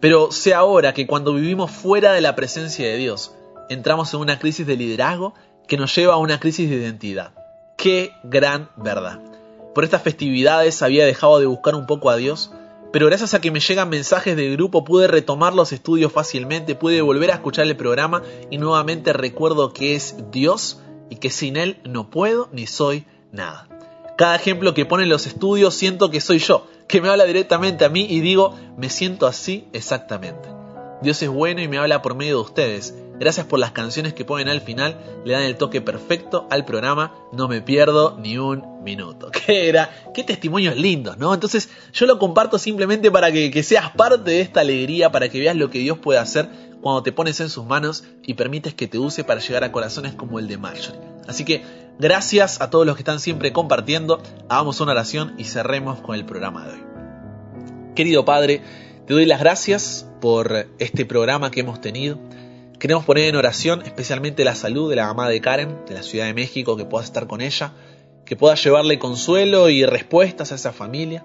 Pero 0.00 0.32
sé 0.32 0.54
ahora 0.54 0.94
que 0.94 1.06
cuando 1.06 1.34
vivimos 1.34 1.70
fuera 1.70 2.12
de 2.12 2.20
la 2.20 2.34
presencia 2.34 2.88
de 2.88 2.96
Dios, 2.96 3.32
entramos 3.68 4.12
en 4.14 4.20
una 4.20 4.38
crisis 4.38 4.66
de 4.66 4.76
liderazgo 4.76 5.34
que 5.68 5.76
nos 5.76 5.94
lleva 5.94 6.14
a 6.14 6.18
una 6.18 6.40
crisis 6.40 6.68
de 6.68 6.76
identidad. 6.76 7.34
Qué 7.82 8.14
gran 8.22 8.70
verdad. 8.76 9.18
Por 9.74 9.82
estas 9.82 10.02
festividades 10.02 10.82
había 10.82 11.04
dejado 11.04 11.40
de 11.40 11.46
buscar 11.46 11.74
un 11.74 11.86
poco 11.86 12.10
a 12.10 12.16
Dios, 12.16 12.52
pero 12.92 13.06
gracias 13.06 13.34
a 13.34 13.40
que 13.40 13.50
me 13.50 13.58
llegan 13.58 13.88
mensajes 13.88 14.36
del 14.36 14.52
grupo 14.52 14.84
pude 14.84 15.08
retomar 15.08 15.52
los 15.52 15.72
estudios 15.72 16.12
fácilmente, 16.12 16.76
pude 16.76 17.02
volver 17.02 17.32
a 17.32 17.34
escuchar 17.34 17.66
el 17.66 17.76
programa 17.76 18.22
y 18.52 18.58
nuevamente 18.58 19.12
recuerdo 19.12 19.72
que 19.72 19.96
es 19.96 20.14
Dios 20.30 20.78
y 21.10 21.16
que 21.16 21.28
sin 21.28 21.56
Él 21.56 21.80
no 21.82 22.08
puedo 22.08 22.48
ni 22.52 22.68
soy 22.68 23.04
nada. 23.32 23.66
Cada 24.16 24.36
ejemplo 24.36 24.74
que 24.74 24.86
pone 24.86 25.02
en 25.02 25.08
los 25.08 25.26
estudios 25.26 25.74
siento 25.74 26.08
que 26.08 26.20
soy 26.20 26.38
yo, 26.38 26.68
que 26.86 27.00
me 27.00 27.08
habla 27.08 27.24
directamente 27.24 27.84
a 27.84 27.88
mí 27.88 28.06
y 28.08 28.20
digo, 28.20 28.56
me 28.76 28.90
siento 28.90 29.26
así 29.26 29.66
exactamente. 29.72 30.48
Dios 31.02 31.20
es 31.20 31.28
bueno 31.28 31.60
y 31.60 31.66
me 31.66 31.78
habla 31.78 32.00
por 32.00 32.14
medio 32.14 32.36
de 32.36 32.42
ustedes. 32.42 32.94
Gracias 33.22 33.46
por 33.46 33.60
las 33.60 33.70
canciones 33.70 34.14
que 34.14 34.24
ponen 34.24 34.48
al 34.48 34.62
final, 34.62 34.98
le 35.24 35.34
dan 35.34 35.44
el 35.44 35.56
toque 35.56 35.80
perfecto 35.80 36.48
al 36.50 36.64
programa, 36.64 37.14
no 37.30 37.46
me 37.46 37.62
pierdo 37.62 38.18
ni 38.18 38.36
un 38.36 38.82
minuto. 38.82 39.30
¿Qué 39.46 39.68
era? 39.68 39.94
Qué 40.12 40.24
testimonios 40.24 40.74
lindos, 40.74 41.18
¿no? 41.18 41.32
Entonces 41.32 41.68
yo 41.92 42.06
lo 42.06 42.18
comparto 42.18 42.58
simplemente 42.58 43.12
para 43.12 43.30
que, 43.30 43.52
que 43.52 43.62
seas 43.62 43.92
parte 43.92 44.28
de 44.28 44.40
esta 44.40 44.62
alegría, 44.62 45.12
para 45.12 45.28
que 45.28 45.38
veas 45.38 45.54
lo 45.54 45.70
que 45.70 45.78
Dios 45.78 45.98
puede 45.98 46.18
hacer 46.18 46.48
cuando 46.80 47.04
te 47.04 47.12
pones 47.12 47.38
en 47.38 47.48
sus 47.48 47.64
manos 47.64 48.02
y 48.24 48.34
permites 48.34 48.74
que 48.74 48.88
te 48.88 48.98
use 48.98 49.22
para 49.22 49.38
llegar 49.38 49.62
a 49.62 49.70
corazones 49.70 50.14
como 50.14 50.40
el 50.40 50.48
de 50.48 50.58
Marjorie. 50.58 51.00
Así 51.28 51.44
que 51.44 51.62
gracias 52.00 52.60
a 52.60 52.70
todos 52.70 52.84
los 52.84 52.96
que 52.96 53.02
están 53.02 53.20
siempre 53.20 53.52
compartiendo, 53.52 54.20
hagamos 54.48 54.80
una 54.80 54.90
oración 54.90 55.34
y 55.38 55.44
cerremos 55.44 56.00
con 56.00 56.16
el 56.16 56.24
programa 56.24 56.66
de 56.66 56.72
hoy. 56.72 56.84
Querido 57.94 58.24
Padre, 58.24 58.62
te 59.06 59.14
doy 59.14 59.26
las 59.26 59.38
gracias 59.38 60.08
por 60.20 60.66
este 60.80 61.06
programa 61.06 61.52
que 61.52 61.60
hemos 61.60 61.80
tenido. 61.80 62.18
Queremos 62.82 63.04
poner 63.04 63.28
en 63.28 63.36
oración 63.36 63.82
especialmente 63.82 64.44
la 64.44 64.56
salud 64.56 64.90
de 64.90 64.96
la 64.96 65.06
mamá 65.06 65.28
de 65.28 65.40
Karen, 65.40 65.86
de 65.86 65.94
la 65.94 66.02
Ciudad 66.02 66.26
de 66.26 66.34
México, 66.34 66.76
que 66.76 66.84
puedas 66.84 67.06
estar 67.06 67.28
con 67.28 67.40
ella, 67.40 67.74
que 68.24 68.34
puedas 68.34 68.60
llevarle 68.64 68.98
consuelo 68.98 69.68
y 69.68 69.86
respuestas 69.86 70.50
a 70.50 70.56
esa 70.56 70.72
familia. 70.72 71.24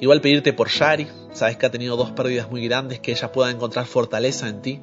Igual 0.00 0.22
pedirte 0.22 0.54
por 0.54 0.70
Shari, 0.70 1.06
sabes 1.34 1.58
que 1.58 1.66
ha 1.66 1.70
tenido 1.70 1.98
dos 1.98 2.12
pérdidas 2.12 2.50
muy 2.50 2.66
grandes, 2.66 3.00
que 3.00 3.12
ella 3.12 3.32
pueda 3.32 3.50
encontrar 3.50 3.84
fortaleza 3.84 4.48
en 4.48 4.62
ti. 4.62 4.80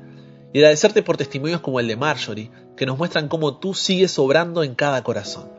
Y 0.53 0.59
agradecerte 0.59 1.01
por 1.01 1.17
testimonios 1.17 1.61
como 1.61 1.79
el 1.79 1.87
de 1.87 1.95
Marjorie, 1.95 2.51
que 2.77 2.85
nos 2.85 2.99
muestran 2.99 3.27
cómo 3.27 3.57
tú 3.57 3.73
sigues 3.73 4.19
obrando 4.19 4.61
en 4.61 4.75
cada 4.75 5.01
corazón. 5.01 5.49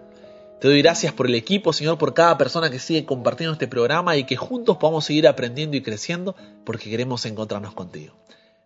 Te 0.61 0.69
doy 0.69 0.81
gracias 0.81 1.13
por 1.13 1.27
el 1.27 1.35
equipo, 1.35 1.73
Señor, 1.73 1.99
por 1.99 2.15
cada 2.15 2.39
persona 2.39 2.71
que 2.71 2.79
sigue 2.79 3.05
compartiendo 3.05 3.55
este 3.55 3.67
programa 3.67 4.17
y 4.17 4.27
que 4.27 4.37
juntos 4.37 4.77
podamos 4.77 5.07
seguir 5.07 5.27
aprendiendo 5.27 5.77
y 5.77 5.83
creciendo 5.83 6.37
porque 6.65 6.89
queremos 6.89 7.27
encontrarnos 7.27 7.75
contigo. 7.75 8.15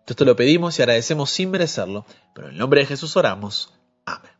Esto 0.07 0.23
lo 0.23 0.37
pedimos 0.37 0.79
y 0.79 0.81
agradecemos 0.81 1.29
sin 1.29 1.51
merecerlo, 1.51 2.05
pero 2.33 2.47
en 2.47 2.53
el 2.53 2.59
nombre 2.59 2.79
de 2.79 2.87
Jesús 2.87 3.17
oramos. 3.17 3.73
Amén. 4.05 4.31